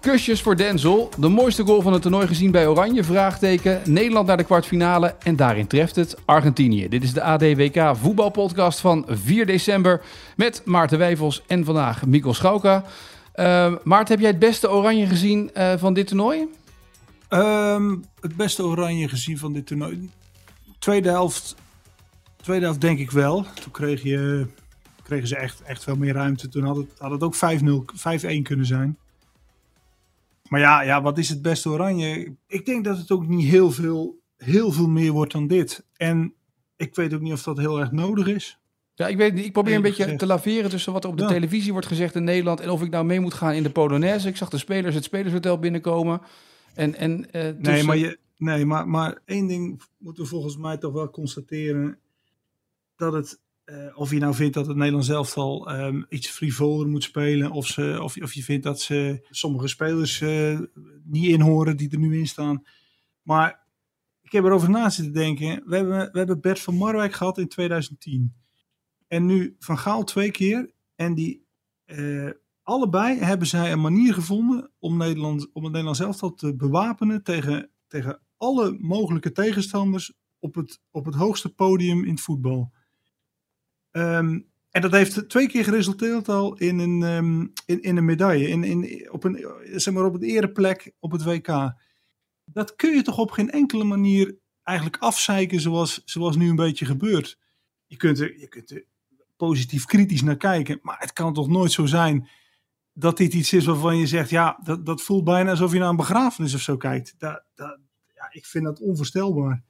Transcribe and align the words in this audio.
Kusjes 0.00 0.42
voor 0.42 0.56
Denzel. 0.56 1.10
De 1.18 1.28
mooiste 1.28 1.64
goal 1.64 1.82
van 1.82 1.92
het 1.92 2.02
toernooi 2.02 2.26
gezien 2.26 2.50
bij 2.50 2.66
Oranje? 2.66 3.04
Vraagteken. 3.04 3.80
Nederland 3.84 4.26
naar 4.26 4.36
de 4.36 4.44
kwartfinale. 4.44 5.14
En 5.22 5.36
daarin 5.36 5.66
treft 5.66 5.96
het 5.96 6.16
Argentinië. 6.24 6.88
Dit 6.88 7.02
is 7.02 7.12
de 7.12 7.22
ADWK 7.22 7.96
voetbalpodcast 7.96 8.80
van 8.80 9.04
4 9.08 9.46
december. 9.46 10.02
Met 10.36 10.62
Maarten 10.64 10.98
Wijfels 10.98 11.42
en 11.46 11.64
vandaag 11.64 12.06
Mikkel 12.06 12.34
Schauka. 12.34 12.84
Uh, 13.34 13.74
Maarten, 13.84 14.14
heb 14.14 14.20
jij 14.20 14.30
het 14.30 14.38
beste 14.38 14.70
Oranje 14.70 15.06
gezien 15.06 15.50
uh, 15.56 15.72
van 15.76 15.94
dit 15.94 16.06
toernooi? 16.06 16.46
Um, 17.28 18.04
het 18.20 18.36
beste 18.36 18.64
Oranje 18.64 19.08
gezien 19.08 19.38
van 19.38 19.52
dit 19.52 19.66
toernooi? 19.66 20.10
Tweede 20.78 21.08
helft, 21.08 21.54
tweede 22.36 22.64
helft 22.64 22.80
denk 22.80 22.98
ik 22.98 23.10
wel. 23.10 23.46
Toen 23.62 23.72
kreeg 23.72 24.02
je, 24.02 24.46
kregen 25.02 25.28
ze 25.28 25.36
echt, 25.36 25.62
echt 25.62 25.82
veel 25.82 25.96
meer 25.96 26.14
ruimte. 26.14 26.48
Toen 26.48 26.64
had 26.64 26.76
het, 26.76 26.86
had 26.98 27.10
het 27.10 27.22
ook 27.22 27.36
5-0, 27.36 27.38
5-1 28.38 28.42
kunnen 28.42 28.66
zijn. 28.66 28.98
Maar 30.48 30.60
ja, 30.60 30.82
ja, 30.82 31.02
wat 31.02 31.18
is 31.18 31.28
het 31.28 31.42
beste 31.42 31.68
oranje? 31.68 32.36
Ik 32.46 32.66
denk 32.66 32.84
dat 32.84 32.98
het 32.98 33.10
ook 33.10 33.26
niet 33.26 33.48
heel 33.48 33.70
veel, 33.70 34.20
heel 34.36 34.72
veel 34.72 34.88
meer 34.88 35.12
wordt 35.12 35.32
dan 35.32 35.46
dit. 35.46 35.86
En 35.96 36.34
ik 36.76 36.94
weet 36.94 37.14
ook 37.14 37.20
niet 37.20 37.32
of 37.32 37.42
dat 37.42 37.58
heel 37.58 37.80
erg 37.80 37.92
nodig 37.92 38.26
is. 38.26 38.58
Ja, 38.94 39.06
ik 39.06 39.16
weet 39.16 39.34
niet. 39.34 39.44
Ik 39.44 39.52
probeer 39.52 39.74
een 39.74 39.82
beetje 39.82 40.16
te 40.16 40.26
laveren 40.26 40.70
tussen 40.70 40.92
wat 40.92 41.04
er 41.04 41.10
op 41.10 41.18
de 41.18 41.26
televisie 41.26 41.72
wordt 41.72 41.86
gezegd 41.86 42.14
in 42.14 42.24
Nederland 42.24 42.60
en 42.60 42.70
of 42.70 42.82
ik 42.82 42.90
nou 42.90 43.04
mee 43.04 43.20
moet 43.20 43.34
gaan 43.34 43.52
in 43.52 43.62
de 43.62 43.70
Polonaise. 43.70 44.28
Ik 44.28 44.36
zag 44.36 44.48
de 44.48 44.58
spelers 44.58 44.94
het 44.94 45.04
spelershotel 45.04 45.58
binnenkomen. 45.58 46.20
En, 46.74 46.94
en, 46.94 47.18
uh, 47.18 47.26
tussen... 47.30 47.60
Nee, 47.60 47.82
maar, 47.82 47.96
je, 47.96 48.18
nee 48.36 48.64
maar, 48.66 48.88
maar 48.88 49.18
één 49.24 49.46
ding 49.46 49.82
moeten 49.98 50.22
we 50.22 50.28
volgens 50.28 50.56
mij 50.56 50.76
toch 50.76 50.92
wel 50.92 51.10
constateren. 51.10 51.98
Dat 52.96 53.12
het 53.12 53.40
uh, 53.70 53.98
of 53.98 54.10
je 54.10 54.18
nou 54.18 54.34
vindt 54.34 54.54
dat 54.54 54.66
het 54.66 54.76
Nederlands 54.76 55.08
elftal 55.08 55.80
um, 55.80 56.06
iets 56.08 56.28
frivoler 56.28 56.88
moet 56.88 57.02
spelen. 57.02 57.50
Of, 57.50 57.66
ze, 57.66 57.98
of, 58.02 58.16
of 58.16 58.34
je 58.34 58.42
vindt 58.42 58.64
dat 58.64 58.80
ze 58.80 59.26
sommige 59.30 59.68
spelers 59.68 60.20
uh, 60.20 60.60
niet 61.04 61.26
inhoren 61.26 61.76
die 61.76 61.90
er 61.90 61.98
nu 61.98 62.18
in 62.18 62.26
staan. 62.26 62.64
Maar 63.22 63.66
ik 64.22 64.32
heb 64.32 64.44
erover 64.44 64.70
na 64.70 64.90
zitten 64.90 65.14
denken. 65.14 65.62
We 65.66 65.76
hebben, 65.76 66.12
we 66.12 66.18
hebben 66.18 66.40
Bert 66.40 66.60
van 66.60 66.74
Marwijk 66.74 67.12
gehad 67.12 67.38
in 67.38 67.48
2010. 67.48 68.34
En 69.06 69.26
nu 69.26 69.56
Van 69.58 69.78
Gaal 69.78 70.04
twee 70.04 70.30
keer. 70.30 70.72
En 70.94 71.14
die 71.14 71.46
uh, 71.86 72.30
allebei 72.62 73.18
hebben 73.18 73.46
zij 73.46 73.72
een 73.72 73.80
manier 73.80 74.14
gevonden 74.14 74.70
om, 74.78 74.96
Nederland, 74.96 75.52
om 75.52 75.62
het 75.62 75.72
Nederlands 75.72 76.00
elftal 76.00 76.34
te 76.34 76.56
bewapenen 76.56 77.22
tegen, 77.22 77.70
tegen 77.86 78.20
alle 78.36 78.76
mogelijke 78.80 79.32
tegenstanders 79.32 80.12
op 80.38 80.54
het, 80.54 80.80
op 80.90 81.04
het 81.04 81.14
hoogste 81.14 81.54
podium 81.54 82.04
in 82.04 82.10
het 82.10 82.20
voetbal. 82.20 82.72
Um, 83.98 84.46
en 84.70 84.80
dat 84.80 84.92
heeft 84.92 85.28
twee 85.28 85.48
keer 85.48 85.64
geresulteerd 85.64 86.28
al 86.28 86.56
in 86.56 86.78
een, 86.78 87.02
um, 87.02 87.52
in, 87.66 87.82
in 87.82 87.96
een 87.96 88.04
medaille, 88.04 88.48
in, 88.48 88.64
in, 88.64 89.08
op, 89.12 89.24
een, 89.24 89.46
zeg 89.74 89.94
maar 89.94 90.04
op 90.04 90.14
een 90.14 90.22
ereplek 90.22 90.92
op 90.98 91.12
het 91.12 91.24
WK. 91.24 91.74
Dat 92.44 92.76
kun 92.76 92.94
je 92.94 93.02
toch 93.02 93.18
op 93.18 93.30
geen 93.30 93.50
enkele 93.50 93.84
manier 93.84 94.36
eigenlijk 94.62 94.96
afzeiken 95.02 95.60
zoals, 95.60 96.02
zoals 96.04 96.36
nu 96.36 96.48
een 96.48 96.56
beetje 96.56 96.84
gebeurt. 96.84 97.38
Je 97.86 97.96
kunt, 97.96 98.20
er, 98.20 98.40
je 98.40 98.48
kunt 98.48 98.70
er 98.70 98.84
positief 99.36 99.84
kritisch 99.84 100.22
naar 100.22 100.36
kijken, 100.36 100.78
maar 100.82 100.96
het 100.98 101.12
kan 101.12 101.34
toch 101.34 101.48
nooit 101.48 101.72
zo 101.72 101.86
zijn 101.86 102.28
dat 102.92 103.16
dit 103.16 103.34
iets 103.34 103.52
is 103.52 103.64
waarvan 103.64 103.96
je 103.96 104.06
zegt, 104.06 104.30
ja, 104.30 104.58
dat, 104.62 104.86
dat 104.86 105.02
voelt 105.02 105.24
bijna 105.24 105.50
alsof 105.50 105.72
je 105.72 105.78
naar 105.78 105.88
een 105.88 105.96
begrafenis 105.96 106.54
of 106.54 106.60
zo 106.60 106.76
kijkt. 106.76 107.14
Dat, 107.18 107.42
dat, 107.54 107.78
ja, 108.14 108.28
ik 108.30 108.46
vind 108.46 108.64
dat 108.64 108.80
onvoorstelbaar 108.80 109.62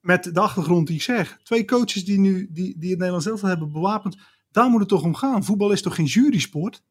met 0.00 0.34
de 0.34 0.40
achtergrond 0.40 0.86
die 0.86 0.96
ik 0.96 1.02
zeg. 1.02 1.40
Twee 1.42 1.64
coaches 1.64 2.04
die 2.04 2.18
nu 2.18 2.48
die, 2.50 2.78
die 2.78 2.88
het 2.90 2.98
Nederlands 2.98 3.26
elftal 3.26 3.48
hebben 3.48 3.72
bewapend. 3.72 4.18
Daar 4.50 4.70
moet 4.70 4.80
het 4.80 4.88
toch 4.88 5.02
om 5.02 5.14
gaan. 5.14 5.44
Voetbal 5.44 5.72
is 5.72 5.82
toch 5.82 5.94
geen 5.94 6.04
jurysport? 6.04 6.82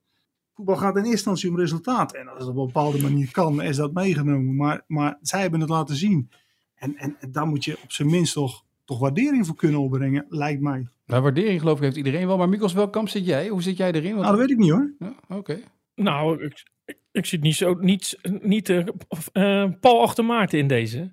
Voetbal 0.54 0.76
gaat 0.76 0.92
in 0.92 0.98
eerste 0.98 1.12
instantie 1.12 1.50
om 1.50 1.58
resultaat. 1.58 2.14
En 2.14 2.28
als 2.28 2.40
het 2.40 2.50
op 2.50 2.58
een 2.58 2.66
bepaalde 2.66 3.02
manier 3.02 3.32
kan, 3.32 3.62
is 3.62 3.76
dat 3.76 3.94
meegenomen. 3.94 4.56
Maar, 4.56 4.84
maar 4.88 5.18
zij 5.22 5.42
hebben 5.42 5.60
het 5.60 5.70
laten 5.70 5.96
zien. 5.96 6.30
En, 6.76 6.96
en, 6.96 7.16
en 7.20 7.32
daar 7.32 7.48
moet 7.48 7.66
je 7.66 7.78
op 7.84 7.92
zijn 7.92 8.10
minst 8.10 8.34
toch, 8.34 8.66
toch 8.86 9.00
waardering 9.00 9.46
voor 9.46 9.56
kunnen 9.56 9.80
opbrengen, 9.80 10.26
lijkt 10.30 10.62
mij. 10.62 10.88
Nou, 11.06 11.22
waardering 11.22 11.60
geloof 11.60 11.78
ik 11.78 11.84
heeft 11.84 11.96
iedereen 11.96 12.28
wel. 12.28 12.38
Maar 12.38 12.50
Mikkels, 12.50 12.74
welk 12.74 12.92
kamp 12.92 13.10
zit 13.10 13.26
jij? 13.26 13.48
Hoe 13.48 13.62
zit 13.62 13.78
jij 13.78 13.92
erin? 13.92 14.16
Want... 14.16 14.26
Nou, 14.26 14.38
dat 14.38 14.40
weet 14.40 14.50
ik 14.50 14.58
niet 14.58 14.72
hoor. 14.72 14.94
Ja, 15.00 15.16
Oké. 15.28 15.60
Nou, 15.96 16.44
ik, 16.44 16.64
ik, 17.12 17.26
zit 17.26 17.42
niet 17.42 17.56
zo, 17.56 17.74
niet, 17.74 18.20
niet 18.42 18.70
uh, 18.70 18.86
uh, 19.34 19.70
Paul 19.80 20.02
achter 20.02 20.26
Maarten 20.26 20.60
in 20.60 20.68
deze. 20.68 21.12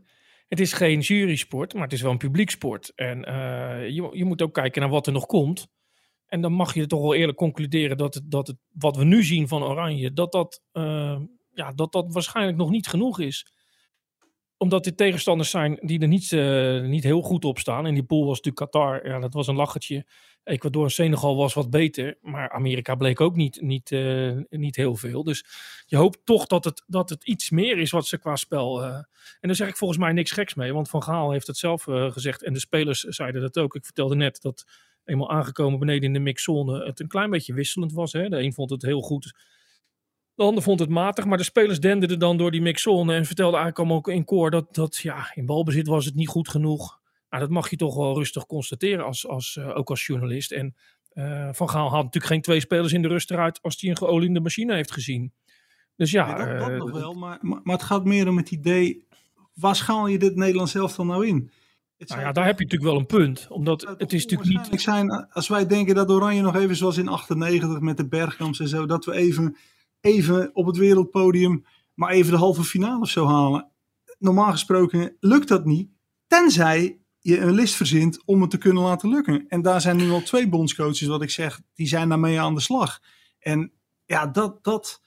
Het 0.50 0.60
is 0.60 0.72
geen 0.72 1.00
jurysport, 1.00 1.74
maar 1.74 1.82
het 1.82 1.92
is 1.92 2.02
wel 2.02 2.10
een 2.10 2.18
publieksport. 2.18 2.92
En 2.94 3.28
uh, 3.28 3.88
je, 3.88 4.08
je 4.12 4.24
moet 4.24 4.42
ook 4.42 4.54
kijken 4.54 4.80
naar 4.80 4.90
wat 4.90 5.06
er 5.06 5.12
nog 5.12 5.26
komt. 5.26 5.68
En 6.26 6.40
dan 6.40 6.52
mag 6.52 6.74
je 6.74 6.86
toch 6.86 7.00
wel 7.00 7.14
eerlijk 7.14 7.38
concluderen 7.38 7.96
dat, 7.96 8.14
het, 8.14 8.30
dat 8.30 8.46
het, 8.46 8.56
wat 8.72 8.96
we 8.96 9.04
nu 9.04 9.22
zien 9.22 9.48
van 9.48 9.62
Oranje, 9.62 10.12
dat 10.12 10.32
dat, 10.32 10.62
uh, 10.72 11.20
ja, 11.52 11.72
dat 11.72 11.92
dat 11.92 12.12
waarschijnlijk 12.12 12.58
nog 12.58 12.70
niet 12.70 12.88
genoeg 12.88 13.20
is. 13.20 13.52
Omdat 14.56 14.84
dit 14.84 14.96
tegenstanders 14.96 15.50
zijn 15.50 15.78
die 15.80 16.00
er 16.00 16.08
niet, 16.08 16.30
uh, 16.30 16.82
niet 16.82 17.04
heel 17.04 17.22
goed 17.22 17.44
op 17.44 17.58
staan. 17.58 17.86
En 17.86 17.94
die 17.94 18.04
pool 18.04 18.26
was 18.26 18.40
natuurlijk 18.40 18.72
Qatar, 18.72 19.06
ja, 19.06 19.18
dat 19.18 19.34
was 19.34 19.46
een 19.46 19.56
lachertje. 19.56 20.06
Ecuador 20.44 20.84
en 20.84 20.90
Senegal 20.90 21.36
was 21.36 21.54
wat 21.54 21.70
beter, 21.70 22.18
maar 22.20 22.50
Amerika 22.50 22.94
bleek 22.94 23.20
ook 23.20 23.36
niet, 23.36 23.60
niet, 23.60 23.90
uh, 23.90 24.36
niet 24.48 24.76
heel 24.76 24.96
veel. 24.96 25.24
Dus 25.24 25.44
je 25.86 25.96
hoopt 25.96 26.18
toch 26.24 26.46
dat 26.46 26.64
het, 26.64 26.82
dat 26.86 27.10
het 27.10 27.24
iets 27.24 27.50
meer 27.50 27.78
is 27.78 27.90
wat 27.90 28.06
ze 28.06 28.18
qua 28.18 28.36
spel. 28.36 28.82
Uh, 28.82 28.94
en 28.94 29.06
daar 29.40 29.54
zeg 29.54 29.68
ik 29.68 29.76
volgens 29.76 29.98
mij 29.98 30.12
niks 30.12 30.30
geks 30.30 30.54
mee, 30.54 30.72
want 30.72 30.88
Van 30.88 31.02
Gaal 31.02 31.30
heeft 31.30 31.46
het 31.46 31.56
zelf 31.56 31.86
uh, 31.86 32.10
gezegd 32.10 32.42
en 32.42 32.52
de 32.52 32.58
spelers 32.58 33.00
zeiden 33.00 33.40
dat 33.40 33.58
ook. 33.58 33.74
Ik 33.74 33.84
vertelde 33.84 34.14
net 34.14 34.40
dat 34.42 34.64
eenmaal 35.04 35.30
aangekomen 35.30 35.78
beneden 35.78 36.02
in 36.02 36.12
de 36.12 36.18
mixzone 36.18 36.84
het 36.84 37.00
een 37.00 37.08
klein 37.08 37.30
beetje 37.30 37.54
wisselend 37.54 37.92
was. 37.92 38.12
Hè? 38.12 38.28
De 38.28 38.42
een 38.42 38.52
vond 38.52 38.70
het 38.70 38.82
heel 38.82 39.00
goed, 39.00 39.32
de 40.34 40.42
ander 40.42 40.62
vond 40.62 40.80
het 40.80 40.88
matig, 40.88 41.24
maar 41.24 41.38
de 41.38 41.44
spelers 41.44 41.80
denderden 41.80 42.18
dan 42.18 42.36
door 42.36 42.50
die 42.50 42.62
mixzone 42.62 43.14
en 43.14 43.24
vertelden 43.24 43.60
eigenlijk 43.60 43.78
allemaal 43.78 43.96
ook 43.96 44.08
in 44.08 44.24
koor 44.24 44.50
dat, 44.50 44.74
dat 44.74 44.96
ja, 44.96 45.30
in 45.34 45.46
balbezit 45.46 45.86
was 45.86 46.04
het 46.04 46.14
niet 46.14 46.28
goed 46.28 46.48
genoeg. 46.48 46.99
Nou, 47.30 47.42
dat 47.42 47.52
mag 47.52 47.70
je 47.70 47.76
toch 47.76 47.96
wel 47.96 48.14
rustig 48.14 48.46
constateren, 48.46 49.04
als, 49.04 49.26
als, 49.26 49.56
uh, 49.56 49.76
ook 49.76 49.90
als 49.90 50.06
journalist. 50.06 50.52
En 50.52 50.74
uh, 51.14 51.48
Van 51.52 51.70
Gaal 51.70 51.88
had 51.88 52.04
natuurlijk 52.04 52.32
geen 52.32 52.42
twee 52.42 52.60
spelers 52.60 52.92
in 52.92 53.02
de 53.02 53.08
rust 53.08 53.30
eruit 53.30 53.62
als 53.62 53.80
hij 53.80 53.90
een 53.90 53.96
geoliede 53.96 54.40
machine 54.40 54.74
heeft 54.74 54.92
gezien. 54.92 55.32
Dus 55.96 56.10
ja. 56.10 56.36
Nee, 56.36 56.46
dat, 56.46 56.58
dat 56.58 56.70
uh, 56.70 56.78
nog 56.78 56.90
wel, 56.90 57.12
maar, 57.14 57.38
maar, 57.40 57.60
maar, 57.62 57.76
het 57.76 57.84
gaat 57.84 58.04
meer 58.04 58.28
om 58.28 58.36
het 58.36 58.50
idee, 58.50 59.06
waar 59.54 59.76
schaal 59.76 60.06
je 60.06 60.18
dit 60.18 60.36
Nederlands 60.36 60.74
elftal 60.74 61.04
nou 61.04 61.26
in? 61.26 61.50
Nou 61.98 62.20
ja, 62.20 62.32
daar 62.32 62.46
heb 62.46 62.58
je 62.58 62.64
natuurlijk 62.64 62.90
wel 62.90 63.00
een 63.00 63.06
punt. 63.06 63.46
Omdat 63.50 63.80
het, 63.80 64.00
het 64.00 64.12
is 64.12 64.26
natuurlijk 64.26 64.70
niet... 64.70 64.80
Zijn, 64.80 65.28
als 65.30 65.48
wij 65.48 65.66
denken 65.66 65.94
dat 65.94 66.10
Oranje 66.10 66.42
nog 66.42 66.56
even 66.56 66.76
zoals 66.76 66.96
in 66.96 67.08
98 67.08 67.80
met 67.80 67.96
de 67.96 68.08
Bergkamps 68.08 68.60
en 68.60 68.68
zo, 68.68 68.86
dat 68.86 69.04
we 69.04 69.12
even, 69.12 69.56
even 70.00 70.50
op 70.54 70.66
het 70.66 70.76
wereldpodium 70.76 71.64
maar 72.00 72.10
even 72.10 72.32
de 72.32 72.38
halve 72.38 72.64
finale 72.64 73.00
of 73.00 73.08
zo 73.08 73.26
halen. 73.26 73.70
Normaal 74.18 74.50
gesproken 74.50 75.16
lukt 75.20 75.48
dat 75.48 75.64
niet. 75.64 75.90
Tenzij 76.26 76.99
je 77.20 77.38
een 77.38 77.52
list 77.52 77.74
verzint 77.74 78.24
om 78.24 78.40
het 78.40 78.50
te 78.50 78.58
kunnen 78.58 78.82
laten 78.82 79.08
lukken. 79.08 79.44
En 79.48 79.62
daar 79.62 79.80
zijn 79.80 79.96
nu 79.96 80.10
al 80.10 80.22
twee 80.22 80.48
bondscoaches, 80.48 81.06
wat 81.06 81.22
ik 81.22 81.30
zeg, 81.30 81.60
die 81.74 81.86
zijn 81.86 82.08
daarmee 82.08 82.40
aan 82.40 82.54
de 82.54 82.60
slag. 82.60 83.00
En 83.38 83.72
ja, 84.04 84.26
dat, 84.26 84.64
dat 84.64 85.02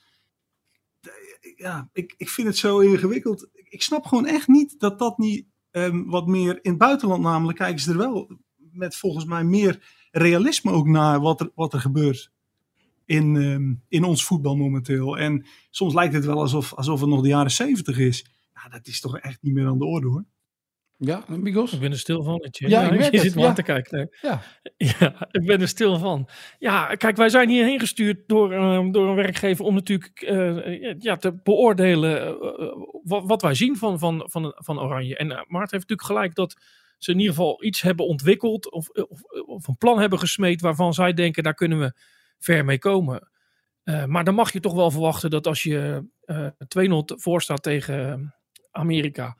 ja, 1.56 1.90
ik, 1.94 2.14
ik 2.18 2.30
vind 2.30 2.48
het 2.48 2.58
zo 2.58 2.80
ingewikkeld. 2.80 3.50
Ik 3.54 3.82
snap 3.82 4.06
gewoon 4.06 4.26
echt 4.26 4.48
niet 4.48 4.80
dat 4.80 5.00
dat 5.00 5.18
niet 5.18 5.46
um, 5.72 6.10
wat 6.10 6.28
meer 6.28 6.60
in 6.62 6.70
het 6.70 6.80
buitenland 6.80 7.22
namelijk 7.22 7.58
kijken 7.58 7.80
ze 7.80 7.92
er 7.92 7.98
wel 7.98 8.40
met 8.56 8.96
volgens 8.96 9.26
mij 9.26 9.44
meer 9.44 9.84
realisme 10.12 10.72
ook 10.72 10.88
naar 10.88 11.20
wat 11.20 11.42
er, 11.42 11.52
wat 11.56 11.74
er 11.74 11.80
gebeurt 11.80 12.32
in, 13.06 13.36
um, 13.36 13.84
in 13.88 14.04
ons 14.04 14.26
voetbal 14.26 14.56
momenteel. 14.56 15.18
En 15.18 15.46
soms 15.70 15.94
lijkt 15.94 16.14
het 16.14 16.26
wel 16.26 16.40
alsof, 16.40 16.74
alsof 16.74 17.00
het 17.00 17.10
nog 17.10 17.22
de 17.22 17.28
jaren 17.28 17.52
zeventig 17.52 17.98
is. 17.98 18.26
Nou, 18.54 18.70
dat 18.70 18.88
is 18.88 19.00
toch 19.00 19.18
echt 19.18 19.42
niet 19.42 19.54
meer 19.54 19.68
aan 19.68 19.78
de 19.78 19.86
orde 19.86 20.08
hoor. 20.08 20.26
Ja? 20.98 21.24
Ik 21.74 21.80
ben 21.80 21.92
er 21.92 22.00
stil 22.00 22.24
van. 22.24 22.48
Ja, 22.52 22.92
ik 22.92 22.98
je 22.98 23.04
het, 23.04 23.20
zit 23.20 23.34
ja. 23.34 23.48
aan 23.48 23.56
te 23.56 23.64
kijken. 23.64 23.98
Nee. 23.98 24.08
Ja. 24.22 24.42
Ja, 24.78 25.28
ik 25.32 25.46
ben 25.46 25.62
er 25.62 25.68
stil 25.68 26.00
van. 26.00 26.30
Ja, 26.60 26.96
kijk, 26.96 27.18
wij 27.18 27.30
zijn 27.30 27.50
hierheen 27.50 27.80
gestuurd 27.80 28.28
door, 28.28 28.52
eh, 28.54 28.88
door 28.92 29.10
een 29.10 29.16
werkgever 29.16 29.66
om 29.66 29.74
natuurlijk 29.74 30.22
eh, 30.22 31.00
ja, 31.00 31.16
te 31.16 31.34
beoordelen 31.44 32.22
eh, 32.22 32.28
eh, 32.28 32.72
wat, 33.04 33.24
wat 33.26 33.42
wij 33.42 33.54
zien 33.54 33.78
van, 33.78 34.00
van, 34.00 34.24
van, 34.26 34.54
van 34.56 34.80
Oranje. 34.80 35.18
En 35.18 35.32
uh, 35.32 35.42
Maart 35.48 35.72
heeft 35.72 35.90
natuurlijk 35.90 36.08
gelijk 36.08 36.36
dat 36.36 36.62
ze 36.98 37.12
in 37.12 37.20
ieder 37.20 37.36
geval 37.36 37.64
iets 37.64 37.82
hebben 37.82 38.08
ontwikkeld 38.08 38.72
of, 38.72 38.90
of, 38.90 39.24
of 39.46 39.68
een 39.68 39.78
plan 39.78 40.00
hebben 40.00 40.20
gesmeed 40.20 40.62
waarvan 40.62 40.94
zij 40.94 41.14
denken 41.14 41.44
daar 41.44 41.54
kunnen 41.54 41.80
we 41.80 42.00
ver 42.40 42.66
mee 42.66 42.80
komen. 42.80 43.32
Maar 44.08 44.24
dan 44.24 44.36
mag 44.36 44.54
je 44.54 44.60
toch 44.60 44.74
wel 44.74 44.92
verwachten 44.92 45.30
dat 45.30 45.48
als 45.48 45.64
je 45.64 46.08
uh, 46.26 46.48
2-0 46.90 46.94
voor 47.06 47.42
staat 47.42 47.64
tegen 47.64 48.34
Amerika, 48.72 49.38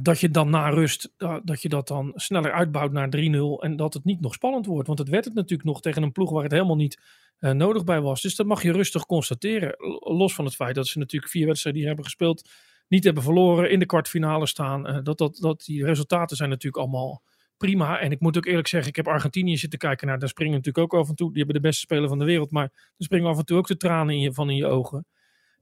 dat 0.00 0.20
je 0.20 0.30
dan 0.30 0.50
na 0.50 0.68
rust, 0.68 1.12
dat 1.42 1.62
je 1.62 1.68
dat 1.68 1.88
dan 1.88 2.12
sneller 2.14 2.52
uitbouwt 2.52 2.92
naar 2.92 3.08
3-0 3.16 3.20
en 3.60 3.76
dat 3.76 3.94
het 3.94 4.04
niet 4.04 4.20
nog 4.20 4.34
spannend 4.34 4.66
wordt. 4.66 4.86
Want 4.86 4.98
het 4.98 5.08
werd 5.08 5.24
het 5.24 5.34
natuurlijk 5.34 5.68
nog 5.68 5.80
tegen 5.80 6.02
een 6.02 6.12
ploeg 6.12 6.30
waar 6.30 6.42
het 6.42 6.52
helemaal 6.52 6.76
niet 6.76 7.00
uh, 7.40 7.50
nodig 7.50 7.84
bij 7.84 8.00
was. 8.00 8.22
Dus 8.22 8.36
dat 8.36 8.46
mag 8.46 8.62
je 8.62 8.72
rustig 8.72 9.06
constateren. 9.06 9.74
Los 10.00 10.34
van 10.34 10.44
het 10.44 10.54
feit 10.54 10.74
dat 10.74 10.86
ze 10.86 10.98
natuurlijk 10.98 11.32
vier 11.32 11.46
wedstrijden 11.46 11.80
die 11.80 11.90
hebben 11.90 12.06
gespeeld, 12.06 12.50
niet 12.88 13.04
hebben 13.04 13.22
verloren, 13.22 13.70
in 13.70 13.78
de 13.78 13.86
kwartfinale 13.86 14.46
staan. 14.46 14.88
Uh, 14.88 14.98
dat, 15.02 15.18
dat, 15.18 15.36
dat 15.36 15.64
die 15.64 15.84
resultaten 15.84 16.36
zijn 16.36 16.48
natuurlijk 16.48 16.82
allemaal 16.82 17.22
prima. 17.56 18.00
En 18.00 18.10
ik 18.10 18.20
moet 18.20 18.36
ook 18.36 18.46
eerlijk 18.46 18.68
zeggen, 18.68 18.88
ik 18.88 18.96
heb 18.96 19.08
Argentinië 19.08 19.56
zitten 19.56 19.78
kijken. 19.78 20.06
Nou, 20.06 20.18
daar 20.18 20.28
springen 20.28 20.54
natuurlijk 20.54 20.92
ook 20.92 21.00
af 21.00 21.08
en 21.08 21.14
toe. 21.14 21.28
Die 21.28 21.36
hebben 21.36 21.62
de 21.62 21.68
beste 21.68 21.80
speler 21.80 22.08
van 22.08 22.18
de 22.18 22.24
wereld. 22.24 22.50
Maar 22.50 22.92
er 22.96 23.04
springen 23.04 23.30
af 23.30 23.38
en 23.38 23.44
toe 23.44 23.58
ook 23.58 23.66
de 23.66 23.76
tranen 23.76 24.14
in 24.14 24.20
je, 24.20 24.32
van 24.32 24.50
in 24.50 24.56
je 24.56 24.66
ogen. 24.66 25.06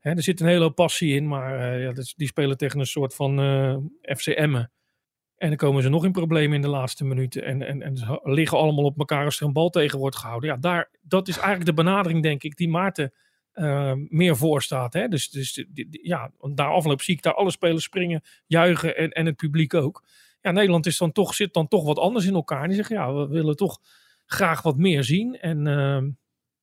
Er 0.03 0.23
zit 0.23 0.41
een 0.41 0.47
hele 0.47 0.63
hoop 0.63 0.75
passie 0.75 1.15
in. 1.15 1.29
Maar 1.29 1.75
uh, 1.75 1.83
ja, 1.83 1.93
die 2.17 2.27
spelen 2.27 2.57
tegen 2.57 2.81
een 2.81 2.87
soort 2.87 3.15
van 3.15 3.41
uh, 3.41 3.77
FCM'en. 4.03 4.71
En 5.37 5.49
dan 5.49 5.57
komen 5.57 5.83
ze 5.83 5.89
nog 5.89 6.05
in 6.05 6.13
problemen 6.13 6.57
in 6.57 6.63
de 6.63 6.69
laatste 6.69 7.05
minuten. 7.05 7.45
En, 7.45 7.63
en, 7.63 7.83
en 7.83 7.97
ze 7.97 8.21
liggen 8.23 8.59
allemaal 8.59 8.85
op 8.85 8.99
elkaar 8.99 9.25
als 9.25 9.41
er 9.41 9.47
een 9.47 9.53
bal 9.53 9.71
tegen 9.71 9.99
wordt 9.99 10.17
gehouden. 10.17 10.51
Ja, 10.51 10.57
daar, 10.57 10.91
dat 11.01 11.29
is 11.29 11.37
eigenlijk 11.37 11.67
de 11.67 11.83
benadering, 11.83 12.23
denk 12.23 12.43
ik, 12.43 12.57
die 12.57 12.69
Maarten 12.69 13.13
uh, 13.55 13.93
meer 14.09 14.37
voor 14.37 14.63
staat. 14.63 14.93
Hè? 14.93 15.09
Dus, 15.09 15.31
dus 15.31 15.65
ja, 15.91 16.33
daar 16.55 16.71
afloop 16.71 17.03
zie 17.03 17.15
ik 17.15 17.23
daar 17.23 17.35
alle 17.35 17.51
spelers 17.51 17.85
springen, 17.85 18.23
juichen 18.47 18.97
en, 18.97 19.11
en 19.11 19.27
het 19.27 19.37
publiek 19.37 19.75
ook. 19.75 20.05
Ja, 20.41 20.51
Nederland 20.51 20.87
is 20.87 20.99
dan 20.99 21.13
toch, 21.13 21.35
zit 21.35 21.55
dan 21.55 21.69
toch 21.69 21.85
wat 21.85 21.99
anders 21.99 22.27
in 22.27 22.35
elkaar. 22.35 22.67
Die 22.67 22.77
zeggen, 22.77 22.97
ja, 22.97 23.15
we 23.15 23.29
willen 23.29 23.57
toch 23.57 23.81
graag 24.27 24.63
wat 24.63 24.77
meer 24.77 25.05
zien. 25.05 25.39
En 25.41 25.67
uh, 25.67 26.03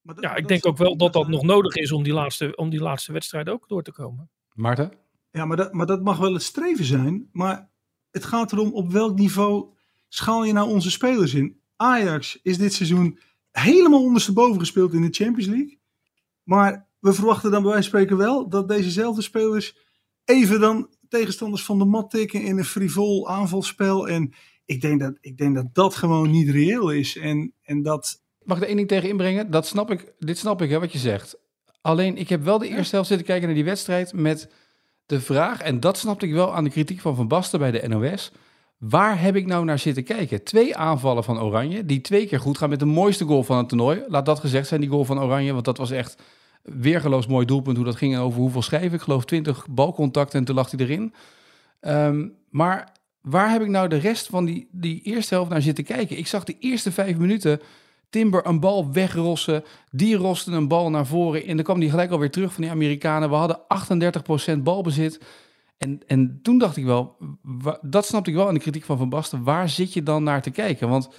dat, 0.01 0.17
ja, 0.19 0.35
ik 0.35 0.47
denk 0.47 0.65
ook 0.65 0.77
wel 0.77 0.97
dat 0.97 1.13
dat 1.13 1.27
nog 1.27 1.43
nodig 1.43 1.75
is 1.75 1.91
om 1.91 2.03
die 2.03 2.13
laatste, 2.13 2.55
om 2.55 2.69
die 2.69 2.81
laatste 2.81 3.11
wedstrijd 3.11 3.49
ook 3.49 3.67
door 3.67 3.83
te 3.83 3.91
komen. 3.91 4.29
Maarten? 4.53 4.91
Ja, 5.31 5.45
maar 5.45 5.57
dat, 5.57 5.73
maar 5.73 5.85
dat 5.85 6.03
mag 6.03 6.17
wel 6.17 6.33
het 6.33 6.43
streven 6.43 6.85
zijn. 6.85 7.29
Maar 7.31 7.69
het 8.11 8.25
gaat 8.25 8.51
erom 8.51 8.73
op 8.73 8.91
welk 8.91 9.17
niveau 9.17 9.73
schaal 10.07 10.43
je 10.43 10.53
nou 10.53 10.69
onze 10.69 10.91
spelers 10.91 11.33
in. 11.33 11.61
Ajax 11.75 12.39
is 12.41 12.57
dit 12.57 12.73
seizoen 12.73 13.19
helemaal 13.51 14.03
ondersteboven 14.03 14.59
gespeeld 14.59 14.93
in 14.93 15.01
de 15.01 15.13
Champions 15.23 15.47
League. 15.47 15.79
Maar 16.43 16.87
we 16.99 17.13
verwachten 17.13 17.51
dan 17.51 17.61
bij 17.61 17.71
wijze 17.71 17.89
van 17.89 17.99
spreken 17.99 18.17
wel 18.17 18.49
dat 18.49 18.67
dezezelfde 18.67 19.21
spelers 19.21 19.77
even 20.25 20.59
dan 20.59 20.89
tegenstanders 21.07 21.63
van 21.63 21.79
de 21.79 21.85
mat 21.85 22.09
tikken 22.09 22.41
in 22.41 22.57
een 22.57 22.65
frivol 22.65 23.29
aanvalspel. 23.29 24.07
En 24.07 24.33
ik 24.65 24.81
denk 24.81 24.99
dat 24.99 25.17
ik 25.21 25.37
denk 25.37 25.55
dat, 25.55 25.73
dat 25.73 25.95
gewoon 25.95 26.31
niet 26.31 26.49
reëel 26.49 26.91
is. 26.91 27.17
En, 27.17 27.53
en 27.61 27.81
dat... 27.81 28.27
Mag 28.49 28.57
ik 28.57 28.63
er 28.63 28.69
één 28.69 28.77
ding 28.77 28.87
tegen 28.87 29.09
inbrengen? 29.09 29.51
Dat 29.51 29.67
snap 29.67 29.91
ik, 29.91 30.13
dit 30.19 30.37
snap 30.37 30.61
ik, 30.61 30.69
hè, 30.69 30.79
wat 30.79 30.91
je 30.91 30.97
zegt. 30.97 31.37
Alleen, 31.81 32.17
ik 32.17 32.29
heb 32.29 32.43
wel 32.43 32.57
de 32.57 32.67
eerste 32.67 32.95
helft 32.95 33.07
zitten 33.09 33.27
kijken 33.27 33.45
naar 33.45 33.55
die 33.55 33.65
wedstrijd 33.65 34.13
met 34.13 34.49
de 35.05 35.21
vraag, 35.21 35.61
en 35.61 35.79
dat 35.79 35.97
snapte 35.97 36.25
ik 36.25 36.33
wel 36.33 36.55
aan 36.55 36.63
de 36.63 36.69
kritiek 36.69 36.99
van 36.99 37.15
Van 37.15 37.27
Basten 37.27 37.59
bij 37.59 37.71
de 37.71 37.87
NOS. 37.87 38.31
Waar 38.77 39.21
heb 39.21 39.35
ik 39.35 39.45
nou 39.45 39.65
naar 39.65 39.79
zitten 39.79 40.03
kijken? 40.03 40.43
Twee 40.43 40.75
aanvallen 40.75 41.23
van 41.23 41.41
Oranje, 41.41 41.85
die 41.85 42.01
twee 42.01 42.27
keer 42.27 42.39
goed 42.39 42.57
gaan 42.57 42.69
met 42.69 42.79
de 42.79 42.85
mooiste 42.85 43.25
goal 43.25 43.43
van 43.43 43.57
het 43.57 43.69
toernooi. 43.69 44.03
Laat 44.07 44.25
dat 44.25 44.39
gezegd 44.39 44.67
zijn, 44.67 44.81
die 44.81 44.89
goal 44.89 45.05
van 45.05 45.21
Oranje, 45.21 45.53
want 45.53 45.65
dat 45.65 45.77
was 45.77 45.91
echt 45.91 46.21
weergeloos 46.61 47.27
mooi 47.27 47.45
doelpunt. 47.45 47.75
Hoe 47.77 47.85
dat 47.85 47.95
ging 47.95 48.13
en 48.13 48.19
over 48.19 48.39
hoeveel 48.39 48.61
schrijven. 48.61 48.93
Ik 48.93 49.01
geloof 49.01 49.25
20 49.25 49.67
balcontacten 49.69 50.39
en 50.39 50.45
toen 50.45 50.55
lag 50.55 50.71
hij 50.71 50.79
erin. 50.79 51.13
Um, 51.81 52.35
maar 52.49 52.91
waar 53.21 53.51
heb 53.51 53.61
ik 53.61 53.67
nou 53.67 53.87
de 53.87 53.97
rest 53.97 54.27
van 54.27 54.45
die, 54.45 54.67
die 54.71 55.01
eerste 55.01 55.33
helft 55.33 55.49
naar 55.49 55.61
zitten 55.61 55.83
kijken? 55.83 56.17
Ik 56.17 56.27
zag 56.27 56.43
de 56.43 56.55
eerste 56.59 56.91
vijf 56.91 57.17
minuten 57.17 57.61
Timber 58.09 58.45
een 58.45 58.59
bal 58.59 58.91
wegrossen. 58.91 59.63
Die 59.91 60.15
roste 60.15 60.51
een 60.51 60.67
bal 60.67 60.89
naar 60.89 61.05
voren. 61.05 61.45
En 61.45 61.55
dan 61.55 61.65
kwam 61.65 61.79
die 61.79 61.89
gelijk 61.89 62.11
alweer 62.11 62.31
terug 62.31 62.53
van 62.53 62.63
die 62.63 62.71
Amerikanen. 62.71 63.29
We 63.29 63.35
hadden 63.35 63.59
38% 64.57 64.59
balbezit. 64.63 65.21
En, 65.77 66.01
en 66.07 66.39
toen 66.41 66.57
dacht 66.57 66.77
ik 66.77 66.85
wel, 66.85 67.17
dat 67.81 68.05
snapte 68.05 68.29
ik 68.29 68.35
wel 68.35 68.47
aan 68.47 68.53
de 68.53 68.59
kritiek 68.59 68.83
van 68.83 68.97
Van 68.97 69.09
Basten. 69.09 69.43
Waar 69.43 69.69
zit 69.69 69.93
je 69.93 70.03
dan 70.03 70.23
naar 70.23 70.41
te 70.41 70.51
kijken? 70.51 70.89
Want 70.89 71.09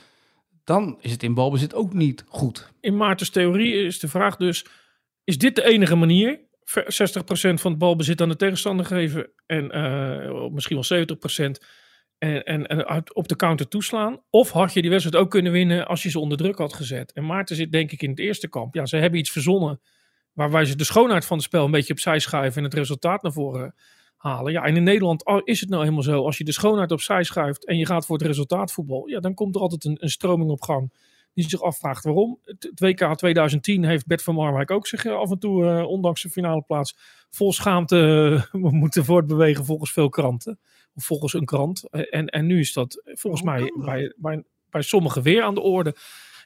dan 0.65 0.99
is 1.01 1.11
het 1.11 1.23
in 1.23 1.35
balbezit 1.35 1.75
ook 1.75 1.93
niet 1.93 2.25
goed. 2.29 2.73
In 2.81 2.97
Maartens 2.97 3.31
theorie 3.31 3.85
is 3.85 3.99
de 3.99 4.09
vraag 4.09 4.37
dus, 4.37 4.67
is 5.25 5.39
dit 5.39 5.57
de 5.57 5.65
enige 5.65 5.97
manier? 5.97 6.41
60% 6.41 6.43
van 7.33 7.71
het 7.71 7.79
balbezit 7.79 8.21
aan 8.21 8.29
de 8.29 8.37
tegenstander 8.37 8.87
geven 8.87 9.31
en 9.47 9.77
uh, 9.77 10.49
misschien 10.51 10.83
wel 10.89 11.07
70% 11.07 11.51
en, 12.21 12.45
en, 12.45 12.67
en 12.67 13.15
op 13.15 13.29
de 13.29 13.37
counter 13.37 13.69
toeslaan. 13.69 14.21
Of 14.31 14.51
had 14.51 14.73
je 14.73 14.81
die 14.81 14.91
wedstrijd 14.91 15.25
ook 15.25 15.31
kunnen 15.31 15.53
winnen 15.53 15.87
als 15.87 16.03
je 16.03 16.11
ze 16.11 16.19
onder 16.19 16.39
druk 16.39 16.59
had 16.59 16.75
gezet. 16.75 17.13
En 17.13 17.27
Maarten 17.27 17.57
zit 17.57 17.73
denk 17.73 17.93
ik 17.93 18.03
in 18.03 18.11
het 18.11 18.19
eerste 18.19 18.49
kamp. 18.49 18.75
Ja, 18.75 18.87
ze 18.87 18.97
hebben 18.97 19.19
iets 19.19 19.31
verzonnen 19.31 19.81
waarbij 20.33 20.65
ze 20.65 20.77
de 20.77 20.85
schoonheid 20.85 21.25
van 21.25 21.37
het 21.37 21.47
spel 21.47 21.65
een 21.65 21.71
beetje 21.71 21.93
opzij 21.93 22.19
schuiven 22.19 22.59
en 22.59 22.65
het 22.65 22.75
resultaat 22.75 23.23
naar 23.23 23.33
voren 23.33 23.75
halen. 24.17 24.53
Ja, 24.53 24.63
en 24.63 24.77
in 24.77 24.83
Nederland 24.83 25.23
is 25.45 25.61
het 25.61 25.69
nou 25.69 25.83
helemaal 25.83 26.03
zo. 26.03 26.25
Als 26.25 26.39
je 26.39 26.45
de 26.45 26.53
schoonheid 26.53 26.93
opzij 26.93 27.23
schuift 27.23 27.67
en 27.67 27.77
je 27.77 27.87
gaat 27.87 28.07
voor 28.07 28.17
het 28.17 28.27
resultaatvoetbal, 28.27 29.09
ja, 29.09 29.21
dan 29.21 29.35
komt 29.35 29.55
er 29.55 29.61
altijd 29.61 29.85
een, 29.85 29.97
een 30.01 30.11
stroming 30.11 30.51
op 30.51 30.63
gang 30.63 30.93
die 31.35 31.49
zich 31.49 31.63
afvraagt 31.63 32.05
waarom. 32.05 32.39
Het, 32.43 32.71
WK 32.75 33.17
2010 33.17 33.85
heeft 33.85 34.07
Bert 34.07 34.23
van 34.23 34.35
Marwijk 34.35 34.71
ook 34.71 34.87
zich 34.87 35.07
af 35.07 35.31
en 35.31 35.39
toe, 35.39 35.65
uh, 35.65 35.87
ondanks 35.87 36.23
de 36.23 36.31
finale 36.31 36.63
plaats, 36.63 36.97
vol 37.31 37.53
schaamte 37.53 37.97
uh, 38.53 38.63
moeten 38.83 39.05
voortbewegen 39.05 39.65
volgens 39.65 39.93
veel 39.93 40.09
kranten. 40.09 40.59
Of 40.95 41.05
volgens 41.05 41.35
een 41.35 41.45
krant. 41.45 41.89
En, 41.91 42.27
en 42.27 42.47
nu 42.47 42.61
is 42.61 42.73
dat 42.73 43.03
volgens 43.05 43.43
mij 43.43 43.73
bij, 43.85 44.15
bij, 44.17 44.45
bij 44.71 44.83
sommigen 44.83 45.23
weer 45.23 45.43
aan 45.43 45.55
de 45.55 45.61
orde. 45.61 45.95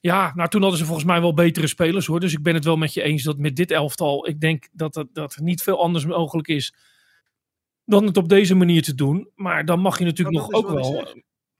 Ja, 0.00 0.32
nou 0.34 0.48
toen 0.48 0.60
hadden 0.60 0.78
ze 0.78 0.84
volgens 0.84 1.06
mij 1.06 1.20
wel 1.20 1.34
betere 1.34 1.66
spelers 1.66 2.06
hoor. 2.06 2.20
Dus 2.20 2.32
ik 2.32 2.42
ben 2.42 2.54
het 2.54 2.64
wel 2.64 2.76
met 2.76 2.94
je 2.94 3.02
eens 3.02 3.22
dat 3.22 3.38
met 3.38 3.56
dit 3.56 3.70
elftal, 3.70 4.28
ik 4.28 4.40
denk 4.40 4.68
dat 4.72 4.94
het 4.94 5.08
dat 5.12 5.36
niet 5.40 5.62
veel 5.62 5.80
anders 5.80 6.06
mogelijk 6.06 6.48
is 6.48 6.74
dan 7.84 8.06
het 8.06 8.16
op 8.16 8.28
deze 8.28 8.54
manier 8.54 8.82
te 8.82 8.94
doen. 8.94 9.30
Maar 9.34 9.64
dan 9.64 9.80
mag 9.80 9.98
je 9.98 10.04
natuurlijk 10.04 10.36
nog 10.36 10.52
ook 10.52 10.68
wel. 10.68 11.06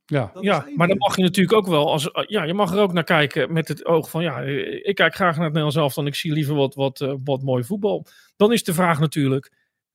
Ja, 0.07 0.33
ja 0.41 0.67
maar 0.75 0.89
dan 0.89 0.97
mag 0.97 1.17
je 1.17 1.23
natuurlijk 1.23 1.57
ook 1.57 1.67
wel. 1.67 1.91
Als, 1.91 2.11
ja, 2.27 2.43
je 2.43 2.55
mag 2.55 2.73
er 2.73 2.81
ook 2.81 2.93
naar 2.93 3.05
kijken 3.05 3.53
met 3.53 3.69
het 3.69 3.85
oog 3.85 4.11
van. 4.11 4.23
Ja, 4.23 4.41
ik 4.41 4.95
kijk 4.95 5.15
graag 5.15 5.35
naar 5.35 5.45
het 5.45 5.53
Nederlands 5.53 5.77
elftal. 5.77 6.03
En 6.03 6.09
ik 6.09 6.15
zie 6.15 6.33
liever 6.33 6.55
wat, 6.55 6.75
wat, 6.75 7.01
uh, 7.01 7.15
wat 7.25 7.43
mooi 7.43 7.65
voetbal. 7.65 8.07
Dan 8.37 8.53
is 8.53 8.65
de 8.65 8.75
vraag 8.75 9.01
natuurlijk. 9.01 9.53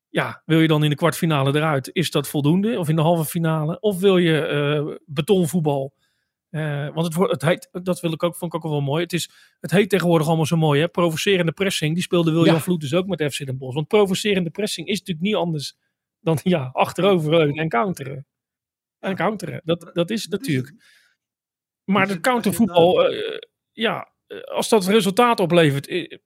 Ja, 0.09 0.41
wil 0.45 0.59
je 0.59 0.67
dan 0.67 0.83
in 0.83 0.89
de 0.89 0.95
kwartfinale 0.95 1.55
eruit? 1.55 1.89
Is 1.93 2.11
dat 2.11 2.27
voldoende? 2.27 2.79
Of 2.79 2.89
in 2.89 2.95
de 2.95 3.01
halve 3.01 3.25
finale? 3.25 3.79
Of 3.79 3.99
wil 3.99 4.17
je 4.17 4.49
uh, 4.87 4.95
betonvoetbal? 5.05 5.93
Uh, 6.51 6.93
want 6.93 7.05
het, 7.05 7.13
wordt, 7.13 7.31
het 7.31 7.41
heet, 7.41 7.69
dat 7.71 7.99
wil 7.99 8.11
ik 8.11 8.23
ook, 8.23 8.35
vond 8.35 8.53
ik 8.53 8.65
ook 8.65 8.71
wel 8.71 8.81
mooi. 8.81 9.03
Het, 9.03 9.13
is, 9.13 9.29
het 9.59 9.71
heet 9.71 9.89
tegenwoordig 9.89 10.27
allemaal 10.27 10.45
zo 10.45 10.57
mooi. 10.57 10.81
Hè? 10.81 10.87
Provocerende 10.87 11.51
pressing. 11.51 11.93
Die 11.93 12.03
speelde 12.03 12.31
William 12.31 12.55
ja. 12.55 12.61
Vloed 12.61 12.81
dus 12.81 12.93
ook 12.93 13.07
met 13.07 13.33
FC 13.33 13.45
Den 13.45 13.57
Bosch. 13.57 13.75
Want 13.75 13.87
provocerende 13.87 14.49
pressing 14.49 14.87
is 14.87 14.99
natuurlijk 14.99 15.25
niet 15.25 15.35
anders 15.35 15.77
dan 16.19 16.39
ja, 16.55 16.69
achterover 16.73 17.57
en 17.57 17.69
counteren. 17.69 18.27
En 18.99 19.15
counteren. 19.15 19.61
Dat, 19.63 19.89
dat 19.93 20.09
is 20.09 20.21
het 20.21 20.31
natuurlijk. 20.31 20.73
Maar 21.83 22.07
de 22.07 22.19
countervoetbal, 22.19 23.11
uh, 23.11 23.39
ja, 23.71 24.11
als 24.45 24.69
dat 24.69 24.87
resultaat 24.87 25.39
oplevert, 25.39 26.17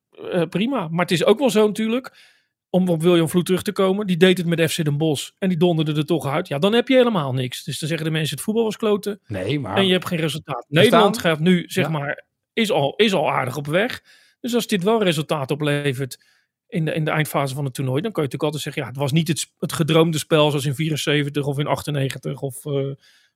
prima. 0.49 0.87
Maar 0.87 1.01
het 1.01 1.11
is 1.11 1.25
ook 1.25 1.39
wel 1.39 1.49
zo 1.49 1.67
natuurlijk, 1.67 2.32
om 2.73 2.89
op 2.89 3.01
William 3.01 3.29
Vloed 3.29 3.45
terug 3.45 3.61
te 3.61 3.71
komen, 3.71 4.07
die 4.07 4.17
deed 4.17 4.37
het 4.37 4.47
met 4.47 4.71
FC 4.71 4.83
Den 4.83 4.97
Bosch 4.97 5.29
en 5.37 5.49
die 5.49 5.57
donderde 5.57 5.93
er 5.93 6.05
toch 6.05 6.25
uit. 6.25 6.47
Ja, 6.47 6.59
dan 6.59 6.73
heb 6.73 6.87
je 6.87 6.95
helemaal 6.95 7.33
niks. 7.33 7.63
Dus 7.63 7.79
dan 7.79 7.87
zeggen 7.87 8.07
de 8.07 8.13
mensen, 8.13 8.35
het 8.35 8.45
voetbal 8.45 8.63
was 8.63 8.77
kloten. 8.77 9.19
Nee, 9.27 9.59
maar... 9.59 9.77
En 9.77 9.85
je 9.85 9.91
hebt 9.91 10.05
geen 10.05 10.19
resultaat. 10.19 10.65
Nederland 10.67 11.17
gaat 11.17 11.39
nu, 11.39 11.63
zeg 11.67 11.85
ja. 11.85 11.91
maar, 11.91 12.25
is 12.53 12.71
al, 12.71 12.95
is 12.95 13.13
al 13.13 13.31
aardig 13.31 13.57
op 13.57 13.67
weg. 13.67 14.03
Dus 14.39 14.55
als 14.55 14.67
dit 14.67 14.83
wel 14.83 15.03
resultaat 15.03 15.51
oplevert 15.51 16.25
in 16.67 16.85
de, 16.85 16.93
in 16.93 17.05
de 17.05 17.11
eindfase 17.11 17.55
van 17.55 17.65
het 17.65 17.73
toernooi, 17.73 18.01
dan 18.01 18.11
kan 18.11 18.23
je 18.23 18.29
natuurlijk 18.29 18.43
altijd 18.43 18.63
zeggen, 18.63 18.81
ja, 18.81 18.87
het 18.87 18.97
was 18.97 19.11
niet 19.11 19.27
het, 19.27 19.51
het 19.59 19.73
gedroomde 19.73 20.17
spel 20.17 20.49
zoals 20.49 20.65
in 20.65 20.75
74 20.75 21.45
of 21.45 21.59
in 21.59 21.67
98 21.67 22.41
of... 22.41 22.65
Uh, 22.65 22.73
uh, 22.73 22.93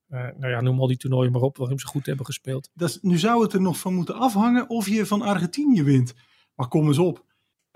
nou 0.10 0.48
ja, 0.48 0.62
noem 0.62 0.80
al 0.80 0.88
die 0.88 0.98
toernooien 0.98 1.32
maar 1.32 1.42
op 1.42 1.58
waarin 1.58 1.80
ze 1.80 1.88
goed 1.88 2.06
hebben 2.06 2.26
gespeeld. 2.26 2.70
Dat, 2.74 3.00
nu 3.02 3.18
zou 3.18 3.44
het 3.44 3.54
er 3.54 3.62
nog 3.62 3.80
van 3.80 3.94
moeten 3.94 4.16
afhangen 4.16 4.70
of 4.70 4.88
je 4.90 5.06
van 5.06 5.22
Argentinië 5.22 5.84
wint. 5.84 6.14
Maar 6.56 6.68
kom 6.68 6.88
eens 6.88 6.98
op. 6.98 7.26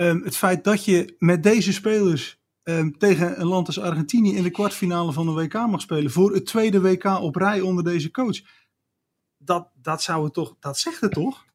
Um, 0.02 0.22
het 0.24 0.38
feit 0.38 0.64
dat 0.64 0.86
je 0.86 1.16
met 1.20 1.44
deze 1.44 1.74
spelers 1.74 2.40
um, 2.64 2.98
tegen 2.98 3.40
een 3.42 3.48
land 3.48 3.68
als 3.68 3.80
Argentinië 3.80 4.36
in 4.36 4.44
de 4.44 4.50
kwartfinale 4.52 5.12
van 5.14 5.26
de 5.26 5.32
WK 5.32 5.54
mag 5.54 5.82
spelen. 5.82 6.12
Voor 6.12 6.34
het 6.34 6.46
tweede 6.46 6.82
WK 6.82 7.06
op 7.06 7.36
rij 7.36 7.62
onder 7.62 7.84
deze 7.84 8.12
coach. 8.12 8.40
Dat, 9.38 9.68
dat 9.82 10.02
zou 10.02 10.24
het 10.24 10.34
toch, 10.34 10.56
dat 10.60 10.78
zegt 10.78 11.02
het 11.02 11.12
toch? 11.12 11.46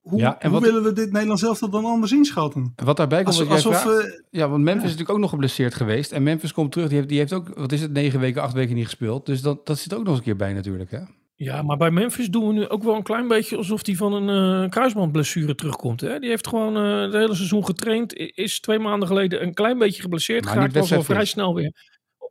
hoe, 0.00 0.18
Ja, 0.18 0.38
en 0.38 0.50
hoe 0.50 0.60
wat- 0.60 0.68
willen 0.68 0.82
we 0.82 0.92
dit 0.92 1.12
Nederlands 1.12 1.42
elftal 1.42 1.70
dan 1.70 1.84
anders 1.84 2.12
inschatten? 2.12 2.72
Wat 2.76 2.96
daarbij 2.96 3.22
komt, 3.22 3.28
Alsof, 3.36 3.48
wat 3.48 3.56
alsof 3.56 3.80
vraagt- 3.80 4.06
eh, 4.06 4.20
Ja, 4.30 4.48
want 4.48 4.62
Memphis 4.62 4.82
is 4.84 4.90
natuurlijk 4.90 5.10
ook 5.10 5.18
nog 5.22 5.30
geblesseerd 5.30 5.74
geweest. 5.74 6.12
En 6.12 6.22
Memphis 6.22 6.52
komt 6.52 6.72
terug. 6.72 6.86
Die 6.88 6.96
heeft, 6.96 7.08
die 7.08 7.18
heeft 7.18 7.32
ook, 7.32 7.48
wat 7.54 7.72
is 7.72 7.80
het, 7.80 7.92
negen 7.92 8.20
weken, 8.20 8.42
acht 8.42 8.52
weken 8.52 8.74
niet 8.74 8.84
gespeeld. 8.84 9.26
Dus 9.26 9.42
dat, 9.42 9.66
dat 9.66 9.78
zit 9.78 9.92
ook 9.94 9.98
nog 10.00 10.08
eens 10.08 10.18
een 10.18 10.24
keer 10.24 10.36
bij 10.36 10.52
natuurlijk. 10.52 10.90
Hè? 10.90 11.00
Ja, 11.42 11.62
maar 11.62 11.76
bij 11.76 11.90
Memphis 11.90 12.28
doen 12.28 12.46
we 12.46 12.52
nu 12.52 12.68
ook 12.68 12.82
wel 12.82 12.94
een 12.94 13.02
klein 13.02 13.28
beetje 13.28 13.56
alsof 13.56 13.86
hij 13.86 13.94
van 13.94 14.12
een 14.12 14.62
eh, 14.64 14.70
kruisbandblessure 14.70 15.54
terugkomt. 15.54 16.00
Hè? 16.00 16.18
Die 16.18 16.28
heeft 16.28 16.46
gewoon 16.46 16.76
eh 16.76 17.00
het 17.00 17.12
hele 17.12 17.34
seizoen 17.34 17.64
getraind. 17.64 18.14
Is 18.16 18.60
twee 18.60 18.78
maanden 18.78 19.08
geleden 19.08 19.42
een 19.42 19.54
klein 19.54 19.78
beetje 19.78 20.02
geblesseerd 20.02 20.44
Maar 20.44 20.52
geraakt. 20.52 20.74
Was 20.74 20.90
wel 20.90 21.02
vrij 21.02 21.24
snel 21.24 21.54
weer 21.54 21.72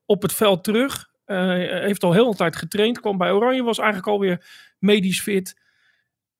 op 0.05 0.21
het 0.21 0.33
veld 0.33 0.63
terug. 0.63 1.07
Eh, 1.25 1.47
heeft 1.57 2.03
al 2.03 2.13
heel 2.13 2.27
een 2.27 2.35
tijd 2.35 2.55
getraind. 2.55 2.99
Kwam 2.99 3.17
bij 3.17 3.31
Oranje, 3.31 3.63
was 3.63 3.77
eigenlijk 3.77 4.07
alweer 4.07 4.45
medisch 4.79 5.21
fit. 5.21 5.61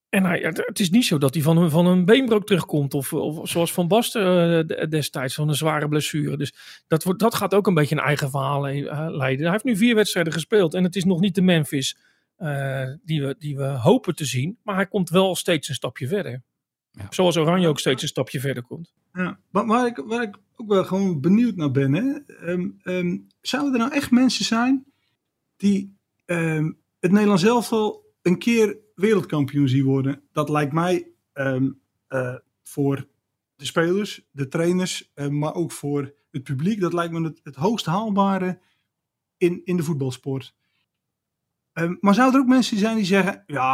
En 0.09 0.23
hij, 0.23 0.39
het 0.41 0.79
is 0.79 0.89
niet 0.89 1.05
zo 1.05 1.17
dat 1.17 1.33
hij 1.33 1.43
van 1.43 1.57
een, 1.57 1.69
van 1.69 1.85
een 1.85 2.05
beenbreuk 2.05 2.45
terugkomt. 2.45 2.93
Of, 2.93 3.13
of 3.13 3.49
zoals 3.49 3.73
Van 3.73 3.87
Basten 3.87 4.67
de- 4.67 4.87
destijds, 4.89 5.35
van 5.35 5.47
een 5.49 5.55
zware 5.55 5.87
blessure. 5.87 6.37
Dus 6.37 6.53
dat, 6.87 7.03
wordt, 7.03 7.19
dat 7.19 7.35
gaat 7.35 7.53
ook 7.53 7.67
een 7.67 7.73
beetje 7.73 7.95
een 7.95 8.01
eigen 8.03 8.29
verhaal 8.29 8.61
leiden. 8.61 9.43
Hij 9.43 9.51
heeft 9.51 9.63
nu 9.63 9.75
vier 9.75 9.95
wedstrijden 9.95 10.33
gespeeld. 10.33 10.73
En 10.73 10.83
het 10.83 10.95
is 10.95 11.03
nog 11.03 11.19
niet 11.19 11.35
de 11.35 11.41
Memphis 11.41 11.97
die, 13.03 13.21
we, 13.21 13.35
die 13.39 13.57
we 13.57 13.65
hopen 13.65 14.15
te 14.15 14.25
zien. 14.25 14.57
Maar 14.63 14.75
hij 14.75 14.87
komt 14.87 15.09
wel 15.09 15.35
steeds 15.35 15.69
een 15.69 15.75
stapje 15.75 16.07
verder. 16.07 16.43
Ja. 16.91 17.07
Zoals 17.09 17.37
Oranje 17.37 17.67
ook 17.67 17.79
steeds 17.79 18.01
een 18.01 18.07
stapje 18.07 18.39
verder 18.39 18.63
komt. 18.63 18.93
Ja, 19.13 19.39
maar 19.49 19.65
waar 19.65 19.87
ik, 19.87 19.97
waar 19.97 20.21
ik 20.21 20.37
ook 20.55 20.67
wel 20.67 20.83
gewoon 20.83 21.21
benieuwd 21.21 21.55
naar 21.55 21.71
ben, 21.71 21.93
hè? 21.93 22.35
Ehm, 22.35 22.69
ehm, 22.81 23.17
zouden 23.41 23.73
er 23.73 23.79
nou 23.79 23.91
echt 23.91 24.11
mensen 24.11 24.45
zijn 24.45 24.85
die 25.57 25.97
ehm, 26.25 26.71
het 26.99 27.11
Nederlands 27.11 27.43
elftal 27.43 28.05
een 28.21 28.37
keer 28.37 28.77
wereldkampioen 28.95 29.67
zien 29.67 29.83
worden? 29.83 30.21
Dat 30.31 30.49
lijkt 30.49 30.73
mij 30.73 31.11
ehm, 31.33 31.71
eh, 32.07 32.35
voor 32.63 33.07
de 33.55 33.65
spelers, 33.65 34.27
de 34.31 34.47
trainers, 34.47 35.11
eh, 35.13 35.27
maar 35.27 35.53
ook 35.53 35.71
voor 35.71 36.13
het 36.31 36.43
publiek, 36.43 36.79
dat 36.79 36.93
lijkt 36.93 37.13
me 37.13 37.23
het, 37.23 37.39
het 37.43 37.55
hoogst 37.55 37.85
haalbare 37.85 38.59
in, 39.37 39.61
in 39.63 39.77
de 39.77 39.83
voetbalsport. 39.83 40.55
Ehm, 41.81 41.95
maar 41.99 42.13
zouden 42.13 42.35
er 42.39 42.45
ook 42.45 42.51
mensen 42.53 42.77
zijn 42.77 42.95
die 42.95 43.05
zeggen, 43.05 43.43
ja, 43.47 43.73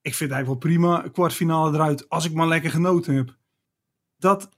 ik 0.00 0.14
vind 0.14 0.30
het 0.30 0.38
eigenlijk 0.38 0.46
wel 0.46 0.72
prima, 0.72 1.08
kwartfinale 1.12 1.72
eruit, 1.74 2.08
als 2.08 2.24
ik 2.24 2.32
maar 2.32 2.48
lekker 2.48 2.70
genoten 2.70 3.14
heb. 3.14 3.36
Dat, 4.18 4.48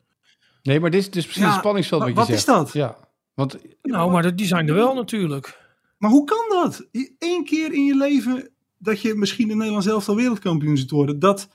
Nee, 0.63 0.81
maar 0.81 0.91
dit 0.91 1.01
is 1.01 1.11
dus 1.11 1.25
precies 1.25 1.43
Ja, 1.43 1.49
het 1.51 1.59
spanningsveld 1.59 2.01
wa- 2.01 2.07
wat 2.07 2.15
je 2.17 2.21
wat 2.21 2.31
is 2.39 2.45
zegt. 2.45 2.57
dat? 2.59 2.73
Ja, 2.73 3.09
want 3.35 3.59
Nou, 3.83 4.11
maar 4.11 4.23
dat- 4.23 4.37
die 4.37 4.47
zijn 4.47 4.69
er 4.69 4.75
wel 4.75 4.95
natuurlijk. 4.95 5.61
Maar 5.99 6.11
hoe 6.11 6.25
kan 6.25 6.45
dat? 6.63 6.89
Eén 7.19 7.45
keer 7.45 7.73
in 7.73 7.85
je 7.85 7.97
leven 7.97 8.51
dat 8.79 9.01
je 9.01 9.15
misschien 9.15 9.51
in 9.51 9.57
Nederland 9.57 9.85
zelf 9.85 10.09
al 10.09 10.17
wereldkampioen 10.17 10.77
zit 10.77 10.91
worden. 10.91 11.19
Dat, 11.19 11.49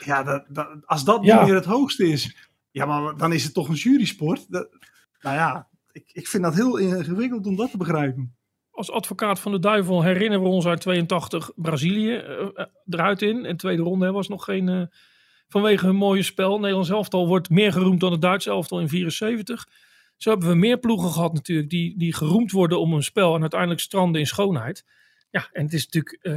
ja, 0.00 0.22
dat, 0.22 0.44
dat- 0.48 0.86
als 0.86 1.04
dat 1.04 1.24
Ja. 1.24 1.36
niet 1.38 1.46
meer 1.46 1.54
het 1.54 1.64
hoogste 1.64 2.06
is, 2.08 2.48
ja, 2.70 2.86
maar 2.86 3.16
dan 3.16 3.32
is 3.32 3.44
het 3.44 3.54
toch 3.54 3.68
een 3.68 3.74
jurysport. 3.74 4.46
Dat, 4.50 4.68
nou 5.20 5.36
ja, 5.36 5.68
ik, 5.92 6.10
ik 6.12 6.28
vind 6.28 6.42
dat 6.42 6.54
heel 6.54 6.76
ingewikkeld 6.76 7.46
om 7.46 7.56
dat 7.56 7.70
te 7.70 7.76
begrijpen. 7.76 8.36
Als 8.74 8.90
advocaat 8.90 9.40
van 9.40 9.52
de 9.52 9.58
duivel 9.58 10.02
herinneren 10.02 10.42
we 10.42 10.48
ons 10.48 10.66
uit 10.66 10.80
82 10.80 11.50
Brazilië 11.56 12.14
eh, 12.14 12.40
eh, 12.54 12.66
eruit 12.88 13.22
in. 13.22 13.44
En 13.44 13.56
tweede 13.56 13.82
ronde 13.82 14.12
was 14.12 14.28
nog 14.28 14.44
geen... 14.44 14.68
eh, 14.68 14.82
vanwege 15.48 15.86
hun 15.86 15.96
mooie 15.96 16.22
spel. 16.22 16.58
Nederlands 16.58 16.90
elftal 16.90 17.26
wordt 17.26 17.50
meer 17.50 17.72
geroemd 17.72 18.00
dan 18.00 18.12
het 18.12 18.20
Duitse 18.20 18.50
elftal 18.50 18.80
in 18.80 18.88
74. 18.88 19.68
Zo 20.16 20.30
hebben 20.30 20.48
we 20.48 20.54
meer 20.54 20.78
ploegen 20.78 21.10
gehad 21.10 21.32
natuurlijk 21.32 21.70
die, 21.70 21.98
die 21.98 22.14
geroemd 22.14 22.50
worden 22.50 22.80
om 22.80 22.92
hun 22.92 23.02
spel. 23.02 23.34
En 23.34 23.40
uiteindelijk 23.40 23.80
stranden 23.80 24.20
in 24.20 24.26
schoonheid. 24.26 24.84
Ja, 25.30 25.48
en 25.52 25.64
het 25.64 25.72
is 25.72 25.88
natuurlijk 25.88 26.28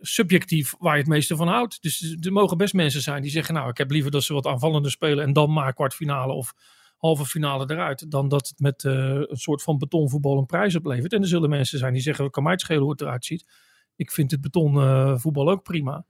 subjectief 0.00 0.74
waar 0.78 0.94
je 0.94 1.00
het 1.00 1.10
meeste 1.10 1.36
van 1.36 1.48
houdt. 1.48 1.82
Dus 1.82 2.16
er 2.20 2.32
mogen 2.32 2.56
best 2.56 2.74
mensen 2.74 3.00
zijn 3.00 3.22
die 3.22 3.30
zeggen... 3.30 3.54
nou, 3.54 3.68
ik 3.68 3.78
heb 3.78 3.90
liever 3.90 4.10
dat 4.10 4.22
ze 4.22 4.32
wat 4.32 4.46
aanvallender 4.46 4.90
spelen... 4.90 5.24
en 5.24 5.32
dan 5.32 5.52
maar 5.52 5.74
kwartfinale 5.74 6.32
of 6.32 6.54
halve 7.00 7.24
finale 7.24 7.64
eruit... 7.70 8.10
dan 8.10 8.28
dat 8.28 8.48
het 8.48 8.60
met 8.60 8.84
eh, 8.84 8.92
een 9.14 9.36
soort 9.36 9.62
van 9.62 9.78
betonvoetbal 9.78 10.38
een 10.38 10.46
prijs 10.46 10.76
oplevert. 10.76 11.12
En 11.12 11.20
er 11.20 11.28
zullen 11.28 11.50
mensen 11.50 11.78
zijn 11.78 11.92
die 11.92 12.02
zeggen... 12.02 12.30
kan 12.30 12.42
mij 12.42 12.52
het 12.52 12.60
schelen 12.60 12.82
hoe 12.82 12.90
het 12.90 13.00
eruit 13.00 13.24
ziet. 13.24 13.44
Ik 13.96 14.10
vind 14.10 14.30
het 14.30 14.40
betonvoetbal 14.40 15.50
ook 15.50 15.62
prima. 15.62 16.04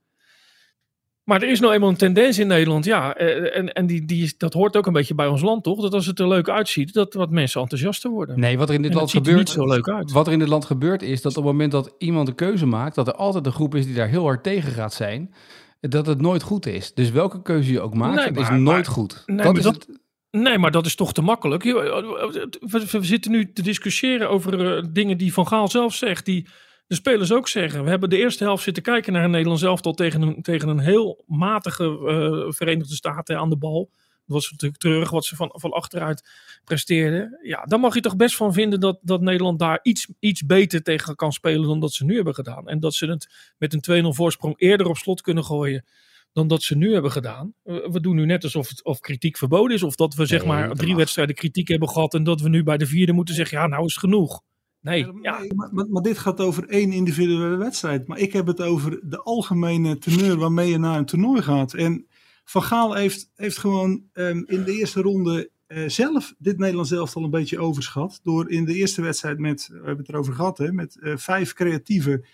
Maar 1.25 1.43
er 1.43 1.49
is 1.51 1.61
nou 1.61 1.73
eenmaal 1.75 1.89
een 1.89 1.97
tendens 1.97 2.39
in 2.39 2.47
Nederland, 2.47 2.85
ja. 2.85 3.15
eh, 3.15 3.57
En, 3.59 3.73
en 3.73 3.87
die, 3.87 4.05
die, 4.05 4.35
dat 4.37 4.53
hoort 4.53 4.77
ook 4.77 4.87
een 4.87 4.93
beetje 4.93 5.15
bij 5.15 5.27
ons 5.27 5.43
land, 5.43 5.63
toch? 5.65 5.81
Dat 5.81 5.95
als 5.95 6.07
het 6.07 6.19
er 6.19 6.29
leuk 6.29 6.49
uitziet, 6.49 6.93
dat 6.93 7.15
wat 7.15 7.31
mensen 7.31 7.61
enthousiaster 7.61 8.11
worden. 8.11 8.41
nee, 8.41 8.59
wat 8.59 8.69
er 8.69 8.75
in 8.75 8.83
dit 8.83 8.91
En 8.91 8.97
land 8.97 9.11
gebeurt... 9.11 9.37
niet 9.39 9.49
zo 9.49 9.67
leuk 9.67 9.89
uit. 9.89 10.13
Wat 10.13 10.27
er 10.27 10.33
in 10.33 10.39
dit 10.39 10.49
land 10.49 10.65
gebeurt 10.65 11.03
is 11.03 11.23
dat 11.23 11.37
op 11.37 11.45
het 11.45 11.53
moment 11.53 11.73
dat 11.73 11.95
iemand 11.99 12.29
een 12.29 12.35
keuze 12.35 12.67
maakt... 12.67 12.95
dat 12.95 13.07
er 13.07 13.15
altijd 13.15 13.47
een 13.47 13.53
groep 13.53 13.75
is 13.75 13.87
die 13.87 13.95
daar 13.95 14.09
heel 14.09 14.25
hard 14.25 14.43
tegen 14.43 14.73
gaat 14.73 14.93
zijn... 14.95 15.35
dat 15.81 16.07
het 16.07 16.21
nooit 16.21 16.43
goed 16.43 16.67
is. 16.67 16.95
Dus 16.95 17.11
welke 17.11 17.43
keuze 17.43 17.73
je 17.73 17.81
ook 17.81 17.95
maakt, 17.95 18.31
Nee, 18.35 18.43
is 18.43 18.49
nooit 18.49 18.65
maar- 18.65 18.85
goed. 18.85 19.23
Nee, 19.27 19.37
dat 19.47 19.57
is 19.57 19.63
dat- 19.63 19.75
het- 19.75 19.99
Nee, 20.31 20.59
maar 20.59 20.71
dat 20.71 20.87
is 20.87 20.95
toch 20.95 21.13
te 21.13 21.23
makkelijk. 21.23 21.63
We, 21.63 22.99
zitten 23.01 23.31
nu 23.31 23.53
te 23.53 23.63
discussiëren 23.63 24.31
over 24.31 24.77
eh, 24.77 24.85
dingen 24.91 25.19
die 25.19 25.33
Van 25.33 25.47
Gaal 25.47 25.69
zelf 25.69 25.95
zegt, 25.95 26.25
die 26.25 26.49
de 26.87 26.95
spelers 26.95 27.33
ook 27.33 27.49
zeggen. 27.49 27.85
We 27.85 27.91
hebben 27.91 28.11
de 28.11 28.17
eerste 28.17 28.45
helft 28.45 28.63
zitten 28.63 28.83
kijken 28.83 29.13
naar 29.13 29.25
een 29.25 29.31
Nederlands 29.31 29.63
elftal 29.63 29.93
tegen 29.93 30.23
een, 30.23 30.43
tegen 30.43 30.69
een 30.69 30.79
heel 30.79 31.25
matige 31.27 31.85
eh, 31.85 32.53
Verenigde 32.53 32.95
Staten 32.95 33.39
aan 33.39 33.51
de 33.51 33.57
bal. 33.57 33.91
Dat 34.27 34.43
was 34.43 34.51
natuurlijk 34.51 34.81
terug 34.81 35.11
wat 35.11 35.25
ze 35.25 35.37
van, 35.37 35.51
van 35.53 35.71
achteruit 35.71 36.29
presteerden. 36.65 37.39
Ja, 37.43 37.63
dan 37.65 37.81
mag 37.81 37.95
je 37.95 38.01
toch 38.01 38.17
best 38.17 38.37
van 38.37 38.53
vinden 38.53 38.81
dat, 38.81 38.99
dat 39.03 39.21
Nederland 39.21 39.59
daar 39.59 39.79
iets, 39.83 40.09
iets 40.19 40.47
beter 40.47 40.83
tegen 40.83 41.17
kan 41.17 41.33
spelen 41.33 41.69
dan 41.69 41.81
dat 41.81 41.93
ze 41.93 42.05
nu 42.05 42.15
hebben 42.15 42.35
gedaan. 42.35 42.69
En 42.69 42.81
dat 42.81 42.95
ze 42.95 43.07
het 43.07 43.55
met 43.59 43.89
een 43.89 44.05
2-0 44.05 44.07
voorsprong 44.09 44.55
eerder 44.57 44.89
op 44.89 44.97
slot 44.97 45.21
kunnen 45.21 45.45
gooien 45.45 45.85
dan 46.33 46.49
dat 46.49 46.63
ze 46.63 46.77
nu 46.77 46.93
hebben 46.93 47.13
gedaan. 47.13 47.55
We 47.63 48.01
doen 48.01 48.17
nu 48.17 48.27
net 48.27 48.45
alsof 48.45 48.69
het, 48.69 48.85
of 48.85 49.01
kritiek 49.01 49.37
verboden 49.37 49.77
is. 49.77 49.83
Of 49.83 49.95
dat 49.95 50.15
we 50.15 50.27
zeg 50.27 50.41
Nee, 50.41 50.49
maar 50.49 50.75
drie 50.75 50.97
wedstrijden 50.97 51.35
kritiek 51.35 51.69
hebben 51.69 51.89
gehad. 51.89 52.15
En 52.15 52.25
dat 52.25 52.41
we 52.41 52.49
nu 52.49 52.63
bij 52.63 52.77
de 52.77 52.87
vierde 52.87 53.13
moeten 53.13 53.35
zeggen, 53.35 53.59
ja 53.59 53.67
nou 53.67 53.85
is 53.85 53.95
het 53.95 54.01
genoeg. 54.05 54.43
Nee, 54.81 54.99
Ja, 54.99 55.13
ja, 55.23 55.55
maar, 55.55 55.69
maar, 55.73 55.87
maar 55.89 56.03
dit 56.03 56.19
gaat 56.19 56.41
over 56.41 56.69
één 56.69 56.93
individuele 56.93 57.57
wedstrijd. 57.57 58.07
Maar 58.07 58.19
ik 58.19 58.33
heb 58.33 58.47
het 58.47 58.61
over 58.61 59.01
de 59.03 59.23
algemene 59.23 59.99
teneur 59.99 60.37
waarmee 60.37 60.71
je 60.71 60.79
naar 60.79 60.99
een 60.99 61.05
toernooi 61.05 61.43
gaat. 61.43 61.75
En 61.75 62.07
Van 62.45 62.63
Gaal 62.63 62.95
heeft, 62.95 63.31
heeft 63.35 63.59
gewoon 63.59 64.03
ehm, 64.13 64.43
in 64.47 64.65
de 64.65 64.73
eerste 64.73 65.01
ronde 65.01 65.51
eh, 65.67 65.89
zelf 65.89 66.35
dit 66.39 66.59
Nederlands 66.59 66.91
elftal 66.91 67.25
een 67.25 67.31
beetje 67.31 67.59
overschat. 67.59 68.21
Door 68.23 68.51
in 68.51 68.65
de 68.65 68.75
eerste 68.75 69.03
wedstrijd 69.03 69.39
met, 69.39 69.69
we 69.69 69.77
hebben 69.77 69.99
het 69.99 70.09
erover 70.09 70.35
gehad, 70.35 70.59
hè, 70.59 70.73
met 70.73 71.01
eh, 71.01 71.17
vijf 71.17 71.53
creatieve 71.53 72.25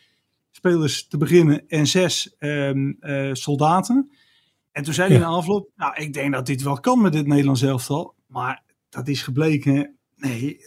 spelers 0.56 1.08
te 1.08 1.16
beginnen 1.16 1.68
en 1.68 1.86
zes 1.86 2.34
ehm, 2.38 2.92
eh, 3.00 3.30
soldaten. 3.32 4.10
En 4.72 4.82
toen 4.82 4.94
zei 4.94 5.08
hij 5.08 5.16
Ja. 5.18 5.24
in 5.24 5.30
de 5.30 5.36
afloop, 5.36 5.70
nou 5.76 5.94
ik 6.02 6.12
denk 6.12 6.32
dat 6.32 6.46
dit 6.46 6.62
wel 6.62 6.80
kan 6.80 7.00
met 7.00 7.12
dit 7.12 7.26
Nederlands 7.26 7.62
elftal. 7.62 8.14
Maar 8.26 8.62
dat 8.88 9.08
is 9.08 9.22
gebleken, 9.22 9.96
nee, 10.16 10.60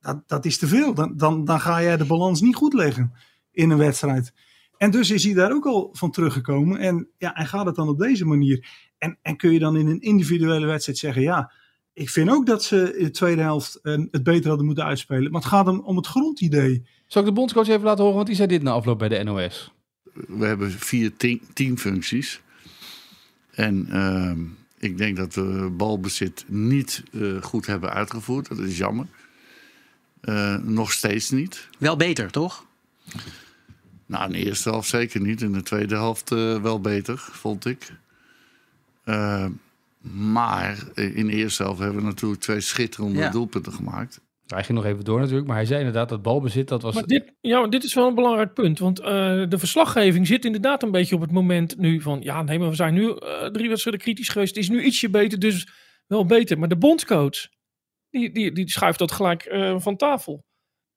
dat, 0.00 0.22
dat 0.28 0.44
is 0.44 0.58
te 0.58 0.66
veel. 0.66 0.94
Dan, 0.94 1.16
dan, 1.16 1.44
dan 1.44 1.60
ga 1.60 1.82
jij 1.82 1.96
de 1.96 2.04
balans 2.06 2.40
niet 2.40 2.54
goed 2.56 2.72
leggen 2.72 3.12
in 3.50 3.70
een 3.70 3.78
wedstrijd. 3.78 4.32
En 4.76 4.90
dus 4.90 5.10
is 5.10 5.24
hij 5.24 5.34
daar 5.34 5.52
ook 5.52 5.66
al 5.66 5.88
van 5.92 6.10
teruggekomen. 6.10 6.78
En 6.78 7.08
ja, 7.16 7.34
en 7.34 7.46
gaat 7.46 7.66
het 7.66 7.74
dan 7.74 7.88
op 7.88 7.98
deze 7.98 8.24
manier. 8.24 8.68
En, 8.98 9.18
en 9.22 9.36
kun 9.36 9.52
je 9.52 9.58
dan 9.58 9.76
in 9.76 9.86
een 9.86 10.00
individuele 10.00 10.66
wedstrijd 10.66 10.98
zeggen, 10.98 11.22
ja, 11.22 11.52
ik 11.98 12.10
vind 12.10 12.30
ook 12.30 12.46
dat 12.46 12.64
ze 12.64 12.96
in 12.98 13.04
de 13.04 13.10
tweede 13.10 13.42
helft 13.42 13.78
eh, 13.82 13.98
het 14.10 14.22
beter 14.22 14.48
hadden 14.48 14.66
moeten 14.66 14.84
uitspelen. 14.84 15.30
Maar 15.32 15.40
het 15.40 15.50
gaat 15.50 15.66
hem 15.66 15.80
om 15.80 15.96
het 15.96 16.06
grondidee. 16.06 16.86
Zal 17.06 17.22
ik 17.22 17.28
de 17.28 17.34
bondscoach 17.34 17.68
even 17.68 17.82
laten 17.82 18.00
horen, 18.00 18.16
want 18.16 18.26
die 18.26 18.36
zei 18.36 18.48
dit 18.48 18.62
na 18.62 18.70
afloop 18.70 18.98
bij 18.98 19.08
de 19.08 19.22
NOS. 19.22 19.72
we 20.12 20.46
hebben 20.46 20.70
vier 20.70 21.16
te- 21.16 21.40
teamfuncties. 21.52 22.40
En 23.50 23.86
ehm, 23.90 24.40
ik 24.78 24.98
denk 24.98 25.16
dat 25.16 25.34
we 25.34 25.70
balbezit 25.76 26.44
niet 26.46 27.02
eh, 27.12 27.42
goed 27.42 27.66
hebben 27.66 27.92
uitgevoerd. 27.92 28.48
Dat 28.48 28.58
is 28.58 28.78
jammer. 28.78 29.06
Eh, 30.20 30.56
nog 30.56 30.92
steeds 30.92 31.30
niet. 31.30 31.68
Wel 31.78 31.96
beter, 31.96 32.30
toch? 32.30 32.66
Nou, 34.06 34.24
in 34.24 34.32
de 34.32 34.44
eerste 34.44 34.68
helft 34.70 34.88
zeker 34.88 35.20
niet. 35.20 35.42
In 35.42 35.52
de 35.52 35.62
tweede 35.62 35.94
helft 35.94 36.32
eh, 36.32 36.62
wel 36.62 36.80
beter, 36.80 37.18
vond 37.18 37.64
ik. 37.64 37.92
Eh, 40.04 40.10
maar 40.10 40.78
in 40.94 41.26
de 41.26 41.32
eerste 41.32 41.62
helft 41.62 41.78
hebben 41.80 41.98
we 42.00 42.06
natuurlijk 42.06 42.40
twee 42.40 42.60
schitterende 42.60 43.18
Ja. 43.18 43.30
doelpunten 43.30 43.72
gemaakt. 43.72 44.20
Hij 44.46 44.64
ging 44.64 44.78
nog 44.78 44.86
even 44.86 45.04
door 45.04 45.20
natuurlijk, 45.20 45.46
maar 45.46 45.56
hij 45.56 45.64
zei 45.64 45.78
inderdaad 45.78 46.08
dat 46.08 46.22
balbezit, 46.22 46.68
dat 46.68 46.82
was... 46.82 46.94
Maar 46.94 47.06
dit, 47.06 47.34
ja, 47.40 47.60
maar 47.60 47.70
dit 47.70 47.84
is 47.84 47.94
wel 47.94 48.08
een 48.08 48.14
belangrijk 48.14 48.54
punt. 48.54 48.78
Want 48.78 49.00
eh, 49.00 49.06
de 49.48 49.58
verslaggeving 49.58 50.26
zit 50.26 50.44
inderdaad 50.44 50.82
een 50.82 50.90
beetje 50.90 51.14
op 51.14 51.20
het 51.20 51.30
moment 51.30 51.76
nu 51.78 52.00
van... 52.00 52.20
Ja, 52.22 52.42
nee, 52.42 52.58
maar 52.58 52.68
we 52.68 52.74
zijn 52.74 52.94
nu 52.94 53.10
eh, 53.16 53.46
drie 53.46 53.68
wedstrijden 53.68 54.02
kritisch 54.02 54.28
geweest. 54.28 54.54
Het 54.54 54.64
is 54.64 54.70
nu 54.70 54.82
ietsje 54.82 55.10
beter, 55.10 55.38
dus 55.38 55.68
wel 56.06 56.26
beter. 56.26 56.58
Maar 56.58 56.68
de 56.68 56.76
bondscoach, 56.76 57.48
die, 58.10 58.32
die, 58.32 58.52
die 58.52 58.70
schuift 58.70 58.98
dat 58.98 59.12
gelijk 59.12 59.42
eh, 59.44 59.80
van 59.80 59.96
tafel. 59.96 60.44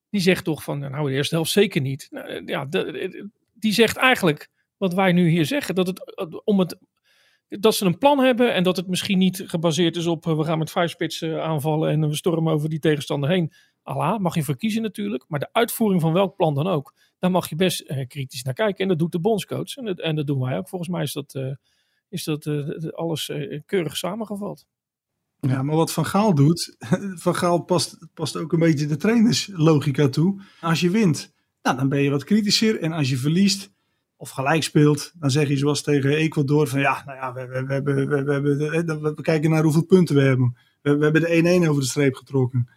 Die 0.10 0.22
zegt 0.22 0.44
toch 0.44 0.64
van, 0.64 0.80
nou, 0.80 1.10
de 1.10 1.16
eerste 1.16 1.36
helft 1.36 1.52
zeker 1.52 1.82
niet. 1.82 2.08
Nou, 2.10 2.26
eh, 2.28 2.42
ja, 2.46 2.66
de- 2.66 3.30
die 3.54 3.74
zegt 3.74 3.98
eigenlijk 3.98 4.50
wat 4.78 4.94
wij 4.94 5.12
nu 5.12 5.30
hier 5.30 5.46
zeggen. 5.46 5.76
Dat, 5.76 5.88
het, 5.88 6.16
eh, 6.16 6.26
om 6.44 6.60
het, 6.60 6.78
dat 7.60 7.76
ze 7.76 7.86
een 7.86 7.98
plan 7.98 8.20
hebben 8.20 8.54
en 8.54 8.64
dat 8.64 8.76
het 8.76 8.88
misschien 8.88 9.18
niet 9.18 9.44
gebaseerd 9.46 9.96
is 9.96 10.08
op... 10.08 10.28
eh, 10.28 10.38
we 10.38 10.44
gaan 10.44 10.58
met 10.58 10.72
vijf 10.72 10.92
spitsen 10.92 11.44
aanvallen 11.44 11.90
en 11.90 12.08
we 12.08 12.16
stormen 12.16 12.54
over 12.54 12.70
die 12.70 12.80
tegenstander 12.80 13.30
heen. 13.30 13.52
Allah, 13.84 14.20
mag 14.20 14.36
je 14.36 14.44
voor 14.44 14.58
kiezen 14.58 14.82
natuurlijk. 14.82 15.26
Maar 15.28 15.40
de 15.40 15.50
uitvoering 15.52 16.02
van 16.02 16.14
welk 16.14 16.36
plan 16.36 16.56
dan 16.56 16.68
ook, 16.68 16.94
daar 17.20 17.32
mag 17.32 17.50
je 17.50 17.56
best 17.56 17.82
eh, 17.82 18.08
kritisch 18.08 18.44
naar 18.44 18.54
kijken. 18.54 18.78
En 18.78 18.88
dat 18.88 19.00
doet 19.00 19.12
de 19.12 19.20
bondscoach. 19.20 19.76
En 19.76 19.86
dat, 19.86 20.00
en 20.00 20.16
dat 20.16 20.28
doen 20.28 20.40
wij 20.40 20.58
ook. 20.58 20.70
Volgens 20.70 20.90
mij 20.90 21.04
is 21.04 21.14
dat, 21.14 21.36
eh, 21.36 21.52
is 22.10 22.24
dat 22.24 22.46
eh, 22.46 22.90
alles 22.92 23.30
eh, 23.30 23.62
keurig 23.66 23.98
samengevat. 23.98 24.66
Ja, 25.40 25.64
maar 25.64 25.76
wat 25.76 25.92
Van 25.92 26.06
Gaal 26.06 26.36
doet, 26.36 26.76
Van 27.24 27.36
Gaal 27.36 27.64
past, 27.64 27.98
past 28.14 28.38
ook 28.38 28.54
een 28.54 28.60
beetje 28.60 28.86
de 28.86 28.98
trainerslogica 28.98 30.10
toe. 30.10 30.42
Als 30.60 30.80
je 30.80 30.90
wint, 30.90 31.34
nou, 31.62 31.78
dan 31.78 31.90
ben 31.90 32.02
je 32.02 32.10
wat 32.10 32.24
kritischer. 32.24 32.80
En 32.80 32.92
als 32.92 33.10
je 33.10 33.18
verliest 33.18 33.72
of 34.22 34.30
gelijk 34.30 34.64
speelt, 34.64 35.14
dan 35.20 35.32
zeg 35.32 35.48
je 35.48 35.58
zoals 35.58 35.82
tegen 35.82 36.16
Ecuador 36.16 36.68
van 36.68 36.80
ja, 36.80 37.04
nou 37.06 37.18
ja, 37.18 37.34
we, 37.34 37.48
we, 37.48 37.66
we, 37.66 37.74
hebben, 37.74 37.96
we, 37.96 38.56
we, 38.56 38.76
hebben, 38.76 39.02
we, 39.02 39.22
kijken 39.22 39.50
naar 39.50 39.64
hoeveel 39.64 39.86
punten 39.86 40.16
we 40.16 40.22
hebben. 40.22 40.58
We, 40.82 40.98
we 40.98 41.04
hebben 41.04 41.22
de 41.22 41.62
1-1 41.66 41.70
over 41.70 41.82
de 41.82 41.88
streep 41.88 42.16
getrokken. 42.16 42.70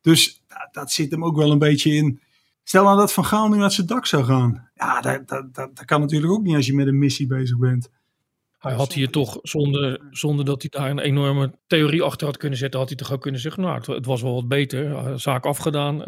Dus 0.00 0.42
dat, 0.72 0.92
zit 0.92 1.10
hem 1.10 1.24
ook 1.24 1.36
wel 1.36 1.50
een 1.50 1.58
beetje 1.58 1.94
in. 1.94 2.20
Stel 2.62 2.84
nou 2.84 2.98
dat 2.98 3.12
Van 3.12 3.24
Gaal 3.24 3.48
nu 3.48 3.62
uit 3.62 3.72
zijn 3.72 3.86
dak 3.86 4.06
zou 4.06 4.24
gaan. 4.24 4.70
Ja, 4.74 5.00
dat 5.00 5.84
kan 5.84 6.00
natuurlijk 6.00 6.32
ook 6.32 6.42
niet 6.42 6.56
als 6.56 6.66
je 6.66 6.74
met 6.74 6.86
een 6.86 6.98
missie 6.98 7.26
bezig 7.26 7.58
bent. 7.58 7.90
Hij 8.62 8.72
had 8.72 8.92
hier 8.92 9.10
toch, 9.10 9.38
zonder, 9.42 10.00
zonder 10.10 10.44
dat 10.44 10.62
hij 10.62 10.70
daar 10.70 10.90
een 10.90 10.98
enorme 10.98 11.52
theorie 11.66 12.02
achter 12.02 12.26
had 12.26 12.36
kunnen 12.36 12.58
zetten, 12.58 12.80
had 12.80 12.88
hij 12.88 12.98
toch 12.98 13.12
ook 13.12 13.20
kunnen 13.20 13.40
zeggen, 13.40 13.62
nou, 13.62 13.76
het, 13.76 13.86
het 13.86 14.06
was 14.06 14.22
wel 14.22 14.34
wat 14.34 14.48
beter. 14.48 14.90
Uh, 14.90 15.14
zaak 15.14 15.46
afgedaan, 15.46 15.98
uh, 15.98 16.06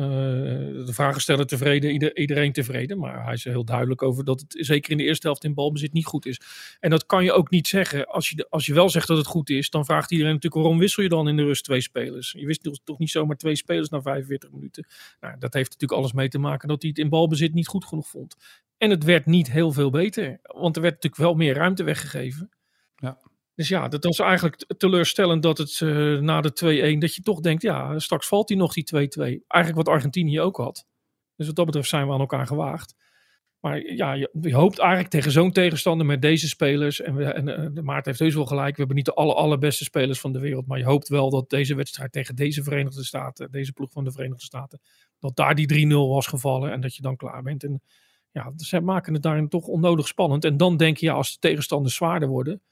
de 0.86 0.92
vragensteller 0.92 1.46
tevreden, 1.46 1.92
ieder, 1.92 2.16
iedereen 2.16 2.52
tevreden. 2.52 2.98
Maar 2.98 3.24
hij 3.24 3.32
is 3.32 3.44
heel 3.44 3.64
duidelijk 3.64 4.02
over 4.02 4.24
dat 4.24 4.40
het 4.40 4.66
zeker 4.66 4.90
in 4.90 4.96
de 4.96 5.04
eerste 5.04 5.26
helft 5.26 5.44
in 5.44 5.54
balbezit 5.54 5.92
niet 5.92 6.06
goed 6.06 6.26
is. 6.26 6.40
En 6.80 6.90
dat 6.90 7.06
kan 7.06 7.24
je 7.24 7.32
ook 7.32 7.50
niet 7.50 7.68
zeggen. 7.68 8.06
Als 8.06 8.28
je, 8.28 8.46
als 8.50 8.66
je 8.66 8.74
wel 8.74 8.88
zegt 8.88 9.08
dat 9.08 9.16
het 9.16 9.26
goed 9.26 9.50
is, 9.50 9.70
dan 9.70 9.84
vraagt 9.84 10.10
iedereen 10.10 10.32
natuurlijk, 10.32 10.62
waarom 10.62 10.80
wissel 10.80 11.02
je 11.02 11.08
dan 11.08 11.28
in 11.28 11.36
de 11.36 11.44
rust 11.44 11.64
twee 11.64 11.80
spelers? 11.80 12.34
Je 12.38 12.46
wist 12.46 12.80
toch 12.84 12.98
niet 12.98 13.10
zomaar 13.10 13.36
twee 13.36 13.56
spelers 13.56 13.88
na 13.88 14.02
45 14.02 14.50
minuten. 14.50 14.86
Nou, 15.20 15.38
dat 15.38 15.54
heeft 15.54 15.70
natuurlijk 15.70 16.00
alles 16.00 16.12
mee 16.12 16.28
te 16.28 16.38
maken 16.38 16.68
dat 16.68 16.82
hij 16.82 16.90
het 16.90 16.98
in 16.98 17.08
balbezit 17.08 17.54
niet 17.54 17.68
goed 17.68 17.84
genoeg 17.84 18.08
vond. 18.08 18.36
En 18.84 18.90
het 18.90 19.04
werd 19.04 19.26
niet 19.26 19.50
heel 19.50 19.72
veel 19.72 19.90
beter. 19.90 20.40
Want 20.42 20.76
er 20.76 20.82
werd 20.82 20.94
natuurlijk 20.94 21.22
wel 21.22 21.34
meer 21.34 21.54
ruimte 21.54 21.82
weggegeven. 21.82 22.50
Ja. 22.96 23.18
Dus 23.54 23.68
ja, 23.68 23.88
dat 23.88 24.04
was 24.04 24.18
eigenlijk 24.18 24.64
teleurstellend 24.76 25.42
dat 25.42 25.58
het 25.58 25.80
uh, 25.80 26.20
na 26.20 26.40
de 26.40 26.94
2-1, 26.96 26.98
dat 26.98 27.14
je 27.14 27.22
toch 27.22 27.40
denkt, 27.40 27.62
ja, 27.62 27.98
straks 27.98 28.28
valt 28.28 28.48
hij 28.48 28.58
nog 28.58 28.72
die 28.72 28.84
2-2. 28.94 28.98
Eigenlijk 29.46 29.74
wat 29.74 29.88
Argentinië 29.88 30.40
ook 30.40 30.56
had. 30.56 30.86
Dus 31.36 31.46
wat 31.46 31.56
dat 31.56 31.66
betreft 31.66 31.88
zijn 31.88 32.06
we 32.06 32.12
aan 32.12 32.20
elkaar 32.20 32.46
gewaagd. 32.46 32.94
Maar 33.60 33.80
ja, 33.80 34.12
je, 34.12 34.30
je 34.40 34.54
hoopt 34.54 34.78
eigenlijk 34.78 35.10
tegen 35.10 35.30
zo'n 35.30 35.52
tegenstander 35.52 36.06
met 36.06 36.22
deze 36.22 36.48
spelers. 36.48 37.00
En, 37.00 37.14
we, 37.14 37.24
en 37.24 37.48
uh, 37.48 37.82
Maarten 37.82 38.10
heeft 38.10 38.18
heus 38.18 38.34
wel 38.34 38.46
gelijk. 38.46 38.70
We 38.70 38.78
hebben 38.78 38.96
niet 38.96 39.04
de 39.04 39.14
aller, 39.14 39.34
allerbeste 39.34 39.84
spelers 39.84 40.20
van 40.20 40.32
de 40.32 40.40
wereld. 40.40 40.66
Maar 40.66 40.78
je 40.78 40.84
hoopt 40.84 41.08
wel 41.08 41.30
dat 41.30 41.50
deze 41.50 41.74
wedstrijd 41.74 42.12
tegen 42.12 42.34
deze 42.34 42.62
Verenigde 42.62 43.04
Staten, 43.04 43.50
deze 43.50 43.72
ploeg 43.72 43.92
van 43.92 44.04
de 44.04 44.12
Verenigde 44.12 44.44
Staten, 44.44 44.80
dat 45.18 45.36
daar 45.36 45.54
die 45.54 45.86
3-0 45.86 45.88
was 45.90 46.26
gevallen 46.26 46.72
en 46.72 46.80
dat 46.80 46.94
je 46.94 47.02
dan 47.02 47.16
klaar 47.16 47.42
bent. 47.42 47.64
En 47.64 47.82
ja, 48.34 48.52
ze 48.56 48.80
maken 48.80 49.12
het 49.14 49.22
daarin 49.22 49.48
toch 49.48 49.66
onnodig 49.66 50.06
spannend. 50.06 50.44
En 50.44 50.56
dan 50.56 50.76
denk 50.76 50.96
je, 50.96 51.06
ja, 51.06 51.12
als 51.12 51.32
de 51.32 51.38
tegenstanders 51.38 51.94
zwaarder 51.94 52.28
worden, 52.28 52.62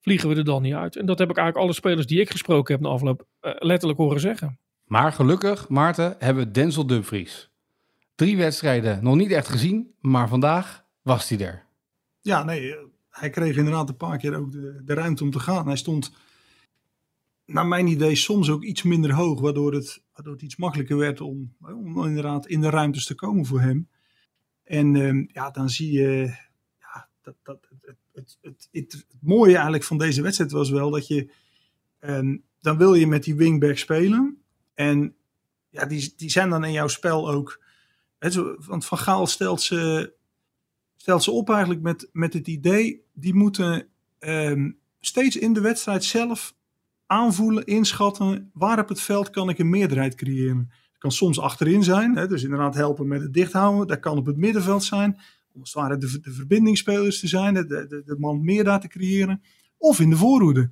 vliegen 0.00 0.28
we 0.28 0.34
er 0.34 0.44
dan 0.44 0.62
niet 0.62 0.74
uit. 0.74 0.96
En 0.96 1.06
dat 1.06 1.18
heb 1.18 1.30
ik 1.30 1.36
eigenlijk 1.36 1.66
alle 1.66 1.76
spelers 1.76 2.06
die 2.06 2.20
ik 2.20 2.30
gesproken 2.30 2.74
heb 2.74 2.82
na 2.82 2.88
afloop 2.88 3.26
uh, 3.42 3.52
letterlijk 3.58 3.98
horen 3.98 4.20
zeggen. 4.20 4.58
Maar 4.84 5.12
gelukkig, 5.12 5.68
Maarten, 5.68 6.16
hebben 6.18 6.44
we 6.44 6.50
Denzel 6.50 6.86
Dumfries. 6.86 7.50
Drie 8.14 8.36
wedstrijden 8.36 9.04
nog 9.04 9.14
niet 9.14 9.30
echt 9.30 9.48
gezien, 9.48 9.94
maar 10.00 10.28
vandaag 10.28 10.84
was 11.02 11.28
hij 11.28 11.40
er. 11.40 11.66
Ja, 12.20 12.44
nee, 12.44 12.74
hij 13.10 13.30
kreeg 13.30 13.56
inderdaad 13.56 13.88
een 13.88 13.96
paar 13.96 14.18
keer 14.18 14.36
ook 14.36 14.52
de, 14.52 14.82
de 14.84 14.94
ruimte 14.94 15.24
om 15.24 15.30
te 15.30 15.40
gaan. 15.40 15.66
Hij 15.66 15.76
stond, 15.76 16.12
naar 17.46 17.66
mijn 17.66 17.86
idee, 17.86 18.14
soms 18.14 18.50
ook 18.50 18.62
iets 18.62 18.82
minder 18.82 19.12
hoog, 19.12 19.40
waardoor 19.40 19.74
het, 19.74 20.02
waardoor 20.14 20.32
het 20.32 20.42
iets 20.42 20.56
makkelijker 20.56 20.96
werd 20.96 21.20
om, 21.20 21.54
om 21.60 22.06
inderdaad 22.06 22.46
in 22.46 22.60
de 22.60 22.70
ruimtes 22.70 23.06
te 23.06 23.14
komen 23.14 23.46
voor 23.46 23.60
hem. 23.60 23.88
En 24.70 24.94
um, 24.96 25.28
ja, 25.32 25.50
dan 25.50 25.70
zie 25.70 25.92
je, 25.92 26.34
ja, 26.78 27.08
dat, 27.22 27.34
dat, 27.42 27.68
het, 28.12 28.38
het, 28.40 28.68
het, 28.70 29.06
mooie 29.20 29.54
eigenlijk 29.54 29.84
van 29.84 29.98
deze 29.98 30.22
wedstrijd 30.22 30.50
was 30.50 30.70
wel 30.70 30.90
dat 30.90 31.06
je, 31.06 31.32
um, 32.00 32.44
dan 32.60 32.76
wil 32.76 32.94
je 32.94 33.06
met 33.06 33.24
die 33.24 33.34
wingback 33.34 33.76
spelen. 33.76 34.42
En 34.74 35.16
ja, 35.68 35.86
die, 35.86 36.12
die 36.16 36.30
zijn 36.30 36.50
dan 36.50 36.64
in 36.64 36.72
jouw 36.72 36.88
spel 36.88 37.30
ook, 37.30 37.62
want 38.58 38.86
Van 38.86 38.98
Gaal 38.98 39.26
stelt 39.26 39.62
ze, 39.62 40.12
stelt 40.96 41.22
ze 41.22 41.30
op 41.30 41.50
eigenlijk 41.50 41.80
met, 41.80 42.08
met 42.12 42.32
het 42.32 42.46
idee, 42.46 43.04
die 43.12 43.34
moeten 43.34 43.88
um, 44.18 44.78
steeds 45.00 45.36
in 45.36 45.52
de 45.52 45.60
wedstrijd 45.60 46.04
zelf 46.04 46.54
aanvoelen, 47.06 47.64
inschatten, 47.64 48.50
waar 48.54 48.78
op 48.78 48.88
het 48.88 49.00
veld 49.00 49.30
kan 49.30 49.48
ik 49.48 49.58
een 49.58 49.70
meerderheid 49.70 50.14
creëren 50.14 50.70
kan 51.00 51.12
soms 51.12 51.40
achterin 51.40 51.84
zijn, 51.84 52.16
hè, 52.16 52.26
dus 52.26 52.42
inderdaad 52.42 52.74
helpen 52.74 53.08
met 53.08 53.22
het 53.22 53.34
dichthouden. 53.34 53.86
Dat 53.86 54.00
kan 54.00 54.18
op 54.18 54.26
het 54.26 54.36
middenveld 54.36 54.84
zijn, 54.84 55.18
om 55.52 55.60
als 55.60 55.74
het 55.74 56.00
de, 56.00 56.20
verbindingsspelers 56.22 57.20
te 57.20 57.28
zijn, 57.28 57.54
de, 57.54 57.66
de, 57.66 58.02
de 58.04 58.16
man 58.18 58.44
meer 58.44 58.64
daar 58.64 58.80
te 58.80 58.88
creëren. 58.88 59.42
Of 59.76 60.00
in 60.00 60.10
de 60.10 60.16
voorhoede. 60.16 60.70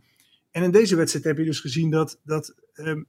En 0.50 0.62
in 0.62 0.70
deze 0.70 0.96
wedstrijd 0.96 1.24
heb 1.24 1.38
je 1.38 1.44
dus 1.44 1.60
gezien 1.60 1.90
dat, 1.90 2.20
dat 2.24 2.54
um, 2.74 3.06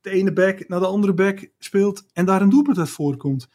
de 0.00 0.10
ene 0.10 0.32
back 0.32 0.68
naar 0.68 0.80
de 0.80 0.86
andere 0.86 1.14
back 1.14 1.50
speelt 1.58 2.06
en 2.12 2.24
daar 2.24 2.42
een 2.42 2.48
doelpunt 2.48 2.78
uit 2.78 2.90
voorkomt. 2.90 3.48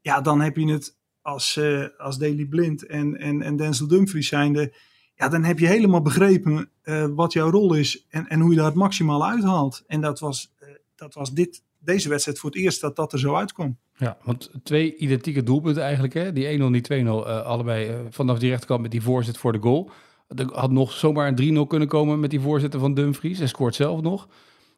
Ja, 0.00 0.20
dan 0.20 0.40
heb 0.40 0.56
je 0.56 0.72
het 0.72 0.96
als, 1.22 1.56
uh, 1.56 1.86
als 1.98 2.18
Daley 2.18 2.46
Blind 2.46 2.86
en, 2.86 3.18
en, 3.18 3.42
en 3.42 3.56
Denzel 3.56 3.86
Dumfries 3.86 4.28
zijnde. 4.28 4.74
Ja, 5.14 5.28
dan 5.28 5.44
heb 5.44 5.58
je 5.58 5.66
helemaal 5.66 6.02
begrepen 6.02 6.70
uh, 6.84 7.06
wat 7.06 7.32
jouw 7.32 7.50
rol 7.50 7.74
is 7.74 8.06
en, 8.08 8.28
en 8.28 8.40
hoe 8.40 8.50
je 8.50 8.56
daar 8.56 8.66
het 8.66 8.74
maximaal 8.74 9.26
uithaalt. 9.26 9.84
En 9.86 10.00
dat 10.00 10.20
was, 10.20 10.54
uh, 10.62 10.68
dat 10.94 11.14
was 11.14 11.32
dit, 11.32 11.62
deze 11.84 12.08
wedstrijd 12.08 12.38
voor 12.38 12.50
het 12.50 12.58
eerst 12.58 12.80
dat 12.80 12.96
dat 12.96 13.12
er 13.12 13.18
zo 13.18 13.34
uitkwam. 13.34 13.78
Ja, 13.96 14.18
want 14.22 14.50
twee 14.62 14.96
identieke 14.96 15.42
doelpunten 15.42 15.82
eigenlijk. 15.82 16.14
Hè? 16.14 16.32
Die 16.32 16.58
1-0 16.58 16.70
die 16.70 17.02
2-0, 17.02 17.06
uh, 17.06 17.42
allebei 17.42 17.90
uh, 17.90 17.94
vanaf 18.10 18.38
die 18.38 18.50
rechterkant 18.50 18.82
met 18.82 18.90
die 18.90 19.02
voorzet 19.02 19.38
voor 19.38 19.52
de 19.52 19.60
goal. 19.60 19.90
Er 20.28 20.46
had 20.52 20.70
nog 20.70 20.92
zomaar 20.92 21.32
een 21.36 21.64
3-0 21.64 21.66
kunnen 21.68 21.88
komen 21.88 22.20
met 22.20 22.30
die 22.30 22.40
voorzetten 22.40 22.80
van 22.80 22.94
Dumfries. 22.94 23.38
Hij 23.38 23.46
scoort 23.46 23.74
zelf 23.74 24.00
nog. 24.00 24.28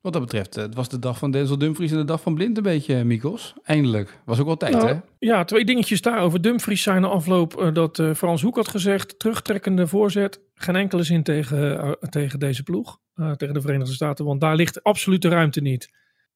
Wat 0.05 0.13
dat 0.13 0.23
betreft, 0.23 0.55
het 0.55 0.75
was 0.75 0.89
de 0.89 0.99
dag 0.99 1.19
van 1.19 1.31
Denzel 1.31 1.59
Dumfries 1.59 1.91
en 1.91 1.97
de 1.97 2.05
dag 2.05 2.21
van 2.21 2.35
Blind 2.35 2.57
een 2.57 2.63
beetje, 2.63 3.05
Mikos. 3.05 3.55
Eindelijk. 3.63 4.21
Was 4.25 4.41
ook 4.41 4.47
wel 4.47 4.57
tijd, 4.57 4.73
nou, 4.73 4.87
hè? 4.87 5.01
Ja, 5.19 5.45
twee 5.45 5.65
dingetjes 5.65 6.01
daarover. 6.01 6.41
Dumfries 6.41 6.83
zijn 6.83 7.03
de 7.03 7.09
afloop 7.09 7.61
uh, 7.61 7.73
dat 7.73 7.99
uh, 7.99 8.15
Frans 8.15 8.43
Hoek 8.43 8.57
had 8.57 8.69
gezegd. 8.69 9.19
Terugtrekkende 9.19 9.87
voorzet. 9.87 10.41
Geen 10.55 10.77
enkele 10.77 11.03
zin 11.03 11.23
tegen, 11.23 11.85
uh, 11.85 11.91
tegen 11.91 12.39
deze 12.39 12.63
ploeg. 12.63 12.99
tegen 13.37 13.55
de 13.55 13.61
Verenigde 13.61 13.93
Staten. 13.93 14.25
Want 14.25 14.41
daar 14.41 14.57
ligt 14.57 14.83
absoluut 14.83 15.23
de 15.23 15.29
ruimte 15.29 15.61
niet. 15.61 15.89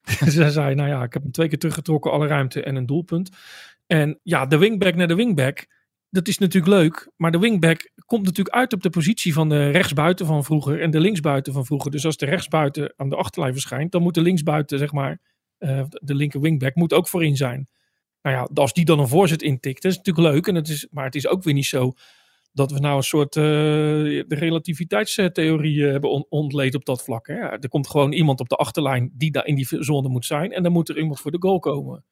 Ze 0.35 0.51
zei, 0.51 0.75
nou 0.75 0.89
ja, 0.89 1.03
ik 1.03 1.13
heb 1.13 1.23
hem 1.23 1.33
twee 1.33 1.49
keer 1.49 1.59
teruggetrokken, 1.59 2.13
alle 2.13 2.27
ruimte 2.27 2.63
en 2.63 2.77
een 2.77 2.87
doelpunt. 2.87 3.31
En 3.87 4.21
ja, 4.23 4.47
de 4.47 4.59
wingback 4.59 4.95
naar 4.95 5.09
de 5.09 5.15
wingback, 5.15 5.67
dat 6.11 6.29
is 6.29 6.39
natuurlijk 6.39 6.75
leuk. 6.75 7.11
Maar 7.17 7.31
de 7.31 7.39
wingback 7.39 7.91
komt 8.07 8.25
natuurlijk 8.25 8.57
uit 8.57 8.73
op 8.73 8.83
de 8.83 8.91
positie 8.91 9.33
van 9.33 9.49
de 9.49 9.71
rechtsbuiten 9.71 10.27
van 10.27 10.45
vroeger 10.45 10.81
en 10.81 10.91
de 10.91 11.01
linksbuiten 11.01 11.53
van 11.53 11.67
vroeger. 11.67 11.91
Dus 11.91 12.05
als 12.05 12.17
de 12.17 12.27
rechtsbuiten 12.27 12.95
aan 12.97 13.09
de 13.09 13.17
achterlijn 13.17 13.53
verschijnt, 13.53 13.93
dan 13.93 14.03
moet 14.03 14.15
de 14.15 14.21
linksbuiten, 14.21 14.79
zeg 14.79 14.93
maar, 14.93 15.21
uh, 15.59 15.83
de 15.91 16.15
linker 16.15 16.41
wingback, 16.41 16.75
moet 16.75 16.93
ook 16.93 17.09
voorin 17.09 17.37
zijn. 17.37 17.69
Nou 18.23 18.37
ja, 18.37 18.49
als 18.55 18.73
die 18.73 18.85
dan 18.85 18.99
een 18.99 19.09
voorzet 19.09 19.43
intikt, 19.43 19.83
dat 19.83 19.93
is 19.93 19.97
natuurlijk 19.97 20.35
leuk. 20.35 20.47
En 20.47 20.55
het 20.55 20.69
is, 20.69 20.87
maar 20.91 21.05
het 21.05 21.15
is 21.15 21.27
ook 21.27 21.43
weer 21.43 21.55
niet 21.55 21.67
zo 21.67 21.95
dat 22.59 22.71
we 22.71 22.79
nou 22.79 22.97
een 22.97 23.03
soort 23.03 23.37
uh, 23.37 23.43
de 23.43 24.25
relativiteitstheorie 24.29 25.77
uh, 25.77 25.91
hebben 25.91 26.11
on 26.11 26.27
ontleed 26.29 26.75
op 26.75 26.85
dat 26.85 27.03
vlak. 27.03 27.27
Hè. 27.27 27.35
Er 27.35 27.69
komt 27.69 27.89
gewoon 27.89 28.13
iemand 28.13 28.41
op 28.41 28.49
de 28.49 28.57
achterlijn 28.57 29.11
die 29.15 29.31
daar 29.31 29.47
in 29.47 29.55
die 29.55 29.67
zone 29.71 30.09
moet 30.09 30.25
zijn. 30.25 30.53
En 30.53 30.63
dan 30.63 30.73
moet 30.73 30.89
er 30.89 30.99
iemand 30.99 31.21
voor 31.21 31.31
de 31.31 31.41
goal 31.41 31.59
komen. 31.59 32.05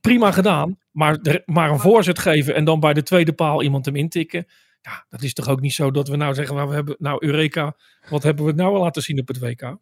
Prima 0.00 0.32
gedaan, 0.32 0.78
maar, 0.90 1.22
de, 1.22 1.42
maar 1.44 1.70
een 1.70 1.78
voorzet 1.78 2.18
geven 2.18 2.54
en 2.54 2.64
dan 2.64 2.80
bij 2.80 2.92
de 2.92 3.02
tweede 3.02 3.32
paal 3.32 3.62
iemand 3.62 3.84
hem 3.84 3.96
intikken. 3.96 4.46
Ja, 4.80 5.06
dat 5.08 5.22
is 5.22 5.32
toch 5.32 5.48
ook 5.48 5.60
niet 5.60 5.72
zo 5.72 5.90
dat 5.90 6.08
we 6.08 6.16
nou 6.16 6.34
zeggen, 6.34 6.56
nou, 6.56 6.68
we 6.68 6.74
hebben, 6.74 6.96
nou 6.98 7.26
Eureka, 7.26 7.76
wat 8.10 8.22
hebben 8.22 8.44
we 8.44 8.52
nou 8.52 8.74
al 8.74 8.80
laten 8.80 9.02
zien 9.02 9.20
op 9.20 9.28
het 9.28 9.38
WK? 9.38 9.76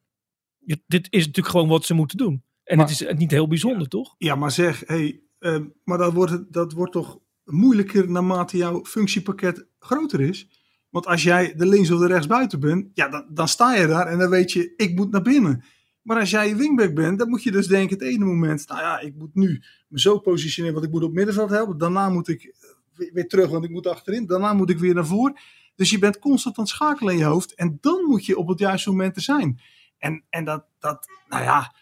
Je, 0.58 0.82
dit 0.86 1.06
is 1.10 1.26
natuurlijk 1.26 1.54
gewoon 1.54 1.68
wat 1.68 1.84
ze 1.84 1.94
moeten 1.94 2.16
doen. 2.16 2.44
En 2.64 2.76
maar, 2.76 2.88
het 2.88 3.00
is 3.00 3.12
niet 3.16 3.30
heel 3.30 3.48
bijzonder, 3.48 3.82
ja, 3.82 3.88
toch? 3.88 4.14
Ja, 4.18 4.34
maar 4.34 4.50
zeg, 4.50 4.82
hey, 4.86 5.20
uh, 5.38 5.58
maar 5.84 5.98
dat 5.98 6.12
wordt, 6.12 6.52
dat 6.52 6.72
wordt 6.72 6.92
toch 6.92 7.18
moeilijker 7.44 8.10
naarmate 8.10 8.56
jouw 8.56 8.84
functiepakket 8.84 9.66
groter 9.78 10.20
is. 10.20 10.48
Want 10.90 11.06
als 11.06 11.22
jij 11.22 11.54
de 11.56 11.66
links 11.66 11.90
of 11.90 12.00
de 12.00 12.06
rechts 12.06 12.26
buiten 12.26 12.60
bent, 12.60 12.90
ja, 12.94 13.08
dan, 13.08 13.26
dan 13.30 13.48
sta 13.48 13.74
je 13.74 13.86
daar 13.86 14.06
en 14.06 14.18
dan 14.18 14.30
weet 14.30 14.52
je, 14.52 14.72
ik 14.76 14.94
moet 14.94 15.10
naar 15.10 15.22
binnen. 15.22 15.64
Maar 16.02 16.18
als 16.18 16.30
jij 16.30 16.56
wingback 16.56 16.94
bent, 16.94 17.18
dan 17.18 17.28
moet 17.28 17.42
je 17.42 17.50
dus 17.50 17.66
denken 17.66 17.98
het 17.98 18.06
ene 18.06 18.24
moment, 18.24 18.68
nou 18.68 18.80
ja, 18.80 19.00
ik 19.00 19.14
moet 19.14 19.34
nu 19.34 19.62
me 19.88 20.00
zo 20.00 20.18
positioneren, 20.18 20.74
want 20.74 20.86
ik 20.86 20.92
moet 20.92 21.02
op 21.02 21.12
middenveld 21.12 21.50
helpen. 21.50 21.78
Daarna 21.78 22.08
moet 22.08 22.28
ik 22.28 22.54
weer, 22.94 23.10
weer 23.12 23.28
terug, 23.28 23.50
want 23.50 23.64
ik 23.64 23.70
moet 23.70 23.86
achterin. 23.86 24.26
Daarna 24.26 24.52
moet 24.52 24.70
ik 24.70 24.78
weer 24.78 24.94
naar 24.94 25.06
voren. 25.06 25.36
Dus 25.74 25.90
je 25.90 25.98
bent 25.98 26.18
constant 26.18 26.58
aan 26.58 26.64
het 26.64 26.72
schakelen 26.72 27.12
in 27.12 27.18
je 27.18 27.24
hoofd. 27.24 27.54
En 27.54 27.78
dan 27.80 28.04
moet 28.04 28.26
je 28.26 28.38
op 28.38 28.48
het 28.48 28.58
juiste 28.58 28.90
moment 28.90 29.16
er 29.16 29.22
zijn. 29.22 29.60
En, 29.98 30.24
en 30.30 30.44
dat, 30.44 30.66
dat, 30.78 31.06
nou 31.28 31.42
ja, 31.42 31.74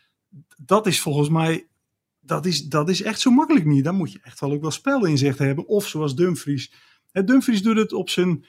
dat 0.57 0.87
is 0.87 1.01
volgens 1.01 1.29
mij 1.29 1.67
dat 2.33 2.47
is, 2.47 2.63
dat 2.63 2.89
is 2.89 3.03
echt 3.03 3.21
zo 3.21 3.31
makkelijk 3.31 3.65
niet. 3.65 3.85
Daar 3.85 3.95
moet 3.95 4.13
je 4.13 4.21
echt 4.23 4.41
wel 4.41 4.53
ook 4.53 4.61
wel 4.61 4.71
spelinzicht 4.71 5.39
hebben. 5.39 5.67
Of 5.67 5.87
zoals 5.87 6.15
Dumfries. 6.17 6.73
Dumfries 7.13 7.63
doet 7.63 7.77
het 7.77 7.93
op 7.93 8.09
zijn. 8.09 8.45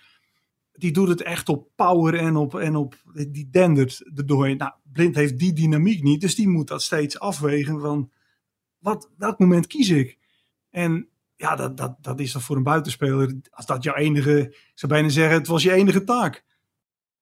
Die 0.72 0.92
doet 0.92 1.08
het 1.08 1.22
echt 1.22 1.50
op 1.50 1.70
power 1.76 2.16
en 2.16 2.36
op. 2.36 2.56
En 2.56 2.76
op 2.76 2.96
die 3.30 3.50
dendert 3.50 4.04
erdoor. 4.16 4.56
Nou, 4.56 4.72
Blind 4.94 5.16
heeft 5.16 5.38
die 5.38 5.54
dynamiek 5.54 6.04
niet. 6.04 6.22
Dus 6.22 6.36
die 6.36 6.48
moet 6.48 6.68
dat 6.68 6.82
steeds 6.82 7.20
afwegen 7.20 7.80
van. 7.80 8.12
Wat, 8.80 9.12
welk 9.18 9.40
moment 9.40 9.68
kies 9.68 9.90
ik? 9.90 10.18
En 10.70 11.10
ja, 11.36 11.56
dat, 11.56 11.78
dat, 11.78 11.98
dat 12.02 12.20
is 12.20 12.32
dan 12.32 12.42
voor 12.42 12.56
een 12.56 12.64
buitenspeler, 12.64 13.36
als 13.50 13.66
dat 13.66 13.84
jouw 13.84 13.96
enige, 13.96 14.40
ik 14.40 14.72
zou 14.74 14.92
bijna 14.92 15.10
zeggen, 15.10 15.38
het 15.38 15.48
was 15.48 15.64
je 15.64 15.72
enige 15.72 16.04
taak. 16.04 16.44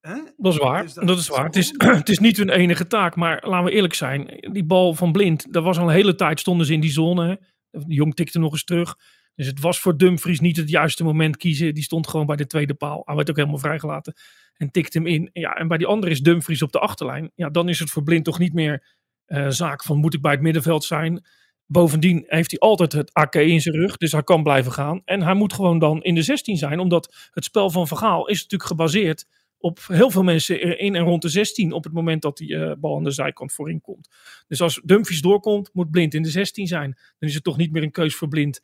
Hè? 0.02 0.14
Dat 0.36 0.52
is 0.52 0.58
waar. 0.58 0.82
Dus 0.82 0.94
dat, 0.94 1.18
is 1.18 1.28
waar. 1.28 1.44
Het 1.44 1.56
is, 1.56 1.74
het 2.02 2.08
is 2.08 2.18
niet 2.18 2.36
hun 2.36 2.50
enige 2.50 2.86
taak. 2.86 3.16
Maar 3.16 3.42
laten 3.46 3.64
we 3.64 3.70
eerlijk 3.70 3.94
zijn. 3.94 4.48
Die 4.52 4.64
bal 4.64 4.94
van 4.94 5.12
Blind. 5.12 5.52
Dat 5.52 5.62
was 5.62 5.78
al 5.78 5.88
een 5.88 5.94
hele 5.94 6.14
tijd 6.14 6.40
stonden 6.40 6.66
ze 6.66 6.72
in 6.72 6.80
die 6.80 6.90
zone. 6.90 7.40
De 7.70 7.84
Jong 7.86 8.14
tikte 8.14 8.38
nog 8.38 8.52
eens 8.52 8.64
terug. 8.64 8.96
Dus 9.34 9.46
het 9.46 9.60
was 9.60 9.80
voor 9.80 9.96
Dumfries 9.96 10.40
niet 10.40 10.56
het 10.56 10.68
juiste 10.68 11.04
moment 11.04 11.36
kiezen. 11.36 11.74
Die 11.74 11.82
stond 11.82 12.08
gewoon 12.08 12.26
bij 12.26 12.36
de 12.36 12.46
tweede 12.46 12.74
paal. 12.74 13.02
Hij 13.04 13.14
werd 13.14 13.30
ook 13.30 13.36
helemaal 13.36 13.58
vrijgelaten. 13.58 14.14
En 14.56 14.70
tikte 14.70 14.98
hem 14.98 15.06
in. 15.06 15.30
Ja, 15.32 15.54
en 15.54 15.68
bij 15.68 15.78
die 15.78 15.86
andere 15.86 16.12
is 16.12 16.20
Dumfries 16.20 16.62
op 16.62 16.72
de 16.72 16.78
achterlijn. 16.78 17.30
Ja, 17.34 17.50
dan 17.50 17.68
is 17.68 17.78
het 17.78 17.90
voor 17.90 18.02
Blind 18.02 18.24
toch 18.24 18.38
niet 18.38 18.52
meer 18.52 18.86
eh, 19.24 19.48
zaak 19.48 19.82
van 19.82 19.98
moet 19.98 20.14
ik 20.14 20.20
bij 20.20 20.32
het 20.32 20.40
middenveld 20.40 20.84
zijn. 20.84 21.24
Bovendien 21.66 22.24
heeft 22.26 22.50
hij 22.50 22.60
altijd 22.60 22.92
het 22.92 23.12
AK 23.12 23.34
in 23.34 23.60
zijn 23.60 23.74
rug. 23.74 23.96
Dus 23.96 24.12
hij 24.12 24.22
kan 24.22 24.42
blijven 24.42 24.72
gaan. 24.72 25.02
En 25.04 25.22
hij 25.22 25.34
moet 25.34 25.52
gewoon 25.52 25.78
dan 25.78 26.02
in 26.02 26.14
de 26.14 26.22
16 26.22 26.56
zijn. 26.56 26.78
Omdat 26.78 27.28
het 27.30 27.44
spel 27.44 27.70
van 27.70 27.86
Vergaal 27.86 28.28
is 28.28 28.42
natuurlijk 28.42 28.70
gebaseerd 28.70 29.26
op 29.62 29.78
heel 29.86 30.10
veel 30.10 30.22
mensen 30.22 30.78
in 30.78 30.94
en 30.94 31.02
rond 31.04 31.22
de 31.22 31.28
16 31.28 31.72
op 31.72 31.84
het 31.84 31.92
moment 31.92 32.22
dat 32.22 32.36
die 32.36 32.56
eh, 32.56 32.72
bal 32.78 32.96
aan 32.96 33.04
de 33.04 33.10
zijkant 33.10 33.52
voorin 33.52 33.80
komt. 33.80 34.08
Dus 34.48 34.60
als 34.60 34.80
Dumfries 34.84 35.20
doorkomt, 35.20 35.70
moet 35.72 35.90
Blind 35.90 36.14
in 36.14 36.22
de 36.22 36.30
16 36.30 36.66
zijn. 36.66 36.98
Dan 37.18 37.28
is 37.28 37.34
het 37.34 37.44
toch 37.44 37.56
niet 37.56 37.72
meer 37.72 37.82
een 37.82 37.90
keus 37.90 38.14
voor 38.14 38.28
Blind 38.28 38.60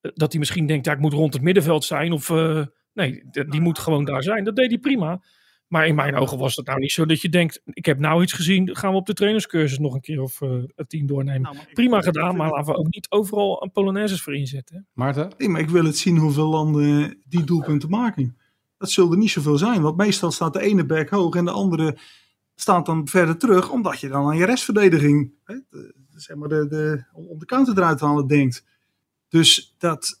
eh, 0.00 0.10
dat 0.14 0.30
hij 0.30 0.38
misschien 0.38 0.66
denkt, 0.66 0.86
ja, 0.86 0.92
ik 0.92 0.98
moet 0.98 1.12
rond 1.12 1.32
het 1.32 1.42
middenveld 1.42 1.84
zijn. 1.84 2.12
Of 2.12 2.30
eh, 2.30 2.66
nee, 2.92 3.22
die 3.30 3.60
moet 3.60 3.78
gewoon 3.78 4.04
daar 4.04 4.22
zijn. 4.22 4.44
Dat 4.44 4.56
deed 4.56 4.68
hij 4.70 4.78
prima. 4.78 5.22
Maar 5.68 5.86
in 5.86 5.94
mijn 5.94 6.14
ogen 6.14 6.38
was 6.38 6.56
het 6.56 6.66
nou 6.66 6.78
niet 6.78 6.92
zo 6.92 7.06
dat 7.06 7.20
je 7.20 7.28
denkt, 7.28 7.60
ik 7.64 7.84
heb 7.86 7.98
nou 7.98 8.22
iets 8.22 8.32
gezien, 8.32 8.76
gaan 8.76 8.90
we 8.90 8.96
op 8.96 9.06
de 9.06 9.12
trainerscursus 9.14 9.78
nog 9.78 9.94
een 9.94 10.00
keer 10.00 10.20
of 10.22 10.40
eh 10.42 10.48
tien 10.86 11.06
doornemen. 11.06 11.40
Nou, 11.42 11.54
maar 11.56 11.68
prima 11.72 12.00
gedaan, 12.00 12.36
maar 12.36 12.46
het- 12.46 12.56
laten 12.56 12.72
we 12.72 12.78
ook 12.78 12.90
niet 12.94 13.06
overal 13.10 13.62
een 13.62 13.72
Polonaises 13.72 14.22
voor 14.22 14.34
inzetten. 14.34 14.86
Maarten? 14.92 15.32
Nee, 15.38 15.48
maar 15.48 15.60
ik 15.60 15.68
wil 15.68 15.84
het 15.84 15.96
zien 15.96 16.16
hoeveel 16.16 16.48
landen 16.48 17.20
die 17.24 17.44
doelpunten 17.44 17.88
maken. 17.90 18.37
Dat 18.78 18.90
zullen 18.90 19.12
er 19.12 19.18
niet 19.18 19.30
zoveel 19.30 19.58
zijn, 19.58 19.82
want 19.82 19.96
meestal 19.96 20.30
staat 20.30 20.52
de 20.52 20.60
ene 20.60 20.86
back 20.86 21.08
hoog 21.08 21.34
en 21.34 21.44
de 21.44 21.50
andere 21.50 21.98
staat 22.54 22.86
dan 22.86 23.08
verder 23.08 23.36
terug, 23.36 23.70
omdat 23.70 24.00
je 24.00 24.08
dan 24.08 24.26
aan 24.26 24.36
je 24.36 24.44
restverdediging, 24.44 25.32
hè, 25.44 25.54
de, 25.70 25.94
zeg 26.14 26.36
maar 26.36 26.48
de, 26.48 26.66
de, 26.68 27.04
om 27.12 27.38
de 27.38 27.46
counter 27.46 27.78
eruit 27.78 27.98
te 27.98 28.04
halen, 28.04 28.26
denkt. 28.26 28.64
Dus 29.28 29.74
dat, 29.78 30.20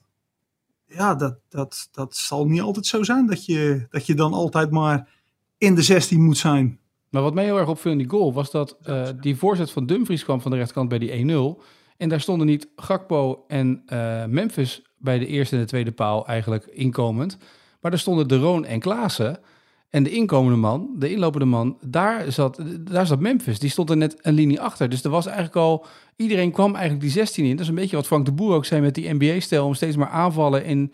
ja, 0.86 1.14
dat, 1.14 1.38
dat, 1.48 1.88
dat 1.92 2.16
zal 2.16 2.46
niet 2.46 2.60
altijd 2.60 2.86
zo 2.86 3.02
zijn 3.02 3.26
dat 3.26 3.44
je, 3.44 3.86
dat 3.90 4.06
je 4.06 4.14
dan 4.14 4.32
altijd 4.32 4.70
maar 4.70 5.08
in 5.58 5.74
de 5.74 5.82
16 5.82 6.22
moet 6.24 6.38
zijn. 6.38 6.78
Maar 7.08 7.22
wat 7.22 7.34
mij 7.34 7.44
heel 7.44 7.58
erg 7.58 7.68
opviel 7.68 7.92
in 7.92 7.98
die 7.98 8.08
goal 8.08 8.32
was 8.32 8.50
dat 8.50 8.76
eh, 8.82 9.08
die 9.20 9.36
voorzet 9.36 9.70
van 9.70 9.86
Dumfries 9.86 10.24
kwam 10.24 10.40
van 10.40 10.50
de 10.50 10.56
rechterkant 10.56 10.88
bij 10.88 10.98
die 10.98 11.56
1-0. 11.58 11.62
En 11.96 12.08
daar 12.08 12.20
stonden 12.20 12.46
niet 12.46 12.68
Gakpo 12.76 13.44
en 13.46 13.82
eh, 13.86 14.24
Memphis 14.24 14.82
bij 14.98 15.18
de 15.18 15.26
eerste 15.26 15.54
en 15.54 15.60
de 15.60 15.68
tweede 15.68 15.92
paal 15.92 16.26
eigenlijk 16.26 16.66
inkomend. 16.66 17.38
Maar 17.88 17.96
er 17.96 18.02
stonden 18.02 18.28
De 18.28 18.36
Roon 18.38 18.64
en 18.64 18.80
Klaassen. 18.80 19.38
En 19.90 20.02
de 20.02 20.10
inkomende 20.10 20.58
man, 20.58 20.90
de 20.98 21.10
inlopende 21.10 21.46
man, 21.46 21.78
daar 21.80 22.32
zat, 22.32 22.62
daar 22.80 23.06
zat 23.06 23.20
Memphis. 23.20 23.58
Die 23.58 23.70
stond 23.70 23.90
er 23.90 23.96
net 23.96 24.16
een 24.20 24.34
linie 24.34 24.60
achter. 24.60 24.88
Dus 24.88 25.04
er 25.04 25.10
was 25.10 25.26
eigenlijk 25.26 25.56
al, 25.56 25.86
iedereen 26.16 26.52
kwam 26.52 26.72
eigenlijk 26.72 27.00
die 27.02 27.10
16 27.10 27.44
in. 27.44 27.50
Dat 27.50 27.60
is 27.60 27.68
een 27.68 27.74
beetje 27.74 27.96
wat 27.96 28.06
Frank 28.06 28.24
de 28.24 28.32
Boer 28.32 28.54
ook 28.54 28.64
zei 28.64 28.80
met 28.80 28.94
die 28.94 29.14
NBA-stijl. 29.14 29.66
Om 29.66 29.74
steeds 29.74 29.96
maar 29.96 30.08
aanvallen 30.08 30.64
in, 30.64 30.92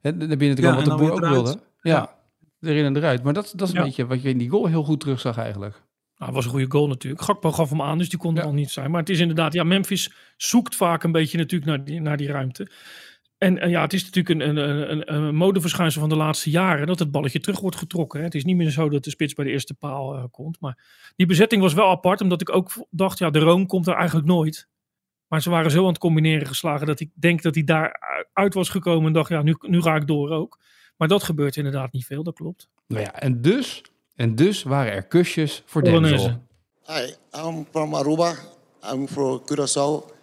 hè, 0.00 0.12
naar 0.12 0.36
binnen 0.36 0.56
te 0.56 0.62
komen, 0.62 0.82
en 0.82 0.88
wat 0.88 0.98
de 0.98 1.04
Boer 1.04 1.12
ook 1.12 1.28
wilde. 1.28 1.60
Ja, 1.82 2.14
erin 2.60 2.84
en 2.84 2.96
eruit. 2.96 3.22
Maar 3.22 3.32
dat, 3.32 3.52
dat 3.56 3.68
is 3.68 3.74
een 3.74 3.80
Ja. 3.80 3.86
beetje 3.86 4.06
wat 4.06 4.22
je 4.22 4.28
in 4.28 4.38
die 4.38 4.48
goal 4.48 4.66
heel 4.66 4.84
goed 4.84 5.00
terug 5.00 5.20
zag 5.20 5.38
eigenlijk. 5.38 5.72
Nou, 6.16 6.32
het 6.32 6.34
was 6.34 6.44
een 6.44 6.50
goede 6.50 6.70
goal 6.70 6.88
natuurlijk. 6.88 7.22
Gakpo 7.22 7.52
gaf 7.52 7.70
hem 7.70 7.82
aan, 7.82 7.98
dus 7.98 8.08
die 8.08 8.18
kon 8.18 8.34
er 8.36 8.42
Ja. 8.42 8.48
al 8.48 8.54
niet 8.54 8.70
zijn. 8.70 8.90
Maar 8.90 9.00
het 9.00 9.08
is 9.10 9.20
inderdaad, 9.20 9.52
ja, 9.52 9.64
Memphis 9.64 10.12
zoekt 10.36 10.76
vaak 10.76 11.02
een 11.02 11.12
beetje 11.12 11.38
natuurlijk 11.38 11.70
naar 11.70 11.84
die, 11.84 12.00
naar 12.00 12.16
die 12.16 12.28
ruimte. 12.28 12.70
En, 13.40 13.58
en 13.58 13.70
ja, 13.70 13.80
het 13.82 13.92
is 13.92 14.04
natuurlijk 14.04 14.40
een, 14.40 14.58
een, 14.58 14.90
een, 14.90 15.14
een 15.14 15.34
modeverschijnsel 15.34 16.00
van 16.00 16.08
de 16.08 16.16
laatste 16.16 16.50
jaren 16.50 16.86
dat 16.86 16.98
het 16.98 17.10
balletje 17.10 17.40
terug 17.40 17.60
wordt 17.60 17.76
getrokken. 17.76 18.18
Hè. 18.18 18.24
Het 18.24 18.34
is 18.34 18.44
niet 18.44 18.56
meer 18.56 18.70
zo 18.70 18.88
dat 18.88 19.04
de 19.04 19.10
spits 19.10 19.34
bij 19.34 19.44
de 19.44 19.50
eerste 19.50 19.74
paal 19.74 20.14
eh, 20.14 20.24
komt. 20.30 20.60
Maar 20.60 20.78
die 21.16 21.26
bezetting 21.26 21.62
was 21.62 21.74
wel 21.74 21.90
apart, 21.90 22.20
omdat 22.20 22.40
ik 22.40 22.54
ook 22.54 22.86
dacht, 22.90 23.18
ja, 23.18 23.30
de 23.30 23.38
Room 23.38 23.66
komt 23.66 23.86
er 23.86 23.94
eigenlijk 23.94 24.26
nooit. 24.26 24.68
Maar 25.26 25.42
ze 25.42 25.50
waren 25.50 25.70
zo 25.70 25.80
aan 25.80 25.88
het 25.88 25.98
combineren 25.98 26.46
geslagen 26.46 26.86
dat 26.86 27.00
ik 27.00 27.10
denk 27.14 27.42
dat 27.42 27.54
hij 27.54 27.64
daar 27.64 28.00
uit 28.32 28.54
was 28.54 28.68
gekomen 28.68 29.06
en 29.06 29.12
dacht, 29.12 29.28
ja, 29.28 29.42
nu, 29.42 29.56
nu 29.60 29.82
ga 29.82 29.94
ik 29.94 30.06
door 30.06 30.30
ook. 30.30 30.58
Maar 30.96 31.08
dat 31.08 31.22
gebeurt 31.22 31.56
inderdaad 31.56 31.92
niet 31.92 32.06
veel, 32.06 32.22
dat 32.22 32.34
klopt. 32.34 32.68
Nou 32.86 33.02
ja, 33.02 33.14
en 33.14 33.42
dus, 33.42 33.82
en 34.16 34.34
dus 34.34 34.62
waren 34.62 34.92
er 34.92 35.06
kusjes 35.06 35.62
voor. 35.66 35.82
Denzel. 35.82 36.46
Hi, 36.86 37.14
I'm 37.36 37.66
from 37.70 37.94
Aruba. 37.94 38.34
I'm 38.92 39.08
from 39.08 39.42
Curaçao. 39.44 40.18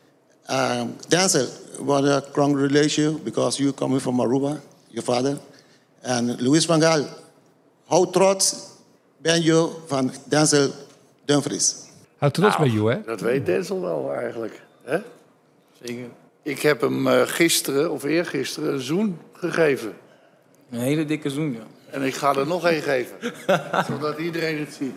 Um, 0.49 0.95
Denzel, 1.09 1.47
what 1.79 2.05
a 2.05 2.21
congratulations 2.33 3.19
because 3.19 3.59
you 3.59 3.73
coming 3.73 3.99
from 3.99 4.19
Aruba, 4.19 4.61
your 4.89 5.03
father. 5.03 5.37
And 6.03 6.39
Luis 6.41 6.65
van 6.65 6.79
Gaal, 6.79 7.05
how 7.87 8.05
trots 8.05 8.75
ben 9.17 9.41
je 9.43 9.69
van 9.85 10.11
Denzel 10.29 10.71
Dumfries? 11.25 11.75
How 12.17 12.29
trots 12.29 12.57
ben 12.57 12.71
je, 12.71 12.89
hè? 12.89 13.01
Dat 13.05 13.21
weet 13.21 13.45
Denzel 13.45 13.81
wel 13.81 14.13
eigenlijk. 14.13 14.61
Hè? 14.83 14.97
Zeker. 15.83 16.09
Ik 16.43 16.61
heb 16.61 16.81
hem 16.81 17.07
eh, 17.07 17.21
gisteren 17.25 17.91
of 17.91 18.03
eergisteren 18.03 18.73
een 18.73 18.79
zoen 18.79 19.19
gegeven. 19.33 19.93
Een 20.71 20.79
hele 20.79 21.05
dikke 21.05 21.29
zoen, 21.29 21.53
ja. 21.53 21.65
En 21.91 22.01
ik 22.03 22.15
ga 22.15 22.35
er 22.35 22.47
nog 22.47 22.65
één 22.65 22.81
geven. 22.81 23.17
zodat 23.87 24.17
iedereen 24.17 24.59
het 24.59 24.73
ziet. 24.73 24.95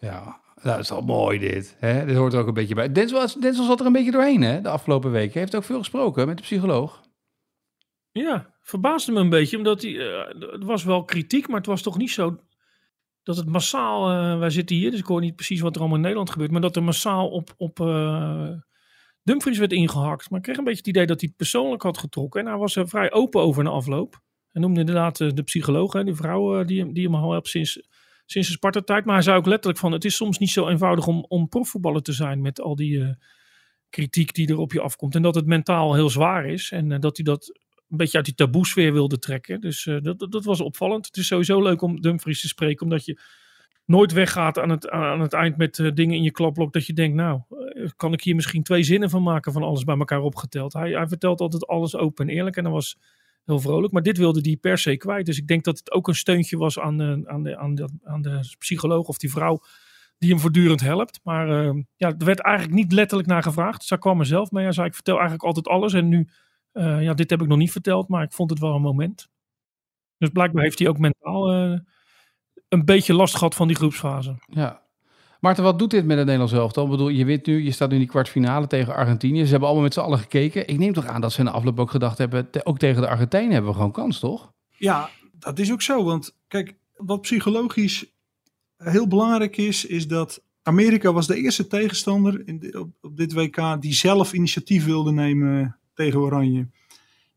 Ja, 0.00 0.10
nou, 0.10 0.34
dat 0.62 0.78
is 0.78 0.88
wel 0.88 1.00
mooi 1.00 1.38
dit. 1.38 1.76
Hè? 1.78 2.06
Dit 2.06 2.16
hoort 2.16 2.32
er 2.32 2.40
ook 2.40 2.46
een 2.46 2.54
beetje 2.54 2.74
bij. 2.74 2.92
Denzel, 2.92 3.40
Denzel 3.40 3.64
zat 3.64 3.80
er 3.80 3.86
een 3.86 3.92
beetje 3.92 4.10
doorheen 4.10 4.42
hè, 4.42 4.60
de 4.60 4.68
afgelopen 4.68 5.10
weken. 5.10 5.32
Hij 5.32 5.40
heeft 5.40 5.56
ook 5.56 5.64
veel 5.64 5.78
gesproken 5.78 6.26
met 6.26 6.36
de 6.36 6.42
psycholoog. 6.42 7.00
Ja, 8.10 8.54
verbaasde 8.62 9.12
me 9.12 9.20
een 9.20 9.28
beetje, 9.28 9.56
omdat 9.56 9.82
hij, 9.82 9.92
eh, 9.92 10.42
er 10.42 10.64
was 10.64 10.84
wel 10.84 11.04
kritiek, 11.04 11.48
maar 11.48 11.56
het 11.56 11.66
was 11.66 11.82
toch 11.82 11.98
niet 11.98 12.10
zo 12.10 12.40
dat 13.22 13.36
het 13.36 13.48
massaal, 13.48 14.10
eh, 14.10 14.38
wij 14.38 14.50
zitten 14.50 14.76
hier, 14.76 14.90
dus 14.90 15.00
ik 15.00 15.06
hoor 15.06 15.20
niet 15.20 15.36
precies 15.36 15.60
wat 15.60 15.74
er 15.74 15.80
allemaal 15.80 15.96
in 15.96 16.02
Nederland 16.02 16.30
gebeurt, 16.30 16.50
maar 16.50 16.60
dat 16.60 16.76
er 16.76 16.82
massaal 16.82 17.28
op, 17.28 17.54
op 17.56 17.80
eh, 17.80 18.50
Dumfries 19.28 19.58
werd 19.58 19.72
ingehakt. 19.72 20.30
Maar 20.30 20.38
ik 20.38 20.44
kreeg 20.44 20.56
een 20.56 20.64
beetje 20.64 20.78
het 20.78 20.88
idee 20.88 21.06
dat 21.06 21.20
hij 21.20 21.28
het 21.28 21.38
persoonlijk 21.38 21.82
had 21.82 21.98
getrokken 21.98 22.40
en 22.40 22.46
hij 22.46 22.56
was 22.56 22.76
er 22.76 22.88
vrij 22.88 23.12
open 23.12 23.40
over 23.40 23.64
na 23.64 23.70
afloop. 23.70 24.20
Hij 24.48 24.62
noemde 24.62 24.80
inderdaad 24.80 25.20
eh, 25.20 25.30
de 25.34 25.42
psycholoog, 25.42 25.92
hè, 25.92 26.04
die 26.04 26.14
vrouw 26.14 26.60
eh, 26.60 26.66
die, 26.66 26.92
die 26.92 27.04
hem 27.04 27.14
al 27.14 27.30
helpt 27.30 27.48
sinds, 27.48 27.82
sinds 28.30 28.48
de 28.48 28.54
Sparta-tijd. 28.54 29.04
Maar 29.04 29.14
hij 29.14 29.22
zei 29.22 29.36
ook 29.36 29.46
letterlijk 29.46 29.78
van, 29.78 29.92
het 29.92 30.04
is 30.04 30.16
soms 30.16 30.38
niet 30.38 30.50
zo 30.50 30.68
eenvoudig 30.68 31.06
om, 31.06 31.24
om 31.28 31.48
profvoetballer 31.48 32.02
te 32.02 32.12
zijn 32.12 32.40
met 32.40 32.60
al 32.60 32.76
die 32.76 33.02
eh, 33.02 33.10
kritiek 33.90 34.34
die 34.34 34.48
er 34.48 34.58
op 34.58 34.72
je 34.72 34.80
afkomt. 34.80 35.14
En 35.14 35.22
dat 35.22 35.34
het 35.34 35.46
mentaal 35.46 35.94
heel 35.94 36.10
zwaar 36.10 36.46
is 36.46 36.70
en 36.70 36.92
eh, 36.92 37.00
dat 37.00 37.16
hij 37.16 37.24
dat 37.24 37.58
een 37.88 37.96
beetje 37.96 38.16
uit 38.16 38.26
die 38.26 38.34
taboesfeer 38.34 38.92
wilde 38.92 39.18
trekken. 39.18 39.60
Dus 39.60 39.86
eh, 39.86 39.96
dat, 40.00 40.18
dat, 40.18 40.32
dat 40.32 40.44
was 40.44 40.60
opvallend. 40.60 41.06
Het 41.06 41.16
is 41.16 41.26
sowieso 41.26 41.62
leuk 41.62 41.82
om 41.82 42.00
Dumfries 42.00 42.40
te 42.40 42.48
spreken, 42.48 42.82
omdat 42.82 43.04
je 43.04 43.20
nooit 43.84 44.12
weggaat 44.12 44.58
aan 44.58 44.70
het, 44.70 44.88
aan 44.88 45.20
het 45.20 45.32
eind 45.32 45.56
met 45.56 45.90
dingen 45.94 46.16
in 46.16 46.22
je 46.22 46.30
klapblok 46.30 46.72
dat 46.72 46.86
je 46.86 46.92
denkt, 46.92 47.16
nou, 47.16 47.40
kan 47.96 48.12
ik 48.12 48.22
hier 48.22 48.34
misschien 48.34 48.62
twee 48.62 48.82
zinnen 48.82 49.10
van 49.10 49.22
maken 49.22 49.52
van 49.52 49.62
alles 49.62 49.84
bij 49.84 49.96
elkaar 49.96 50.20
opgeteld. 50.20 50.72
Hij, 50.72 50.90
hij 50.90 51.08
vertelt 51.08 51.40
altijd 51.40 51.66
alles 51.66 51.96
open 51.96 52.28
en 52.28 52.34
eerlijk 52.34 52.56
en 52.56 52.64
dat 52.64 52.72
was 52.72 52.96
heel 53.48 53.60
vrolijk. 53.60 53.92
Maar 53.92 54.02
dit 54.02 54.18
wilde 54.18 54.40
hij 54.40 54.56
per 54.56 54.78
se 54.78 54.96
kwijt. 54.96 55.26
Dus 55.26 55.38
ik 55.38 55.46
denk 55.46 55.64
dat 55.64 55.78
het 55.78 55.92
ook 55.92 56.08
een 56.08 56.14
steuntje 56.14 56.56
was 56.56 56.78
aan 56.78 56.98
de, 56.98 57.22
aan 57.26 57.42
de, 57.42 57.56
aan 57.56 57.74
de, 57.74 57.88
aan 58.04 58.22
de 58.22 58.54
psycholoog 58.58 59.08
of 59.08 59.18
die 59.18 59.30
vrouw 59.30 59.60
die 60.18 60.30
hem 60.30 60.38
voortdurend 60.38 60.80
helpt. 60.80 61.20
Maar 61.22 61.48
eh, 61.48 61.82
ja, 61.96 62.08
er 62.08 62.24
werd 62.24 62.40
eigenlijk 62.40 62.76
niet 62.76 62.92
letterlijk 62.92 63.28
naar 63.28 63.42
gevraagd. 63.42 63.88
Dus 63.88 63.98
kwam 63.98 64.20
er 64.20 64.26
zelf 64.26 64.50
mee. 64.50 64.64
Hij 64.64 64.72
zei, 64.72 64.86
ik 64.86 64.94
vertel 64.94 65.14
eigenlijk 65.14 65.44
altijd 65.44 65.68
alles 65.68 65.92
en 65.92 66.08
nu 66.08 66.28
eh, 66.72 67.02
ja, 67.02 67.14
dit 67.14 67.30
heb 67.30 67.42
ik 67.42 67.48
nog 67.48 67.58
niet 67.58 67.72
verteld, 67.72 68.08
maar 68.08 68.22
ik 68.22 68.32
vond 68.32 68.50
het 68.50 68.58
wel 68.58 68.74
een 68.74 68.82
moment. 68.82 69.28
Dus 70.18 70.28
blijkbaar 70.28 70.62
heeft 70.62 70.78
hij 70.78 70.88
ook 70.88 70.98
mentaal 70.98 71.52
eh, 71.52 71.78
een 72.68 72.84
beetje 72.84 73.14
last 73.14 73.36
gehad 73.36 73.54
van 73.54 73.66
die 73.66 73.76
groepsfase. 73.76 74.36
Ja. 74.46 74.87
Maarten, 75.38 75.64
wat 75.64 75.78
doet 75.78 75.90
dit 75.90 76.04
met 76.04 76.16
het 76.16 76.26
Nederlands 76.26 76.54
elftal? 76.54 76.84
Ik 76.84 76.90
bedoel, 76.90 77.08
je 77.08 77.24
wint 77.24 77.46
nu, 77.46 77.64
je 77.64 77.70
staat 77.70 77.88
nu 77.88 77.94
in 77.94 78.00
die 78.00 78.10
kwartfinale 78.10 78.66
tegen 78.66 78.94
Argentinië. 78.94 79.44
Ze 79.44 79.50
hebben 79.50 79.68
allemaal 79.68 79.84
met 79.84 79.94
z'n 79.94 80.00
allen 80.00 80.18
gekeken. 80.18 80.68
Ik 80.68 80.78
neem 80.78 80.92
toch 80.92 81.06
aan 81.06 81.20
dat 81.20 81.32
ze 81.32 81.38
in 81.38 81.44
de 81.44 81.50
afloop 81.50 81.80
ook 81.80 81.90
gedacht 81.90 82.18
hebben, 82.18 82.48
ook 82.62 82.78
tegen 82.78 83.02
de 83.02 83.08
Argentijnen 83.08 83.52
hebben 83.52 83.70
we 83.70 83.76
gewoon 83.76 83.92
kans, 83.92 84.18
toch? 84.18 84.52
Ja, 84.76 85.10
dat 85.38 85.58
is 85.58 85.72
ook 85.72 85.82
zo. 85.82 86.04
Want 86.04 86.36
kijk, 86.48 86.74
wat 86.96 87.20
psychologisch 87.20 88.06
heel 88.76 89.08
belangrijk 89.08 89.56
is, 89.56 89.84
is 89.84 90.08
dat 90.08 90.42
Amerika 90.62 91.12
was 91.12 91.26
de 91.26 91.36
eerste 91.36 91.66
tegenstander 91.66 92.42
in 92.44 92.78
op, 92.78 93.16
dit 93.16 93.32
WK 93.32 93.76
die 93.80 93.94
zelf 93.94 94.32
initiatief 94.32 94.84
wilde 94.84 95.12
nemen 95.12 95.76
tegen 95.94 96.20
Oranje. 96.20 96.68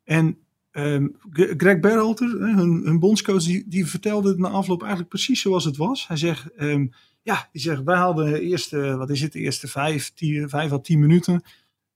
En 0.04 0.38
ehm, 0.72 1.08
Greg 1.34 1.80
Berhalter, 1.80 2.30
hun, 2.30 2.82
hun 2.84 3.00
bondscoach, 3.00 3.44
die, 3.44 3.64
die 3.68 3.86
vertelde 3.86 4.38
na 4.38 4.50
afloop 4.50 4.80
eigenlijk 4.82 5.10
precies 5.10 5.42
zoals 5.42 5.66
het 5.66 5.78
was. 5.78 6.08
Hij 6.08 6.18
zegt, 6.18 6.54
ehm, 6.54 6.88
ja, 7.22 7.50
die 7.52 7.62
zegt, 7.62 7.84
wij 7.84 7.98
hadden 7.98 8.32
de 8.32 8.42
eerste, 8.42 8.98
wat 8.98 9.10
is 9.10 9.22
het, 9.22 9.32
de 9.32 9.40
eerste 9.40 9.68
vijf, 9.68 10.14
tien, 10.14 10.50
vijf 10.50 10.72
à 10.72 10.80
tien 10.80 11.00
minuten. 11.00 11.44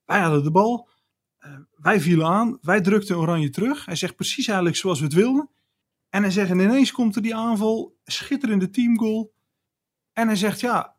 Wij 0.06 0.20
hadden 0.20 0.44
de 0.44 0.52
bal. 0.52 0.90
Eh, 1.38 1.58
wij 1.76 2.02
vielen 2.02 2.28
aan. 2.28 2.58
Wij 2.62 2.82
drukten 2.82 3.18
Oranje 3.18 3.50
terug. 3.50 3.86
Hij 3.86 3.96
zegt 3.96 4.16
precies 4.16 4.48
eigenlijk 4.48 4.78
zoals 4.78 5.00
we 5.00 5.06
het 5.06 5.14
wilden. 5.14 5.50
En 6.10 6.22
hij 6.22 6.32
zegt, 6.32 6.50
en 6.50 6.60
ineens 6.60 6.92
komt 6.92 7.16
er 7.16 7.22
die 7.22 7.36
aanval, 7.36 7.98
schitterende 8.04 8.70
teamgoal. 8.70 9.34
En 10.14 10.28
hij 10.28 10.36
zegt, 10.36 10.60
ja, 10.60 10.96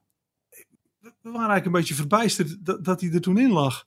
we, 0.99 1.13
waren 1.23 1.37
eigenlijk 1.37 1.67
een 1.67 1.73
beetje 1.73 1.95
verbijsterd 1.95 2.65
dat, 2.65 2.85
dat 2.85 3.01
hij 3.01 3.13
er 3.13 3.21
toen 3.21 3.39
in 3.39 3.53
lag. 3.53 3.87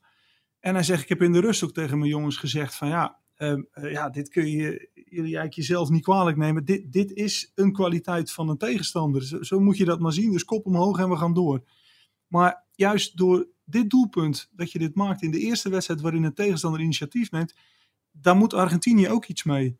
En 0.58 0.74
hij 0.74 0.82
zegt, 0.82 1.02
ik 1.02 1.08
heb 1.08 1.22
in 1.22 1.32
de 1.32 1.40
rust 1.40 1.64
ook 1.64 1.72
tegen 1.72 1.98
mijn 1.98 2.10
jongens 2.10 2.36
gezegd 2.36 2.74
van 2.74 2.88
ja, 2.88 3.18
ehm, 3.36 3.62
eh, 3.72 3.92
ja 3.92 4.10
dit 4.10 4.28
kun 4.28 4.50
je 4.50 4.89
jullie 5.10 5.36
eigenlijk 5.36 5.54
jezelf 5.54 5.88
niet 5.88 6.02
kwalijk 6.02 6.36
nemen. 6.36 6.64
Dit, 6.64 6.92
dit 6.92 7.12
is 7.12 7.52
een 7.54 7.72
kwaliteit 7.72 8.32
van 8.32 8.48
een 8.48 8.56
tegenstander. 8.56 9.44
Zo, 9.44 9.60
moet 9.60 9.76
je 9.76 9.84
dat 9.84 10.00
maar 10.00 10.12
zien. 10.12 10.32
Dus 10.32 10.44
kop 10.44 10.66
omhoog 10.66 10.98
en 10.98 11.08
we 11.08 11.16
gaan 11.16 11.34
door. 11.34 11.64
Maar 12.26 12.64
juist 12.74 13.16
door 13.16 13.48
dit 13.64 13.90
doelpunt, 13.90 14.48
dat 14.52 14.72
je 14.72 14.78
dit 14.78 14.94
maakt 14.94 15.22
in 15.22 15.30
de 15.30 15.38
eerste 15.38 15.68
wedstrijd 15.68 16.00
waarin 16.00 16.24
een 16.24 16.34
tegenstander 16.34 16.80
initiatief 16.80 17.30
neemt, 17.30 17.54
daar 18.12 18.36
moet 18.36 18.54
Argentinië 18.54 19.08
ook 19.08 19.26
iets 19.26 19.44
mee. 19.44 19.78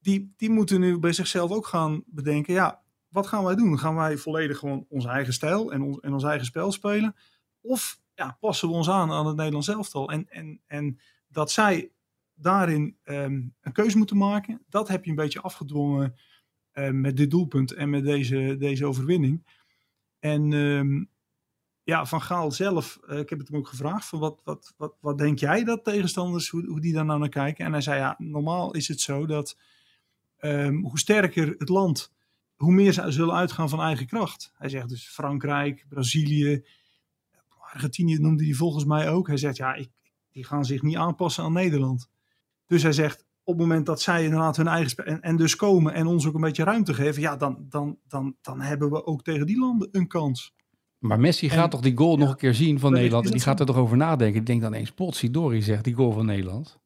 Die, 0.00 0.32
die 0.36 0.50
moeten 0.50 0.80
nu 0.80 0.98
bij 0.98 1.12
zichzelf 1.12 1.50
ook 1.50 1.66
gaan 1.66 2.02
bedenken, 2.06 2.54
ja, 2.54 2.82
wat 3.08 3.26
gaan 3.26 3.44
wij 3.44 3.54
doen? 3.54 3.78
Gaan 3.78 3.94
wij 3.94 4.16
volledig 4.16 4.58
gewoon 4.58 4.86
onze 4.88 5.08
eigen 5.08 5.32
stijl 5.32 5.72
en 5.72 5.82
ons, 5.82 6.00
en 6.00 6.12
ons 6.12 6.24
eigen 6.24 6.46
spel 6.46 6.72
spelen? 6.72 7.16
Of 7.60 8.00
ja, 8.14 8.36
passen 8.40 8.68
we 8.68 8.74
ons 8.74 8.88
aan 8.90 9.10
aan 9.10 9.26
het 9.26 9.36
Nederlands 9.36 9.68
elftal? 9.68 10.10
En, 10.10 10.28
en, 10.28 10.60
en 10.66 10.98
dat 11.28 11.50
zij 11.50 11.90
daarin 12.40 12.96
ehm, 13.02 13.42
een 13.60 13.72
keuze 13.72 13.98
moeten 13.98 14.16
maken, 14.16 14.64
dat 14.68 14.88
heb 14.88 15.04
je 15.04 15.10
een 15.10 15.16
beetje 15.16 15.40
afgedwongen 15.40 16.14
ehm, 16.72 17.00
met 17.00 17.16
dit 17.16 17.30
doelpunt 17.30 17.72
en 17.72 17.90
met 17.90 18.04
deze, 18.04 18.56
deze 18.58 18.86
overwinning. 18.86 19.46
En 20.18 20.52
ehm, 20.52 21.04
ja, 21.82 22.06
Van 22.06 22.22
Gaal 22.22 22.52
zelf, 22.52 22.98
eh, 23.06 23.18
ik 23.18 23.28
heb 23.28 23.38
het 23.38 23.48
hem 23.48 23.56
ook 23.56 23.68
gevraagd, 23.68 24.06
van 24.06 24.18
wat, 24.18 24.40
wat, 24.44 24.74
wat, 24.76 24.96
wat 25.00 25.18
denk 25.18 25.38
jij 25.38 25.64
dat 25.64 25.84
tegenstanders, 25.84 26.48
hoe, 26.48 26.66
hoe 26.66 26.80
die 26.80 26.92
daar 26.92 27.04
nou 27.04 27.18
naar 27.18 27.28
kijken? 27.28 27.64
En 27.64 27.72
hij 27.72 27.80
zei, 27.80 27.98
ja, 27.98 28.14
normaal 28.18 28.74
is 28.74 28.88
het 28.88 29.00
zo 29.00 29.26
dat 29.26 29.56
hoe 30.82 30.98
sterker 30.98 31.54
het 31.58 31.68
land, 31.68 32.12
hoe 32.56 32.72
meer 32.72 32.92
ze 32.92 33.10
zullen 33.10 33.34
uitgaan 33.34 33.68
van 33.68 33.80
eigen 33.80 34.06
kracht. 34.06 34.52
Hij 34.54 34.68
zegt 34.68 34.88
dus 34.88 35.08
Frankrijk, 35.08 35.84
Brazilië, 35.88 36.64
Argentinië 37.72 38.18
noemde 38.18 38.44
hij 38.44 38.54
volgens 38.54 38.84
mij 38.84 39.10
ook. 39.10 39.26
Hij 39.26 39.36
zegt, 39.36 39.56
ja, 39.56 39.74
ik, 39.74 39.90
die 40.32 40.44
gaan 40.44 40.64
zich 40.64 40.82
niet 40.82 40.96
aanpassen 40.96 41.44
aan 41.44 41.52
Nederland. 41.52 42.10
Dus 42.68 42.82
hij 42.82 42.92
zegt, 42.92 43.26
op 43.42 43.58
het 43.58 43.66
moment 43.66 43.86
dat 43.86 44.00
zij 44.00 44.24
inderdaad 44.24 44.56
hun 44.56 44.68
eigen 44.68 45.06
en, 45.06 45.20
en, 45.20 45.36
dus 45.36 45.56
komen 45.56 45.94
en 45.94 46.06
ons 46.06 46.26
ook 46.26 46.34
een 46.34 46.40
beetje 46.40 46.64
ruimte 46.64 46.94
geven, 46.94 47.22
ja, 47.22 47.36
dan, 47.36 47.66
dan, 47.68 47.98
dan, 48.08 48.36
dan 48.40 48.60
hebben 48.60 48.90
we 48.90 49.06
ook 49.06 49.22
tegen 49.22 49.46
die 49.46 49.58
landen 49.58 49.88
een 49.92 50.06
kans. 50.06 50.54
Maar 50.98 51.20
Messi 51.20 51.48
gaat 51.48 51.70
toch 51.70 51.80
die 51.80 51.96
goal 51.96 52.16
nog 52.16 52.30
een 52.30 52.36
keer 52.36 52.54
zien 52.54 52.78
van 52.78 52.92
Nederland 52.92 53.24
en 53.24 53.30
die 53.30 53.40
gaat 53.40 53.60
er 53.60 53.66
toch 53.66 53.76
over 53.76 53.96
nadenken. 53.96 54.34
Die 54.34 54.42
denkt 54.42 54.62
dan 54.62 54.72
eens, 54.72 54.92
Potsidori 54.92 55.62
zegt 55.62 55.84
die 55.84 55.94
goal 55.94 56.12
van 56.12 56.26
Nederland. 56.26 56.78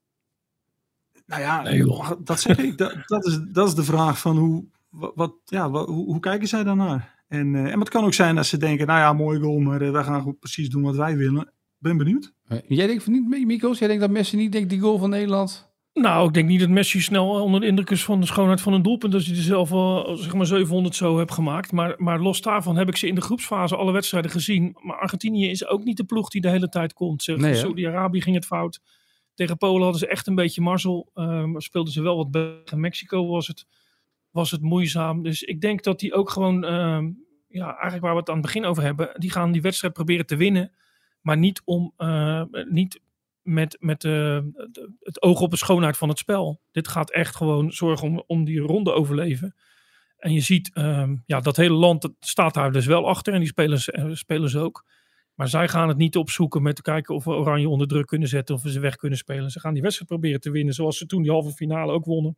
Nou 1.27 1.43
ja, 1.43 2.17
dat 2.25 2.41
zeg 2.41 2.59
ik. 2.59 2.79
Dat, 2.79 2.97
dat, 3.07 3.27
is, 3.27 3.41
dat 3.53 3.69
is 3.69 3.75
de 3.75 3.85
vraag 3.85 4.19
van 4.19 4.37
hoe, 4.37 4.65
wat, 4.91 5.35
ja, 5.45 5.71
wat, 5.71 5.87
hoe, 5.87 6.05
hoe, 6.05 6.21
kijken 6.21 6.49
zij 6.49 6.65
daarnaar? 6.65 7.25
En, 7.29 7.55
uh, 7.55 7.73
en 7.73 7.79
het 7.79 7.89
kan 7.89 8.05
ook 8.05 8.15
zijn 8.15 8.35
dat 8.35 8.47
ze 8.47 8.57
denken, 8.57 8.87
nou 8.87 8.99
ja, 8.99 9.13
mooi 9.13 9.41
goal, 9.41 9.59
maar 9.59 9.83
uh, 9.83 9.91
wij 9.91 10.05
gaan 10.05 10.23
goed 10.23 10.39
precies 10.39 10.69
doen 10.69 10.83
wat 10.83 10.97
wij 10.97 11.17
willen. 11.17 11.53
Ben 11.79 11.97
benieuwd. 11.97 12.33
Jij 12.67 12.87
denkt 12.87 13.03
van 13.03 13.13
niet, 13.13 13.47
Mikos? 13.47 13.79
Jij 13.79 13.89
denkt 13.89 14.03
dat 14.03 14.13
Messi 14.13 14.37
niet 14.37 14.53
denkt 14.53 14.71
die 14.71 14.81
goal 14.81 14.99
van 14.99 15.11
Nederland? 15.11 15.72
Nou, 15.93 16.29
ik 16.29 16.35
denk 16.35 16.49
niet 16.49 16.61
dat 16.61 16.69
Messi 16.69 17.01
snel 17.01 17.29
onder 17.29 17.61
de 17.61 17.67
indruk 17.67 17.91
is 17.91 18.05
van 18.05 18.21
de 18.21 18.27
schoonheid 18.27 18.61
van 18.61 18.73
een 18.73 18.83
doelpunt. 18.83 19.15
Als 19.15 19.27
je 19.27 19.35
er 19.35 19.43
zelf 19.43 19.73
al 19.73 20.17
zeg 20.17 20.35
maar 20.35 20.47
700 20.47 20.95
zo 20.95 21.19
hebt 21.19 21.33
gemaakt. 21.33 21.73
Maar, 21.73 21.95
maar 21.97 22.21
los 22.21 22.41
daarvan 22.41 22.77
heb 22.77 22.89
ik 22.89 22.97
ze 22.97 23.07
in 23.07 23.15
de 23.15 23.21
groepsfase 23.21 23.77
alle 23.77 23.93
wedstrijden 23.93 24.31
gezien. 24.31 24.77
Maar 24.81 24.99
Argentinië 24.99 25.51
is 25.51 25.67
ook 25.67 25.85
niet 25.85 25.97
de 25.97 26.05
ploeg 26.05 26.29
die 26.29 26.41
de 26.41 26.49
hele 26.49 26.69
tijd 26.69 26.93
komt. 26.93 27.27
Nee, 27.27 27.55
Saudi-Arabië 27.55 28.21
ging 28.21 28.35
het 28.35 28.47
fout. 28.47 28.81
Tegen 29.35 29.57
Polen 29.57 29.83
hadden 29.83 30.01
ze 30.01 30.07
echt 30.07 30.27
een 30.27 30.35
beetje 30.35 30.61
marzel. 30.61 31.11
Uh, 31.15 31.55
speelden 31.57 31.93
ze 31.93 32.03
wel 32.03 32.17
wat 32.17 32.31
bij 32.31 32.63
Mexico 32.75 33.27
was 33.27 33.47
het, 33.47 33.67
was 34.31 34.51
het 34.51 34.61
moeizaam. 34.61 35.23
Dus 35.23 35.43
ik 35.43 35.61
denk 35.61 35.83
dat 35.83 36.01
die 36.01 36.15
ook 36.15 36.31
gewoon, 36.31 36.65
uh, 36.65 37.03
ja, 37.49 37.67
eigenlijk 37.73 38.03
waar 38.03 38.13
we 38.13 38.19
het 38.19 38.29
aan 38.29 38.37
het 38.37 38.45
begin 38.45 38.65
over 38.65 38.83
hebben. 38.83 39.11
Die 39.15 39.31
gaan 39.31 39.53
die 39.53 39.63
wedstrijd 39.63 39.95
proberen 39.95 40.27
te 40.27 40.37
winnen. 40.37 40.73
Maar 41.21 41.39
niet, 41.39 41.63
om, 41.65 41.93
uh, 41.99 42.43
niet 42.69 43.01
met, 43.43 43.77
met 43.81 44.05
uh, 44.05 44.39
het 45.01 45.23
oog 45.23 45.41
op 45.41 45.51
de 45.51 45.57
schoonheid 45.57 45.97
van 45.97 46.09
het 46.09 46.19
spel. 46.19 46.61
Dit 46.71 46.89
gaat 46.89 47.11
echt 47.11 47.37
gewoon 47.37 47.73
zorgen 47.73 48.09
om, 48.09 48.25
om 48.27 48.45
die 48.45 48.61
ronde 48.61 48.93
overleven. 48.93 49.55
En 50.17 50.33
je 50.33 50.41
ziet, 50.41 50.71
uh, 50.75 51.11
ja, 51.27 51.41
dat 51.41 51.57
hele 51.57 51.75
land 51.75 52.09
staat 52.21 52.55
daar 52.55 52.73
dus 52.73 52.87
wel 52.87 53.09
achter. 53.09 53.33
En 53.33 53.39
die 53.39 53.49
spelen, 53.49 53.81
spelen 54.17 54.51
ze 54.51 54.59
ook. 54.59 54.85
Maar 55.35 55.49
zij 55.49 55.69
gaan 55.69 55.89
het 55.89 55.97
niet 55.97 56.17
opzoeken 56.17 56.63
met 56.63 56.77
te 56.77 56.83
kijken 56.83 57.15
of 57.15 57.25
we 57.25 57.31
Oranje 57.31 57.69
onder 57.69 57.89
druk 57.89 58.07
kunnen 58.07 58.29
zetten. 58.29 58.55
Of 58.55 58.63
we 58.63 58.71
ze 58.71 58.81
weg 58.81 58.97
kunnen 58.97 59.19
spelen. 59.19 59.51
Ze 59.51 59.61
gaan 59.61 59.73
die 59.73 59.83
wedstrijd 59.83 60.11
proberen 60.11 60.41
te 60.41 60.51
winnen. 60.51 60.75
Zoals 60.75 60.99
ze 60.99 61.07
toen 61.07 61.23
die 61.23 61.31
halve 61.31 61.53
finale 61.53 61.93
ook 61.93 62.05
wonnen. 62.05 62.37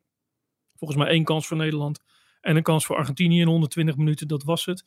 Volgens 0.77 1.01
mij 1.01 1.09
één 1.09 1.25
kans 1.25 1.47
voor 1.47 1.57
Nederland. 1.57 2.01
En 2.41 2.57
een 2.57 2.63
kans 2.63 2.87
voor 2.87 2.97
Argentinië 2.97 3.41
in 3.41 3.47
120 3.47 3.97
minuten. 3.97 4.29
Dat 4.29 4.43
was 4.43 4.65
het. 4.65 4.85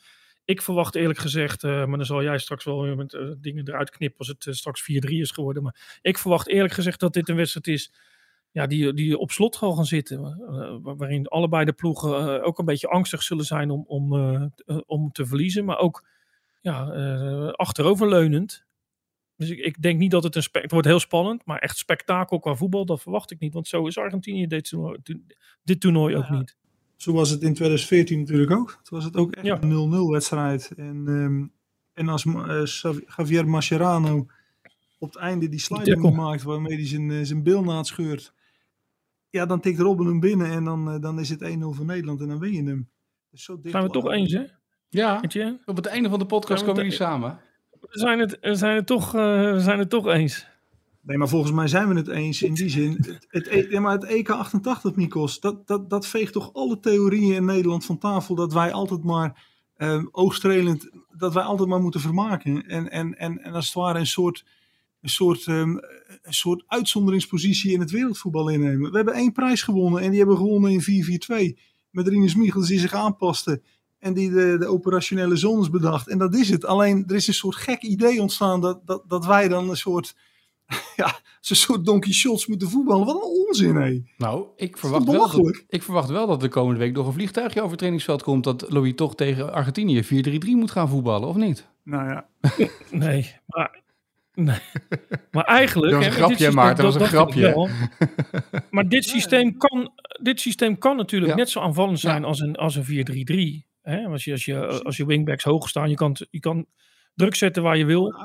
Ik 0.48 0.62
verwacht 0.62 0.96
eerlijk 0.96 1.20
gezegd, 1.20 1.64
uh, 1.64 1.86
maar 1.86 1.98
dan 1.98 2.06
zal 2.06 2.24
jij 2.24 2.38
straks 2.38 2.64
wel 2.64 2.96
met 2.96 3.14
uh, 3.14 3.32
dingen 3.38 3.68
eruit 3.68 3.90
knippen 3.90 4.20
als 4.20 4.28
het 4.28 4.46
uh, 4.46 4.54
straks 4.54 4.82
4-3 4.82 4.86
is 5.08 5.32
geworden. 5.32 5.64
Maar 5.64 6.00
ik 6.02 6.18
verwacht 6.18 6.48
eerlijk 6.48 6.74
gezegd 6.74 7.00
dat 7.00 7.14
dit 7.14 7.30
een 7.30 7.36
wedstrijd 7.36 7.68
is 7.68 7.94
ja, 8.52 8.68
die, 8.68 8.94
die 8.94 9.18
op 9.18 9.32
slot 9.32 9.56
zal 9.56 9.74
gaan 9.74 9.86
zitten. 9.86 10.22
waarin 10.82 11.28
allebei 11.28 11.66
de 11.66 11.74
ploegen 11.74 12.44
ook 12.44 12.60
een 12.60 12.66
beetje 12.66 12.88
angstig 12.88 13.24
zullen 13.24 13.46
zijn 13.46 13.70
om, 13.70 13.84
om, 13.88 14.14
om 14.86 15.12
te 15.12 15.26
verliezen. 15.26 15.66
Maar 15.66 15.78
ook 15.78 16.08
ja, 16.62 16.84
achteroverleunend. 17.52 18.66
Dus 19.36 19.50
ik, 19.50 19.60
ik, 19.60 19.82
denk 19.82 20.00
niet 20.00 20.12
dat 20.12 20.24
het 20.24 20.36
een 20.36 20.48
het 20.52 20.72
wordt 20.72 20.88
heel 20.88 21.00
spannend, 21.00 21.46
maar 21.46 21.60
echt 21.60 21.78
spektakel 21.78 22.40
qua 22.40 22.56
voetbal, 22.56 22.86
dat 22.86 23.02
verwacht 23.02 23.32
ik 23.32 23.40
niet. 23.40 23.54
Want 23.54 23.68
zo 23.68 23.88
is 23.88 23.98
Argentinië 23.98 24.48
dit 24.48 24.70
toernooi, 24.70 24.98
dit 25.64 25.82
toernooi 25.82 26.16
ook 26.16 26.30
niet. 26.30 26.56
Zo 26.98 27.14
was 27.14 27.30
het 27.30 27.42
in 27.42 27.54
2014 27.54 28.20
natuurlijk 28.20 28.52
ook. 28.52 28.80
Toen 28.84 28.98
was 28.98 29.04
het 29.04 29.16
ook 29.16 29.32
echt 29.32 29.64
een 29.64 30.08
0-0 30.08 30.12
wedstrijd. 30.12 30.72
En, 30.76 31.08
um, 31.08 31.52
en 31.94 32.10
als 32.10 32.26
uh, 32.26 32.64
Javier 33.18 33.48
Mascherano 33.50 34.26
op 35.00 35.14
het 35.14 35.18
einde 35.18 35.50
die 35.50 35.60
sliding 35.60 36.16
maakt 36.16 36.44
waarmee 36.44 36.76
hij 36.76 36.88
zijn, 36.88 37.10
uh, 37.10 37.24
zijn 37.24 37.44
bilnaad 37.44 37.88
scheurt. 37.88 38.34
Ja, 39.30 39.46
dan 39.46 39.60
tikt 39.60 39.80
Robben 39.80 40.06
hem 40.06 40.20
binnen 40.20 40.48
en 40.52 40.64
dan, 40.64 40.94
uh, 40.94 41.02
dan 41.02 41.20
is 41.20 41.30
het 41.30 41.42
1-0 41.42 41.46
voor 41.60 41.86
Nederland 41.86 42.22
en 42.22 42.28
dan 42.28 42.40
win 42.40 42.54
je 42.54 42.64
hem. 42.64 42.90
Dus 43.32 43.44
zo 43.44 43.60
Zijn 43.64 43.84
we 43.84 43.90
toch 43.90 44.12
eens, 44.12 44.34
hè? 44.34 44.44
Ja, 44.90 45.22
op 45.66 45.76
het 45.76 45.86
einde 45.86 46.10
van 46.10 46.20
de 46.20 46.26
podcast 46.26 46.64
komen 46.64 46.84
we 46.84 46.92
samen. 46.92 47.40
We 47.72 48.00
zijn 48.00 48.20
het, 48.20 48.38
we 48.42 48.56
zijn 48.56 48.76
het, 48.76 48.86
toch, 48.86 49.12
we 49.12 49.58
zijn 49.58 49.80
het 49.80 49.90
toch 49.90 50.08
eens. 50.08 50.48
Nee, 51.08 51.18
maar 51.18 51.30
volgens 51.30 51.52
mij 51.52 51.68
zijn 51.68 51.88
we 51.88 51.96
het 51.96 52.08
eens 52.08 52.42
in 52.42 52.54
die 52.54 52.70
zin. 52.70 52.92
Het, 52.92 53.26
het, 53.30 53.48
e- 53.48 53.68
ja, 53.70 53.80
maar 53.80 53.92
het 53.92 54.04
EK 54.04 54.30
88, 54.30 54.96
Mikos, 54.96 55.40
dat, 55.40 55.68
dat, 55.68 55.90
dat 55.90 56.08
veegt 56.08 56.34
toch 56.34 56.54
alle 56.54 56.80
theorieën 56.80 57.36
in 57.36 57.46
Nederland 57.46 57.86
van 57.86 57.98
tafel 57.98 58.36
dat 58.36 58.54
wij 58.54 58.72
altijd 58.72 59.04
maar 59.04 59.46
um, 59.78 60.10
oogstrelend, 60.12 60.90
dat 61.18 61.34
wij 61.34 61.44
altijd 61.44 61.70
maar 61.70 61.82
moeten 61.82 62.00
vermaken. 62.00 62.66
En, 62.66 62.92
en, 62.92 63.18
en, 63.18 63.44
en 63.44 63.54
als 63.54 63.66
het 63.66 63.74
ware 63.74 64.00
een 64.00 64.08
soort, 64.08 64.46
een, 65.02 65.10
soort, 65.10 65.46
um, 65.46 65.80
een 66.22 66.34
soort 66.34 66.64
uitzonderingspositie 66.68 67.74
in 67.74 67.80
het 67.80 67.92
wereldvoetbal 67.92 68.50
innemen. 68.50 68.92
We 68.92 68.96
hebben 68.96 69.14
één 69.14 69.32
prijs 69.32 69.62
gewonnen 69.62 70.02
en 70.02 70.10
die 70.10 70.20
hebben 70.20 70.38
gewonnen 70.38 70.72
in 70.72 71.22
4-4-2. 71.56 71.60
Met 71.90 72.08
Rinus 72.08 72.36
Michels 72.36 72.68
die 72.68 72.80
zich 72.80 72.94
aanpaste 72.94 73.62
en 74.00 74.14
die 74.14 74.30
de, 74.30 74.56
de 74.60 74.68
operationele 74.68 75.36
zones 75.36 75.70
bedacht. 75.70 76.08
En 76.08 76.18
dat 76.18 76.36
is 76.36 76.50
het. 76.50 76.66
Alleen 76.66 77.04
er 77.08 77.16
is 77.16 77.28
een 77.28 77.34
soort 77.34 77.56
gek 77.56 77.82
idee 77.82 78.22
ontstaan 78.22 78.62
dat, 78.62 78.82
dat, 78.86 79.04
dat 79.08 79.26
wij 79.26 79.48
dan 79.48 79.70
een 79.70 79.78
soort 79.78 80.16
ja, 80.96 81.20
ze 81.40 81.56
soort 81.56 81.86
Donkey 81.86 82.12
Shots 82.12 82.48
moeten 82.48 82.70
voetballen. 82.70 83.06
Wat 83.06 83.16
een 83.16 83.46
onzin, 83.48 83.76
hé. 83.76 84.04
Nou, 84.18 84.48
ik 84.56 84.78
verwacht, 84.78 85.06
wel 85.06 85.44
dat, 85.44 85.64
ik 85.68 85.84
verwacht 85.84 86.10
wel 86.10 86.28
dat 86.28 86.42
de 86.42 86.50
komende 86.50 86.80
week 86.80 86.94
nog 86.94 87.08
een 87.08 87.14
vliegtuigje 87.14 87.60
over 87.60 87.70
het 87.70 87.78
trainingsveld 87.78 88.24
komt... 88.24 88.44
dat 88.44 88.66
Louis 88.70 88.96
toch 88.96 89.16
tegen 89.16 89.54
Argentinië 89.54 90.04
4-3-3 90.04 90.08
moet 90.50 90.72
gaan 90.72 90.90
voetballen, 90.90 91.28
of 91.28 91.36
niet? 91.36 91.68
Nou 91.84 92.10
ja. 92.10 92.28
nee, 92.92 93.36
maar... 93.46 93.86
Nee. 94.34 94.60
Maar 95.32 95.44
eigenlijk... 95.44 95.92
Dat 95.92 96.06
was 96.06 96.16
een 96.16 96.22
grapje, 96.22 96.52
Maarten, 96.52 96.84
dat 96.84 96.94
was 96.94 97.02
een 97.02 97.08
grapje. 97.08 97.70
maar 98.70 98.88
dit 98.90 99.06
systeem 99.06 99.58
kan, 99.58 99.92
dit 100.22 100.40
systeem 100.40 100.78
kan 100.78 100.96
natuurlijk 100.98 101.36
net 101.36 101.50
zo 101.50 101.60
aanvallend 101.60 102.00
zijn 102.00 102.24
als 102.24 102.40
een, 102.40 102.56
als 102.56 102.76
een 102.76 103.64
4-3-3. 103.64 103.66
Als 104.12 104.24
je, 104.24 104.32
als, 104.32 104.46
je, 104.46 104.84
als 104.84 104.98
je 104.98 105.06
wingbacks 105.06 105.44
hoog 105.44 105.70
staan, 105.70 105.90
je 105.90 105.96
kan, 105.96 106.16
je 106.30 106.40
kan 106.40 106.66
druk 107.16 107.36
zetten 107.36 107.64
waar 107.64 107.78
je 107.78 107.86
wil... 107.86 108.16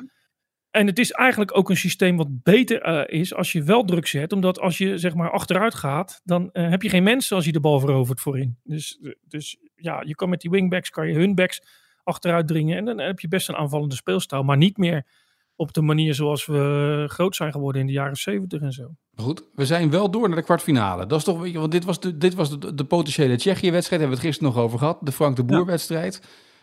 En 0.72 0.86
het 0.86 0.98
is 0.98 1.10
eigenlijk 1.10 1.56
ook 1.56 1.70
een 1.70 1.76
systeem 1.76 2.16
wat 2.16 2.42
beter 2.42 2.88
uh, 2.88 3.20
is 3.20 3.34
als 3.34 3.52
je 3.52 3.62
wel 3.62 3.84
druk 3.84 4.06
zet. 4.06 4.32
Omdat 4.32 4.60
als 4.60 4.78
je 4.78 4.98
zeg 4.98 5.14
maar 5.14 5.30
achteruit 5.30 5.74
gaat, 5.74 6.20
dan 6.24 6.50
uh, 6.52 6.70
heb 6.70 6.82
je 6.82 6.88
geen 6.88 7.02
mensen 7.02 7.36
als 7.36 7.44
je 7.44 7.52
de 7.52 7.60
bal 7.60 7.80
verovert 7.80 8.20
voorin. 8.20 8.56
Dus, 8.64 9.00
dus 9.28 9.56
ja, 9.76 10.02
je 10.06 10.14
kan 10.14 10.28
met 10.28 10.40
die 10.40 10.50
wingbacks, 10.50 10.90
kan 10.90 11.08
je 11.08 11.14
hun 11.14 11.34
backs 11.34 11.62
achteruit 12.04 12.48
dringen. 12.48 12.76
En 12.76 12.84
dan 12.84 12.98
heb 12.98 13.20
je 13.20 13.28
best 13.28 13.48
een 13.48 13.56
aanvallende 13.56 13.94
speelstijl. 13.94 14.42
Maar 14.42 14.56
niet 14.56 14.76
meer 14.76 15.06
op 15.56 15.72
de 15.72 15.82
manier 15.82 16.14
zoals 16.14 16.46
we 16.46 17.04
groot 17.08 17.36
zijn 17.36 17.52
geworden 17.52 17.80
in 17.80 17.86
de 17.86 17.92
jaren 17.92 18.16
70 18.16 18.60
en 18.60 18.72
zo. 18.72 18.94
Goed, 19.14 19.44
we 19.54 19.66
zijn 19.66 19.90
wel 19.90 20.10
door 20.10 20.28
naar 20.28 20.36
de 20.36 20.44
kwartfinale. 20.44 21.06
Dat 21.06 21.18
is 21.18 21.24
toch, 21.24 21.52
want 21.52 21.72
dit 21.72 21.84
was 21.84 22.00
de, 22.00 22.16
dit 22.16 22.34
was 22.34 22.60
de, 22.60 22.84
potentiële 22.84 23.36
Tsjechië-wedstrijd. 23.36 24.00
Hebben 24.00 24.18
we 24.18 24.24
het 24.24 24.34
gisteren 24.34 24.52
nog 24.52 24.62
over 24.62 24.78
gehad. 24.78 24.98
De 25.00 25.12
Frank 25.12 25.36
de 25.36 25.44
Boer-wedstrijd. 25.44 26.22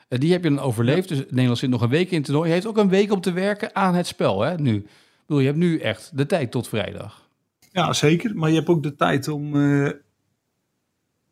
Uh, 0.10 0.19
die 0.19 0.32
heb 0.32 0.43
je 0.43 0.50
dan 0.50 0.60
overleefd. 0.60 1.08
Dus 1.08 1.17
Nederland 1.30 1.58
zit 1.58 1.69
nog 1.69 1.82
een 1.82 1.89
week 1.89 2.10
in 2.10 2.17
het 2.17 2.26
toernooi. 2.26 2.48
Je 2.48 2.54
heeft 2.54 2.67
ook 2.67 2.78
een 2.78 2.89
week 2.89 3.12
om 3.12 3.22
te 3.22 3.32
werken 3.32 3.76
aan 3.76 3.95
het 3.95 4.08
spel, 4.08 4.41
hè, 4.41 4.58
nu. 4.58 4.76
Ik 4.76 4.86
bedoel, 5.26 5.39
je 5.39 5.48
hebt 5.48 5.60
nu 5.60 5.80
echt 5.80 6.12
de 6.17 6.26
tijd 6.26 6.52
tot 6.52 6.67
vrijdag. 6.67 7.30
Ja, 7.72 7.93
zeker. 7.93 8.36
Maar 8.36 8.50
je 8.50 8.56
hebt 8.56 8.67
ook 8.67 8.84
de 8.84 8.95
tijd 8.95 9.28
om, 9.28 9.56
uh, 9.56 9.91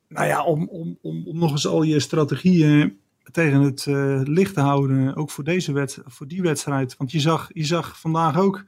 nou 0.08 0.26
ja, 0.26 0.44
om, 0.44 0.68
om, 0.68 0.98
om, 1.02 1.26
om 1.26 1.38
nog 1.38 1.50
eens 1.50 1.66
al 1.66 1.82
je 1.82 2.00
strategieën 2.00 2.98
tegen 3.30 3.60
het 3.60 3.86
eh, 3.86 4.20
licht 4.24 4.54
te 4.54 4.60
houden, 4.60 5.16
ook 5.16 5.30
voor, 5.30 5.44
deze 5.44 5.72
wet, 5.72 5.98
voor 6.04 6.26
die 6.26 6.42
wedstrijd. 6.42 6.96
Want 6.96 7.12
je 7.12 7.20
zag, 7.20 7.50
je 7.52 7.64
zag 7.64 8.00
vandaag 8.00 8.38
ook 8.38 8.64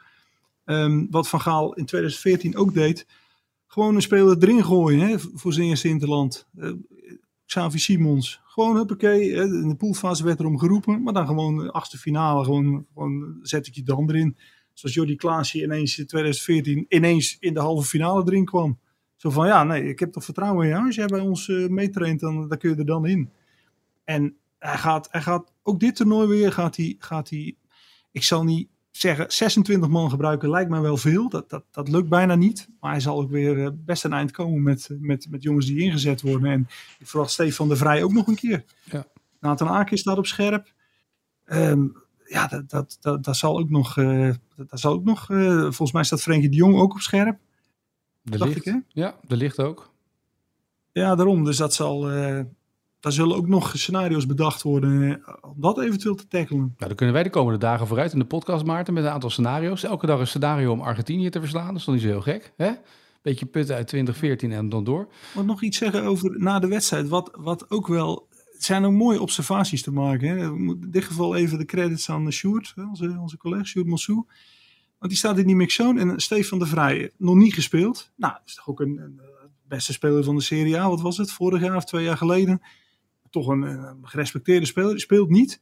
ehm, 0.64 1.06
wat 1.10 1.28
Van 1.28 1.40
Gaal 1.40 1.74
in 1.74 1.84
2014 1.84 2.56
ook 2.56 2.74
deed. 2.74 3.06
Gewoon 3.66 3.94
een 3.94 4.02
speler 4.02 4.36
erin 4.40 4.64
gooien 4.64 5.08
hè, 5.08 5.18
voor 5.18 5.52
zijn 5.52 5.66
eerste 5.66 5.88
interland. 5.88 6.46
Uh, 6.56 6.72
Xavi 7.50 7.78
Simons. 7.78 8.40
Gewoon 8.44 8.76
huppakee. 8.76 9.30
In 9.30 9.68
de 9.68 9.74
poolfase 9.74 10.24
werd 10.24 10.40
erom 10.40 10.58
geroepen. 10.58 11.02
Maar 11.02 11.12
dan 11.12 11.26
gewoon 11.26 11.58
de 11.58 11.70
achtste 11.70 11.98
finale. 11.98 12.44
Gewoon, 12.44 12.86
gewoon 12.94 13.38
zet 13.42 13.66
ik 13.66 13.74
je 13.74 13.82
dan 13.82 14.08
erin. 14.08 14.36
Zoals 14.72 14.94
Jordi 14.94 15.16
Klaasje 15.16 15.62
ineens 15.62 15.98
in 15.98 16.06
2014 16.06 16.86
ineens 16.88 17.36
in 17.40 17.54
de 17.54 17.60
halve 17.60 17.88
finale 17.88 18.22
erin 18.26 18.44
kwam. 18.44 18.78
Zo 19.16 19.30
van 19.30 19.46
ja, 19.46 19.64
nee, 19.64 19.88
ik 19.88 19.98
heb 19.98 20.12
toch 20.12 20.24
vertrouwen 20.24 20.64
in 20.64 20.70
jou. 20.70 20.86
Als 20.86 20.94
jij 20.94 21.06
bij 21.06 21.20
ons 21.20 21.48
uh, 21.48 21.68
meetraint, 21.68 22.20
dan, 22.20 22.48
dan 22.48 22.58
kun 22.58 22.70
je 22.70 22.76
er 22.76 22.86
dan 22.86 23.06
in. 23.06 23.30
En 24.04 24.36
hij 24.58 24.76
gaat, 24.76 25.08
hij 25.10 25.22
gaat 25.22 25.52
ook 25.62 25.80
dit 25.80 25.96
toernooi 25.96 26.28
weer, 26.28 26.52
gaat 26.52 26.76
hij, 26.76 26.96
gaat 26.98 27.30
hij, 27.30 27.56
ik 28.10 28.22
zal 28.22 28.44
niet 28.44 28.68
zeggen 28.90 29.32
26 29.32 29.88
man 29.88 30.10
gebruiken, 30.10 30.50
lijkt 30.50 30.70
mij 30.70 30.80
wel 30.80 30.96
veel. 30.96 31.28
Dat, 31.28 31.50
dat, 31.50 31.64
dat 31.70 31.88
lukt 31.88 32.08
bijna 32.08 32.34
niet. 32.34 32.68
Maar 32.80 32.90
hij 32.90 33.00
zal 33.00 33.20
ook 33.20 33.30
weer 33.30 33.64
eh, 33.64 33.70
best 33.74 34.04
een 34.04 34.12
eind 34.12 34.30
komen 34.30 34.62
met, 34.62 34.88
met, 34.98 35.26
met 35.30 35.42
jongens 35.42 35.66
die 35.66 35.80
ingezet 35.80 36.20
worden. 36.20 36.50
En 36.50 36.68
ik 36.98 37.06
verwacht 37.06 37.30
Stefan 37.30 37.68
de 37.68 37.76
Vrij 37.76 38.02
ook 38.02 38.12
nog 38.12 38.26
een 38.26 38.34
keer. 38.34 38.64
Ja. 38.84 39.06
Nathan 39.40 39.68
Aken 39.68 39.98
staat 39.98 40.18
op 40.18 40.26
scherp. 40.26 40.72
Um, 41.46 41.96
ja, 42.24 42.46
dat, 42.46 42.70
dat, 42.70 42.96
dat, 43.00 43.24
dat, 43.24 43.36
zal 43.36 43.58
ook 43.58 43.70
nog, 43.70 43.96
uh, 43.96 44.34
dat, 44.56 44.80
zal 44.80 44.92
ook 44.92 45.04
nog 45.04 45.28
uh, 45.28 45.60
volgens 45.60 45.92
mij 45.92 46.04
staat 46.04 46.22
Frenkie 46.22 46.50
de 46.50 46.56
Jong 46.56 46.76
ook 46.76 46.92
op 46.92 47.00
scherp. 47.00 47.38
De 48.22 48.38
licht, 48.44 48.56
ik, 48.56 48.64
hè? 48.64 48.76
Ja, 48.88 49.14
de 49.26 49.36
licht 49.36 49.58
ook. 49.58 49.92
Ja, 50.92 51.14
daarom. 51.14 51.44
Dus 51.44 51.56
dat 51.56 51.74
zal, 51.74 52.12
uh, 52.12 52.40
daar 53.00 53.12
zullen 53.12 53.36
ook 53.36 53.48
nog 53.48 53.72
scenario's 53.76 54.26
bedacht 54.26 54.62
worden 54.62 55.22
om 55.40 55.54
dat 55.56 55.80
eventueel 55.80 56.14
te 56.14 56.28
tackelen. 56.28 56.60
Nou, 56.60 56.74
dan 56.78 56.94
kunnen 56.94 57.14
wij 57.14 57.22
de 57.24 57.30
komende 57.30 57.58
dagen 57.58 57.86
vooruit 57.86 58.12
in 58.12 58.18
de 58.18 58.24
podcast, 58.24 58.64
Maarten, 58.64 58.94
met 58.94 59.04
een 59.04 59.10
aantal 59.10 59.30
scenario's. 59.30 59.82
Elke 59.82 60.06
dag 60.06 60.20
een 60.20 60.26
scenario 60.26 60.72
om 60.72 60.80
Argentinië 60.80 61.30
te 61.30 61.40
verslaan. 61.40 61.66
Dat 61.66 61.76
is 61.76 61.84
toch 61.84 61.94
niet 61.94 62.02
zo 62.02 62.08
heel 62.08 62.20
gek, 62.20 62.52
hè? 62.56 62.70
Beetje 63.22 63.46
putten 63.46 63.76
uit 63.76 63.86
2014 63.86 64.52
en 64.52 64.68
dan 64.68 64.84
door. 64.84 65.08
Moet 65.34 65.46
nog 65.46 65.62
iets 65.62 65.78
zeggen 65.78 66.04
over 66.04 66.40
na 66.40 66.58
de 66.58 66.68
wedstrijd. 66.68 67.08
Wat, 67.08 67.30
wat 67.38 67.70
ook 67.70 67.86
wel 67.86 68.28
het 68.60 68.68
zijn 68.68 68.84
ook 68.84 68.92
mooie 68.92 69.20
observaties 69.20 69.82
te 69.82 69.92
maken. 69.92 70.28
Hè. 70.28 70.44
In 70.44 70.86
dit 70.88 71.04
geval 71.04 71.36
even 71.36 71.58
de 71.58 71.64
credits 71.64 72.10
aan 72.10 72.32
Sjoerd, 72.32 72.74
onze, 72.76 73.16
onze 73.20 73.36
collega 73.36 73.64
Sjoerd 73.64 73.86
Massou. 73.86 74.26
Want 74.98 75.12
die 75.12 75.16
staat 75.16 75.38
in 75.38 75.46
die 75.46 75.56
mixzone 75.56 76.00
en 76.00 76.20
Stefan 76.20 76.58
de 76.58 76.66
Vrij 76.66 77.10
nog 77.16 77.34
niet 77.34 77.54
gespeeld. 77.54 78.10
Nou, 78.16 78.32
dat 78.32 78.42
is 78.46 78.54
toch 78.54 78.68
ook 78.68 78.80
een, 78.80 78.98
een, 78.98 79.20
beste 79.68 79.92
speler 79.92 80.24
van 80.24 80.36
de 80.36 80.42
Serie 80.42 80.78
A. 80.78 80.88
Wat 80.88 81.00
was 81.00 81.16
het? 81.16 81.32
Vorig 81.32 81.62
jaar 81.62 81.76
of 81.76 81.84
twee 81.84 82.04
jaar 82.04 82.16
geleden. 82.16 82.62
Toch 83.30 83.46
een, 83.46 83.62
een 83.62 84.08
gerespecteerde 84.08 84.66
speler. 84.66 85.00
Speelt 85.00 85.30
niet. 85.30 85.60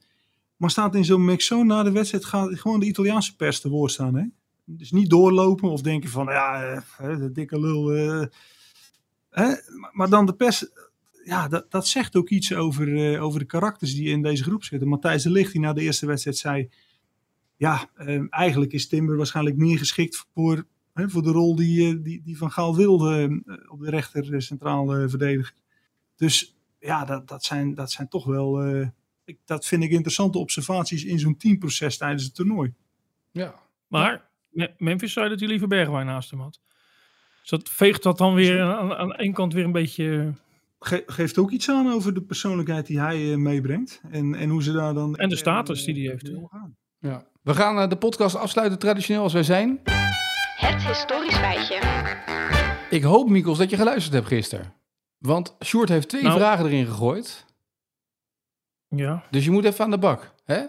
Maar 0.59 0.69
staat 0.69 0.95
in 0.95 1.05
zo'n 1.05 1.25
mixzone 1.25 1.63
na 1.63 1.83
de 1.83 1.91
wedstrijd 1.91 2.25
gaat 2.25 2.59
gewoon 2.59 2.79
de 2.79 2.85
Italiaanse 2.85 3.35
pers 3.35 3.59
te 3.59 3.69
woord 3.69 3.91
staan. 3.91 4.15
Hè? 4.15 4.25
Dus 4.65 4.91
niet 4.91 5.09
doorlopen 5.09 5.69
of 5.69 5.81
denken 5.81 6.09
van 6.09 6.25
ja, 6.25 6.83
de 6.97 7.31
dikke 7.31 7.59
lul. 7.59 7.95
Uh, 7.95 8.25
hè? 9.29 9.53
Maar 9.91 10.09
dan 10.09 10.25
de 10.25 10.33
pers 10.33 10.65
ja, 11.23 11.47
dat, 11.47 11.71
dat 11.71 11.87
zegt 11.87 12.15
ook 12.15 12.29
iets 12.29 12.53
over, 12.53 13.19
over 13.19 13.39
de 13.39 13.45
karakters 13.45 13.95
die 13.95 14.09
in 14.09 14.21
deze 14.21 14.43
groep 14.43 14.63
zitten. 14.63 14.87
Matthijs 14.87 15.23
de 15.23 15.31
Ligt, 15.31 15.51
die 15.51 15.61
na 15.61 15.73
de 15.73 15.81
eerste 15.81 16.05
wedstrijd 16.05 16.37
zei... 16.37 16.69
Ja, 17.55 17.89
uh, 17.97 18.23
eigenlijk 18.29 18.71
is 18.71 18.87
Timber 18.87 19.17
waarschijnlijk 19.17 19.57
meer 19.57 19.77
geschikt 19.77 20.25
voor, 20.33 20.65
voor 20.93 21.23
de 21.23 21.31
rol 21.31 21.55
die, 21.55 22.01
die, 22.01 22.21
die 22.23 22.37
Van 22.37 22.51
Gaal 22.51 22.75
wilde 22.75 23.41
op 23.67 23.79
de 23.79 23.89
rechter 23.89 24.41
centraal 24.41 25.09
verdediger. 25.09 25.53
Dus 26.15 26.58
ja, 26.79 27.05
dat, 27.05 27.27
dat, 27.27 27.43
zijn, 27.43 27.73
dat 27.73 27.91
zijn 27.91 28.07
toch 28.07 28.25
wel... 28.25 28.63
Ik, 29.23 29.37
dat 29.45 29.65
vind 29.65 29.83
ik 29.83 29.91
interessante 29.91 30.37
observaties 30.37 31.03
in 31.03 31.19
zo'n 31.19 31.37
teamproces 31.37 31.97
tijdens 31.97 32.23
het 32.23 32.35
toernooi. 32.35 32.73
Ja. 33.31 33.53
Maar 33.87 34.29
Memphis 34.77 35.13
zei 35.13 35.29
dat 35.29 35.39
hij 35.39 35.47
liever 35.47 35.67
Bergwijn 35.67 36.05
naast 36.05 36.29
hem 36.29 36.39
had. 36.39 36.59
Dus 37.41 37.49
dat 37.49 37.69
veegt 37.69 38.03
dat 38.03 38.17
dan 38.17 38.33
weer 38.33 38.61
aan, 38.61 38.93
aan 38.93 39.15
één 39.15 39.33
kant 39.33 39.53
weer 39.53 39.63
een 39.63 39.71
beetje 39.71 40.33
ge 40.79 41.03
geeft 41.05 41.37
ook 41.37 41.51
iets 41.51 41.69
aan 41.69 41.91
over 41.91 42.13
de 42.13 42.21
persoonlijkheid 42.21 42.87
die 42.87 42.99
hij 42.99 43.21
uh, 43.21 43.35
meebrengt. 43.35 44.01
En, 44.11 44.35
en 44.35 44.49
hoe 44.49 44.63
ze 44.63 44.71
daar 44.71 44.93
dan... 44.93 45.15
En 45.15 45.29
de 45.29 45.35
status 45.35 45.83
die 45.83 45.93
hij 45.93 46.11
heeft. 46.11 46.31
Ja. 46.99 47.25
We 47.41 47.53
gaan 47.53 47.77
uh, 47.77 47.89
de 47.89 47.97
podcast 47.97 48.35
afsluiten 48.35 48.79
traditioneel 48.79 49.23
als 49.23 49.33
wij 49.33 49.43
zijn. 49.43 49.79
Het 50.55 50.83
historisch 50.87 51.37
feitje. 51.37 51.79
Ik 52.89 53.03
hoop, 53.03 53.29
Mikkels, 53.29 53.57
dat 53.57 53.69
je 53.69 53.75
geluisterd 53.75 54.13
hebt 54.13 54.27
gisteren. 54.27 54.73
Want 55.19 55.55
Sjoerd 55.63 55.89
heeft 55.89 56.09
twee 56.09 56.23
nou, 56.23 56.37
vragen 56.37 56.65
erin 56.65 56.85
gegooid. 56.85 57.45
Ja. 58.87 59.23
Dus 59.31 59.45
je 59.45 59.51
moet 59.51 59.65
even 59.65 59.83
aan 59.83 59.91
de 59.91 59.97
bak, 59.97 60.33
hè? 60.45 60.65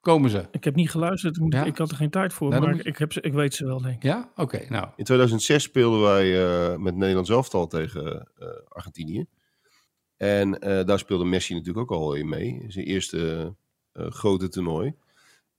Komen 0.00 0.30
ze? 0.30 0.48
Ik 0.50 0.64
heb 0.64 0.74
niet 0.74 0.90
geluisterd, 0.90 1.36
ik, 1.36 1.42
moet, 1.42 1.52
ja. 1.52 1.64
ik 1.64 1.76
had 1.76 1.90
er 1.90 1.96
geen 1.96 2.10
tijd 2.10 2.32
voor, 2.32 2.48
nou, 2.48 2.62
maar 2.62 2.74
moet... 2.74 2.86
ik, 2.86 2.98
heb 2.98 3.12
ze, 3.12 3.20
ik 3.20 3.32
weet 3.32 3.54
ze 3.54 3.66
wel, 3.66 3.80
denk 3.80 3.96
ik. 3.96 4.02
Ja? 4.02 4.30
Oké, 4.30 4.40
okay, 4.40 4.66
nou. 4.68 4.88
In 4.96 5.04
2006 5.04 5.62
speelden 5.62 6.00
wij 6.00 6.26
uh, 6.26 6.76
met 6.76 6.96
Nederland 6.96 7.28
elftal 7.28 7.66
tegen 7.66 8.28
uh, 8.38 8.48
Argentinië. 8.68 9.26
En 10.16 10.68
uh, 10.68 10.84
daar 10.84 10.98
speelde 10.98 11.24
Messi 11.24 11.54
natuurlijk 11.54 11.90
ook 11.90 12.00
al 12.00 12.14
in 12.14 12.28
mee. 12.28 12.64
Zijn 12.68 12.84
eerste 12.84 13.54
grote 13.92 14.48
toernooi. 14.48 14.94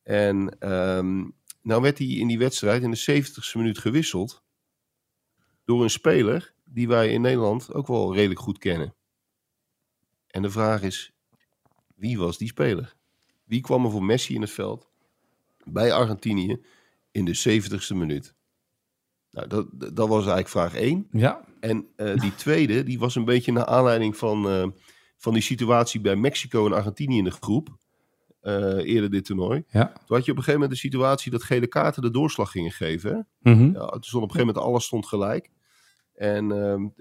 En 0.04 0.70
um, 0.72 1.34
nou 1.62 1.82
werd 1.82 1.98
hij 1.98 2.08
in 2.08 2.28
die 2.28 2.38
wedstrijd 2.38 2.84
in 2.84 2.92
de 2.92 3.24
70ste 3.24 3.54
minuut 3.54 3.78
gewisseld. 3.78 4.44
Door 5.66 5.84
een 5.84 5.90
speler 5.90 6.54
die 6.74 6.88
wij 6.88 7.10
in 7.10 7.22
Nederland 7.22 7.74
ook 7.74 7.88
wel 7.88 8.16
redelijk 8.16 8.40
goed 8.40 8.58
kennen. 8.58 8.96
En 10.28 10.42
de 10.42 10.50
vraag 10.50 10.82
is, 10.82 11.12
wie 11.96 12.18
was 12.18 12.38
die 12.38 12.48
speler? 12.48 12.96
Wie 13.44 13.62
kwam 13.62 13.86
er 13.86 13.92
voor 13.92 14.04
Messi 14.04 14.36
in 14.36 14.42
het 14.42 14.52
veld 14.52 14.90
bij 15.64 15.94
Argentinië 15.94 16.62
in 17.12 17.26
de 17.26 17.62
70ste 17.62 17.96
minuut? 17.96 18.36
Nou, 19.32 19.48
dat, 19.48 19.68
dat 19.72 20.08
was 20.08 20.20
eigenlijk 20.20 20.48
vraag 20.48 20.76
1. 20.76 21.08
Ja. 21.12 21.46
En 21.60 21.88
uh, 21.98 22.16
die 22.16 22.36
tweede, 22.36 22.84
die 22.84 23.00
was 23.00 23.16
een 23.16 23.26
beetje 23.26 23.52
naar 23.52 23.66
aanleiding 23.66 24.18
van, 24.18 24.48
uh, 24.48 24.68
van 25.18 25.34
die 25.34 25.42
situatie 25.42 26.02
bij 26.02 26.16
Mexico 26.16 26.66
en 26.66 26.74
Argentinië 26.74 27.18
in 27.18 27.24
de 27.24 27.32
groep. 27.32 27.70
Uh, 28.42 28.78
eerder 28.78 29.10
dit 29.10 29.26
toernooi. 29.26 29.64
Ja. 29.68 29.86
Toen 29.86 30.16
had 30.18 30.26
je 30.26 30.32
op 30.32 30.38
een 30.38 30.44
gegeven 30.44 30.54
moment 30.54 30.72
de 30.72 30.78
situatie 30.78 31.32
dat 31.32 31.44
gele 31.44 31.68
kaarten 31.68 32.02
de 32.02 32.12
doorslag 32.12 32.52
gingen 32.52 32.72
geven. 32.72 33.12
Hè? 33.12 33.52
Mm 33.52 33.60
-hmm. 33.60 33.74
ja, 33.74 33.88
toen 33.88 34.04
stond 34.04 34.24
op 34.24 34.30
een 34.30 34.36
gegeven 34.36 34.46
moment 34.46 34.58
alles 34.58 34.86
stond 34.86 35.06
gelijk. 35.06 35.50
En, 36.22 36.52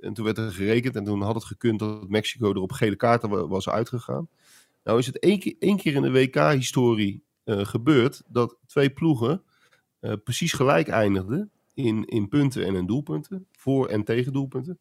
en 0.00 0.12
toen 0.12 0.24
werd 0.24 0.38
er 0.38 0.52
gerekend 0.52 0.96
en 0.96 1.04
toen 1.04 1.22
had 1.22 1.34
het 1.34 1.44
gekund 1.44 1.78
dat 1.78 2.08
Mexico 2.08 2.50
er 2.50 2.60
op 2.60 2.72
gele 2.72 2.96
kaarten 2.96 3.48
was 3.48 3.68
uitgegaan. 3.68 4.28
Nou 4.84 4.98
is 4.98 5.06
het 5.06 5.18
één 5.18 5.38
keer, 5.38 5.56
één 5.58 5.76
keer 5.76 5.94
in 5.94 6.02
de 6.02 6.10
WK-historie 6.10 7.22
uh, 7.44 7.64
gebeurd 7.64 8.22
dat 8.26 8.56
twee 8.66 8.90
ploegen 8.90 9.42
uh, 10.00 10.12
precies 10.24 10.52
gelijk 10.52 10.88
eindigden 10.88 11.50
in, 11.74 12.04
in 12.04 12.28
punten 12.28 12.66
en 12.66 12.74
in 12.74 12.86
doelpunten, 12.86 13.46
voor- 13.52 13.88
en 13.88 14.04
tegen 14.04 14.32
doelpunten. 14.32 14.78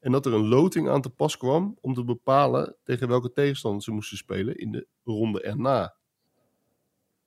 En 0.00 0.12
dat 0.12 0.26
er 0.26 0.34
een 0.34 0.48
loting 0.48 0.88
aan 0.88 1.02
te 1.02 1.10
pas 1.10 1.36
kwam 1.36 1.78
om 1.80 1.94
te 1.94 2.04
bepalen 2.04 2.76
tegen 2.84 3.08
welke 3.08 3.32
tegenstander 3.32 3.82
ze 3.82 3.90
moesten 3.90 4.16
spelen 4.16 4.56
in 4.56 4.72
de 4.72 4.86
ronde 5.04 5.42
erna. 5.42 5.94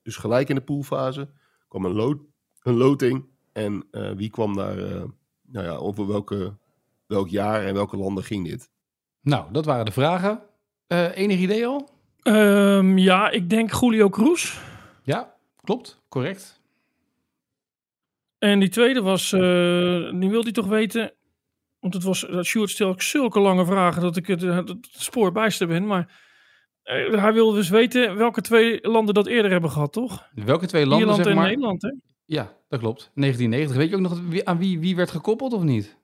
Dus 0.01 0.15
gelijk 0.15 0.49
in 0.49 0.55
de 0.55 0.61
poolfase 0.61 1.29
kwam 1.67 1.85
een, 1.85 2.27
een 2.61 2.77
loting 2.77 3.25
en 3.51 3.87
uh, 3.91 4.11
wie 4.11 4.29
kwam 4.29 4.55
daar, 4.55 5.05
nou 5.53 5.65
ja, 5.65 5.75
over 5.75 6.07
welke, 6.07 6.53
welk 7.07 7.29
jaar 7.29 7.65
en 7.65 7.73
welke 7.73 7.97
landen 7.97 8.23
ging 8.23 8.47
dit? 8.47 8.69
Nou, 9.21 9.51
dat 9.51 9.65
waren 9.65 9.85
de 9.85 9.91
vragen. 9.91 10.41
enig 11.13 11.39
idee 11.39 11.65
al? 11.67 11.89
Um, 12.23 12.97
ja, 12.97 13.29
ik 13.29 13.49
denk 13.49 13.73
Julio 13.73 14.09
Cruz. 14.09 14.57
Ja, 15.03 15.35
klopt. 15.63 16.01
Correct. 16.09 16.61
En 18.37 18.59
die 18.59 18.69
tweede 18.69 19.01
was, 19.01 19.31
uh, 19.31 19.39
die 20.19 20.29
wilde 20.29 20.43
hij 20.43 20.51
toch 20.51 20.67
weten, 20.67 21.13
want 21.79 21.93
het 21.93 22.03
was, 22.03 22.21
dat 22.21 22.45
Sjoerd 22.45 22.69
stelde 22.69 23.03
zulke 23.03 23.39
lange 23.39 23.65
vragen 23.65 24.01
dat 24.01 24.17
ik 24.17 24.27
het, 24.27 24.41
het 24.41 24.77
spoor 24.81 25.31
bijster 25.31 25.67
ben, 25.67 25.87
maar 25.87 26.21
uh, 26.83 27.21
hij 27.21 27.33
wilde 27.33 27.57
dus 27.57 27.69
weten 27.69 28.17
welke 28.17 28.41
twee 28.41 28.87
landen 28.87 29.13
dat 29.13 29.27
eerder 29.27 29.51
hebben 29.51 29.71
gehad, 29.71 29.93
toch? 29.93 30.29
Welke 30.33 30.67
twee 30.67 30.85
landen, 30.85 31.07
Ierland 31.07 31.23
zeg 31.25 31.35
maar? 31.35 31.43
en 31.43 31.49
Nederland, 31.49 31.81
hè? 31.81 31.91
Ja, 32.25 32.53
dat 32.69 32.79
klopt. 32.79 33.11
1990. 33.13 33.77
Weet 33.77 33.89
je 33.89 33.95
ook 33.95 34.01
nog 34.01 34.45
aan 34.45 34.57
wie, 34.57 34.79
wie 34.79 34.95
werd 34.95 35.11
gekoppeld 35.11 35.53
of 35.53 35.63
niet? 35.63 35.97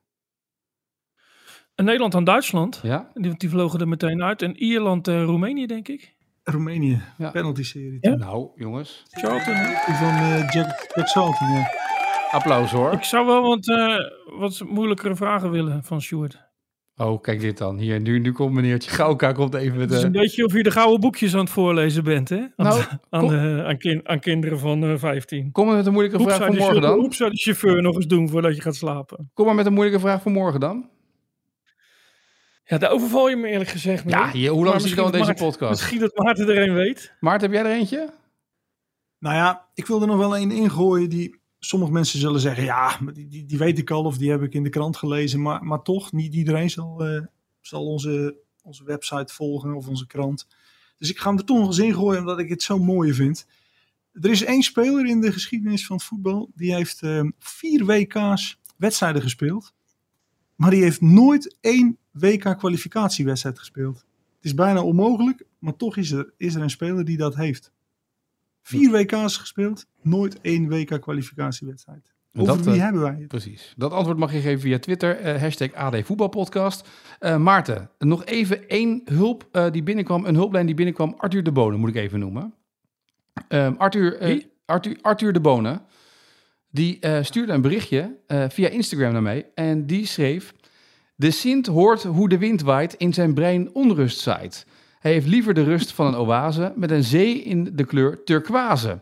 En 1.74 1.84
Nederland 1.84 2.14
aan 2.14 2.24
Duitsland. 2.24 2.80
Ja. 2.82 3.10
Die, 3.14 3.36
die 3.36 3.48
vlogen 3.48 3.80
er 3.80 3.88
meteen 3.88 4.22
uit. 4.22 4.42
En 4.42 4.56
Ierland 4.56 5.08
en 5.08 5.14
uh, 5.14 5.24
Roemenië, 5.24 5.66
denk 5.66 5.88
ik. 5.88 6.14
Roemenië, 6.42 7.02
ja. 7.18 7.30
penalty-serie. 7.30 7.98
Ja? 8.00 8.14
Nou, 8.14 8.48
jongens. 8.54 9.02
Charlton? 9.10 9.56
Van 9.94 10.14
uh, 10.14 10.38
Jack, 10.50 10.92
Jack 10.94 11.08
Charlton, 11.08 11.48
ja. 11.48 11.70
Applaus 12.30 12.70
hoor. 12.70 12.92
Ik 12.92 13.04
zou 13.04 13.26
wel 13.26 13.42
wat, 13.42 13.66
uh, 13.66 13.96
wat 14.38 14.62
moeilijkere 14.68 15.16
vragen 15.16 15.50
willen 15.50 15.84
van 15.84 16.02
Stuart. 16.02 16.49
Oh, 17.00 17.20
kijk 17.20 17.40
dit 17.40 17.58
dan. 17.58 17.78
Hier, 17.78 18.00
nu, 18.00 18.18
nu 18.18 18.32
komt 18.32 18.52
meneertje 18.52 18.90
Gauka 18.90 19.32
komt 19.32 19.54
even 19.54 19.78
met... 19.78 19.88
Het 19.88 19.98
is 19.98 20.04
een 20.04 20.12
beetje 20.12 20.44
of 20.44 20.52
je 20.52 20.62
de 20.62 20.70
gouden 20.70 21.00
boekjes 21.00 21.34
aan 21.34 21.40
het 21.40 21.50
voorlezen 21.50 22.04
bent, 22.04 22.28
hè? 22.28 22.36
Aan, 22.36 22.66
nou, 22.66 22.82
aan, 23.10 23.26
de, 23.26 23.62
aan, 23.66 23.78
kind, 23.78 24.06
aan, 24.06 24.20
kinderen 24.20 24.58
van 24.58 24.84
uh, 24.84 24.98
15. 24.98 25.52
Kom 25.52 25.66
maar 25.66 25.76
met 25.76 25.86
een 25.86 25.92
moeilijke 25.92 26.22
vraag 26.22 26.44
voor 26.44 26.54
morgen 26.54 26.80
dan. 26.80 26.98
Hoe 26.98 27.14
zou 27.14 27.30
de 27.30 27.36
chauffeur 27.36 27.82
nog 27.82 27.94
eens 27.94 28.06
doen 28.06 28.28
voordat 28.28 28.56
je 28.56 28.62
gaat 28.62 28.74
slapen? 28.74 29.30
Kom 29.34 29.46
maar 29.46 29.54
met 29.54 29.66
een 29.66 29.72
moeilijke 29.72 30.00
vraag 30.00 30.22
voor 30.22 30.32
morgen 30.32 30.60
dan. 30.60 30.88
Ja, 32.64 32.78
daar 32.78 32.90
overval 32.90 33.28
je 33.28 33.36
me 33.36 33.48
eerlijk 33.48 33.70
gezegd 33.70 34.04
mee. 34.04 34.14
Ja, 34.14 34.30
hier, 34.30 34.50
hoe 34.50 34.64
lang 34.64 34.80
zit 34.80 34.90
je 34.90 34.96
misschien 34.96 35.12
deze 35.12 35.24
Maarten- 35.24 35.46
podcast? 35.46 35.70
Misschien 35.70 36.00
dat 36.00 36.16
Maarten 36.16 36.48
er 36.48 36.68
een 36.68 36.74
weet. 36.74 37.14
Maarten, 37.20 37.50
heb 37.50 37.62
jij 37.62 37.72
er 37.72 37.78
eentje? 37.78 38.10
Nou 39.18 39.34
ja, 39.34 39.68
ik 39.74 39.86
wil 39.86 40.00
er 40.00 40.06
nog 40.06 40.18
wel 40.18 40.38
een 40.38 40.50
ingooien 40.50 41.08
die 41.08 41.39
sommige 41.60 41.92
mensen 41.92 42.18
zullen 42.18 42.40
zeggen, 42.40 42.64
ja, 42.64 42.98
die, 43.14 43.44
die, 43.46 43.58
weet 43.58 43.78
ik 43.78 43.90
al 43.90 44.04
of 44.04 44.18
die 44.18 44.30
heb 44.30 44.42
ik 44.42 44.54
in 44.54 44.62
de 44.62 44.68
krant 44.68 44.96
gelezen. 44.96 45.42
Maar, 45.42 45.64
maar 45.64 45.82
toch, 45.82 46.12
niet 46.12 46.34
iedereen 46.34 46.70
zal, 46.70 47.04
eh, 47.04 47.24
zal 47.60 47.86
onze, 47.86 48.36
onze 48.62 48.84
website 48.84 49.34
volgen 49.34 49.74
of 49.74 49.88
onze 49.88 50.06
krant. 50.06 50.46
Dus 50.98 51.10
ik 51.10 51.18
ga 51.18 51.28
hem 51.28 51.38
er 51.38 51.44
toch 51.44 51.58
nog 51.58 51.66
eens 51.66 51.78
ingooien 51.78 52.20
omdat 52.20 52.38
ik 52.38 52.48
het 52.48 52.62
zo 52.62 52.78
mooi 52.78 53.14
vind. 53.14 53.46
Er 54.12 54.30
is 54.30 54.44
één 54.44 54.62
speler 54.62 55.06
in 55.06 55.20
de 55.20 55.32
geschiedenis 55.32 55.86
van 55.86 55.96
het 55.96 56.04
voetbal, 56.04 56.50
die 56.54 56.74
heeft 56.74 57.02
eh, 57.02 57.24
vier 57.38 57.84
WK's 57.84 58.60
wedstrijden 58.76 59.22
gespeeld. 59.22 59.74
Maar 60.54 60.70
die 60.70 60.82
heeft 60.82 61.00
nooit 61.00 61.56
één 61.60 61.98
WK-kwalificatiewedstrijd 62.10 63.58
gespeeld. 63.58 63.96
Het 64.34 64.44
is 64.44 64.54
bijna 64.54 64.82
onmogelijk, 64.82 65.44
maar 65.58 65.76
toch 65.76 65.96
is 65.96 66.10
er, 66.10 66.32
is 66.36 66.54
er 66.54 66.62
een 66.62 66.70
speler 66.70 67.04
die 67.04 67.16
dat 67.16 67.34
heeft. 67.34 67.72
Vier 68.62 68.90
WK's 68.90 69.36
gespeeld, 69.36 69.86
nooit 70.02 70.40
één 70.40 70.68
WK-kwalificatiewedstrijd. 70.68 72.12
Over 72.34 72.56
Dat, 72.56 72.64
wie 72.64 72.74
eh, 72.74 72.80
hebben 72.80 73.02
wij 73.02 73.16
het? 73.18 73.28
Precies. 73.28 73.74
Dat 73.76 73.92
antwoord 73.92 74.18
mag 74.18 74.32
je 74.32 74.40
geven 74.40 74.60
via 74.60 74.78
Twitter, 74.78 75.16
eh, 75.16 75.40
hashtag 75.40 75.72
AD 75.72 75.96
Voetbalpodcast. 76.04 76.88
Eh, 77.18 77.36
Maarten, 77.36 77.90
nog 77.98 78.24
even 78.24 78.68
één 78.68 79.02
hulp 79.04 79.48
eh, 79.52 79.70
die 79.70 79.82
binnenkwam, 79.82 80.24
een 80.24 80.34
hulplijn 80.34 80.66
die 80.66 80.74
binnenkwam. 80.74 81.14
Arthur 81.16 81.42
de 81.42 81.52
Bonen 81.52 81.80
moet 81.80 81.88
ik 81.88 81.94
even 81.96 82.18
noemen. 82.18 82.54
Ehm, 83.48 83.74
Arthur, 83.78 84.18
eh? 84.18 84.42
Arthur, 84.64 84.98
Arthur 85.00 85.32
de 85.32 85.40
Bonen, 85.40 85.82
die 86.70 87.00
eh, 87.00 87.22
stuurde 87.22 87.52
een 87.52 87.60
berichtje 87.60 88.16
eh, 88.26 88.44
via 88.48 88.68
Instagram 88.68 89.12
naar 89.12 89.22
mij. 89.22 89.46
En 89.54 89.86
die 89.86 90.06
schreef, 90.06 90.54
de 91.16 91.30
Sint 91.30 91.66
hoort 91.66 92.02
hoe 92.02 92.28
de 92.28 92.38
wind 92.38 92.62
waait 92.62 92.94
in 92.94 93.14
zijn 93.14 93.34
brein 93.34 93.74
onrust 93.74 94.18
zaait. 94.20 94.66
Hij 95.00 95.12
heeft 95.12 95.26
liever 95.26 95.54
de 95.54 95.62
rust 95.62 95.92
van 95.92 96.06
een 96.06 96.16
oase 96.16 96.72
met 96.76 96.90
een 96.90 97.04
zee 97.04 97.42
in 97.42 97.70
de 97.72 97.84
kleur 97.84 98.24
turquoise. 98.24 99.00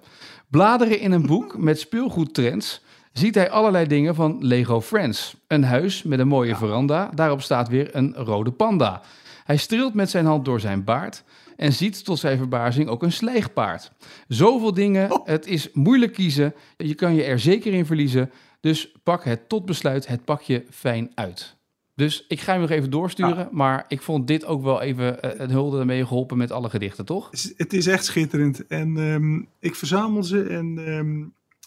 Bladeren 0.51 1.01
in 1.01 1.13
een 1.13 1.27
boek 1.27 1.59
met 1.59 1.81
speelgoedtrends 1.81 2.81
ziet 3.13 3.35
hij 3.35 3.51
allerlei 3.51 3.87
dingen 3.87 4.15
van 4.15 4.37
Lego 4.41 4.81
Friends. 4.81 5.37
Een 5.47 5.65
huis 5.65 6.03
met 6.03 6.19
een 6.19 6.29
mooie 6.29 6.57
veranda, 6.57 7.11
daarop 7.15 7.43
staat 7.43 7.69
weer 7.69 7.97
een 7.97 8.15
rode 8.15 8.51
panda. 8.51 9.03
Hij 9.45 9.57
streelt 9.57 9.95
met 9.95 10.11
zijn 10.11 10.27
hand 10.27 10.45
door 10.45 10.61
zijn 10.61 10.85
baard 10.85 11.25
en 11.57 11.73
ziet 11.73 12.05
tot 12.05 12.19
zijn 12.19 12.39
verbazing 12.39 12.89
ook 12.89 13.03
een 13.03 13.13
slijgpaard. 13.13 13.93
Zoveel 14.29 14.75
dingen, 14.75 15.21
het 15.25 15.47
is 15.47 15.69
moeilijk 15.73 16.13
kiezen. 16.13 16.55
Je 16.77 16.95
kan 16.95 17.15
je 17.15 17.25
er 17.25 17.39
zeker 17.39 17.73
in 17.73 17.87
verliezen. 17.87 18.31
Dus 18.61 18.93
pak 19.03 19.25
het 19.25 19.49
tot 19.49 19.67
besluit, 19.67 20.07
het 20.07 20.25
pak 20.25 20.43
je 20.43 20.65
fijn 20.71 21.13
uit. 21.15 21.58
Dus 21.99 22.25
ik 22.29 22.41
ga 22.41 22.53
hem 22.53 22.61
nog 22.61 22.71
even 22.71 22.91
doorsturen, 22.91 23.49
maar 23.53 23.85
ik 23.89 24.03
vond 24.03 24.27
dit 24.27 24.45
ook 24.45 24.63
wel 24.63 24.81
even 24.81 25.23
eh, 25.23 25.41
een 25.41 25.51
hulde 25.51 25.79
ermee 25.79 26.07
geholpen 26.07 26.37
met 26.37 26.51
alle 26.51 26.71
gedichten, 26.71 27.05
toch? 27.05 27.31
Het 27.57 27.73
is- 27.73 27.87
echt 27.87 28.05
schitterend. 28.05 28.67
En 28.67 28.97
ehm, 28.97 29.43
ik 29.59 29.75
verzamel 29.75 30.23
ze 30.25 30.43
en 30.43 30.87
ehm, 30.87 31.25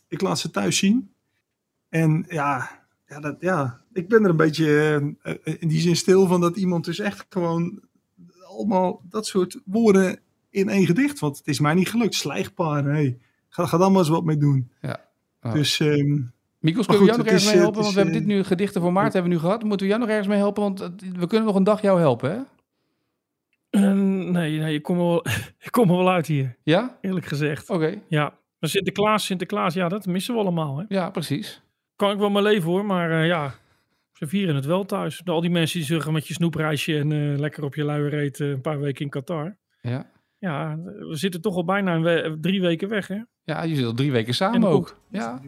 ik 0.07 0.21
laat 0.21 0.39
ze 0.39 0.51
thuis 0.51 0.77
zien. 0.77 1.11
En 1.89 2.25
ja, 2.29 2.69
ja, 3.07 3.19
dat, 3.19 3.35
ja 3.39 3.81
ik 3.93 4.07
ben 4.07 4.23
er 4.23 4.29
een 4.29 4.35
beetje 4.35 4.67
eh, 5.21 5.33
eh, 5.43 5.55
in 5.59 5.67
die 5.67 5.79
zin 5.81 5.95
stil 5.95 6.27
van 6.27 6.41
dat 6.41 6.57
iemand 6.57 6.85
dus 6.85 6.99
echt 6.99 7.25
gewoon 7.29 7.79
allemaal 8.47 9.01
dat 9.09 9.25
soort 9.25 9.59
woorden 9.65 10.19
in 10.49 10.69
één 10.69 10.85
gedicht. 10.85 11.19
Want 11.19 11.37
het 11.37 11.47
is 11.47 11.59
mij 11.59 11.73
niet 11.73 11.89
gelukt. 11.89 12.15
Slijgparen, 12.15 12.93
hey. 12.93 13.17
Ga, 13.49 13.65
ga 13.65 13.77
daar 13.77 13.91
maar 13.91 13.99
eens 13.99 14.09
wat 14.09 14.23
mee 14.23 14.37
doen. 14.37 14.71
Ja. 14.81 15.05
Oh. 15.41 15.53
Dus 15.53 15.79
ehm, 15.79 16.21
Maar 16.61 16.85
kunnen 16.85 16.99
we 16.99 17.05
jou 17.05 17.17
nog 17.17 17.25
ergens 17.25 17.43
is, 17.43 17.45
mee 17.49 17.55
eh, 17.57 17.61
helpen? 17.61 17.81
Want 17.81 17.93
we 17.93 17.99
is, 17.99 18.03
hebben 18.05 18.13
dit 18.13 18.31
eh, 18.31 18.37
nu 18.37 18.43
gedichten 18.43 18.81
voor 18.81 18.91
Maart 18.93 19.13
hebben 19.13 19.31
we 19.31 19.37
nu 19.37 19.43
gehad. 19.43 19.63
Moeten 19.63 19.79
we 19.85 19.87
jou 19.87 19.99
nog 19.99 20.09
ergens 20.09 20.27
mee 20.27 20.37
helpen? 20.37 20.63
Want 20.63 20.79
we 21.19 21.27
kunnen 21.27 21.47
nog 21.47 21.55
een 21.55 21.63
dag 21.63 21.81
jou 21.81 21.99
helpen, 21.99 22.31
hè? 22.31 22.39
Eh, 23.69 23.91
nee, 24.31 24.59
nee, 24.59 24.73
ik 24.73 24.83
kom 24.83 24.97
er 24.97 25.03
wel, 25.05 25.25
ik 25.67 25.71
kom 25.71 25.89
er 25.89 25.95
wel 25.97 26.09
uit 26.09 26.27
hier. 26.27 26.57
Ja? 26.63 26.97
Eerlijk 27.01 27.25
gezegd. 27.25 27.69
Oké. 27.69 28.01
Ja. 28.07 28.33
Maar 28.59 28.69
Sinterklaas, 28.69 29.25
Sinterklaas, 29.25 29.73
ja, 29.73 29.87
dat 29.89 30.05
missen 30.05 30.33
we 30.33 30.39
allemaal. 30.39 30.77
Hè? 30.77 30.83
Ja, 30.87 31.09
precies. 31.09 31.61
Kan 31.95 32.11
ik 32.11 32.17
wel 32.17 32.29
mijn 32.29 32.43
leven 32.43 32.69
hoor, 32.69 32.85
maar 32.85 33.11
eh, 33.21 33.27
ja, 33.27 33.53
ze 34.13 34.27
vieren 34.27 34.55
het 34.55 34.65
wel 34.65 34.85
thuis. 34.85 35.21
Al 35.25 35.41
die 35.41 35.49
mensen 35.49 35.77
die 35.77 35.87
zeggen 35.87 36.13
met 36.13 36.27
je 36.27 36.33
snoepreisje 36.33 36.97
en 36.99 37.11
eh, 37.11 37.39
lekker 37.39 37.63
op 37.63 37.75
je 37.75 37.83
luie 37.83 38.09
reet 38.09 38.39
een 38.39 38.61
paar 38.61 38.79
weken 38.79 39.03
in 39.05 39.09
Qatar. 39.11 39.57
Ja. 39.81 40.09
Ja, 40.39 40.77
we 40.83 41.15
zitten 41.15 41.41
toch 41.41 41.55
al 41.55 41.65
bijna 41.65 41.99
we- 42.01 42.37
drie 42.41 42.61
weken 42.61 42.89
weg, 42.89 43.07
hè? 43.07 43.17
Ja, 43.43 43.63
je 43.63 43.75
zit 43.75 43.85
al 43.85 43.93
drie 43.93 44.11
weken 44.11 44.33
samen 44.33 44.63
ook. 44.63 44.73
komt- 44.85 44.95
Ja. 45.09 45.39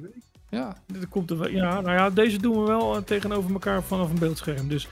Ja. 0.54 0.76
Dit 0.88 1.10
komt 1.10 1.30
er 1.30 1.38
wel, 1.38 1.50
ja, 1.50 1.82
nou 1.82 1.96
ja, 1.98 2.10
deze 2.10 2.38
doen 2.42 2.60
we 2.60 2.66
wel 2.68 2.96
eh, 2.96 3.02
tegenover 3.02 3.52
elkaar 3.52 3.84
vanaf 3.84 4.10
een 4.10 4.20
beeldscherm. 4.20 4.68
Dus 4.68 4.88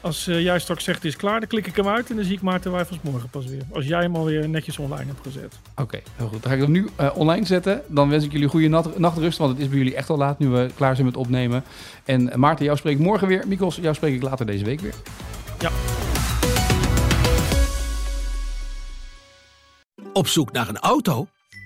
als 0.00 0.26
eh, 0.26 0.42
jij 0.42 0.58
straks 0.58 0.84
zegt 0.84 0.96
het 0.96 1.06
is 1.06 1.16
klaar, 1.16 1.38
dan 1.40 1.48
klik 1.48 1.66
ik 1.66 1.76
hem 1.76 1.88
uit 1.88 2.10
en 2.10 2.16
dan 2.16 2.24
zie 2.24 2.34
ik 2.34 2.42
Maarten 2.42 2.72
Wijfels 2.72 2.98
morgen 3.02 3.28
pas 3.28 3.46
weer. 3.46 3.62
Als 3.72 3.86
jij 3.86 4.00
hem 4.02 4.16
alweer 4.16 4.48
netjes 4.48 4.78
online 4.78 5.06
hebt 5.06 5.22
gezet. 5.22 5.58
Oké, 5.76 6.00
heel 6.16 6.28
goed. 6.28 6.42
Dan 6.42 6.50
ga 6.50 6.56
ik 6.56 6.62
hem 6.62 6.70
nu 6.72 6.88
eh, 6.96 7.10
online 7.14 7.46
zetten. 7.46 7.82
Dan 7.86 8.08
wens 8.08 8.24
ik 8.24 8.32
jullie 8.32 8.48
goede 8.48 8.68
nat- 8.68 8.98
nachtrust, 8.98 9.38
want 9.38 9.50
het 9.52 9.60
is 9.60 9.68
bij 9.68 9.78
jullie 9.78 9.94
echt 9.94 10.10
al 10.10 10.16
laat 10.16 10.38
nu 10.38 10.48
we 10.48 10.70
klaar 10.76 10.94
zijn 10.94 11.06
met 11.06 11.16
opnemen. 11.16 11.64
En 12.04 12.32
Maarten, 12.40 12.64
jou 12.64 12.76
spreek 12.78 12.98
ik 12.98 13.04
morgen 13.04 13.28
weer. 13.28 13.44
Mikos, 13.48 13.76
jou 13.76 13.94
spreek 13.94 14.14
ik 14.14 14.22
later 14.22 14.46
deze 14.46 14.64
week 14.64 14.80
weer. 14.80 14.94
Ja. 15.58 15.70
Op 20.12 20.26
zoek 20.28 20.52
naar 20.52 20.68
een 20.68 20.78
auto? 20.78 21.26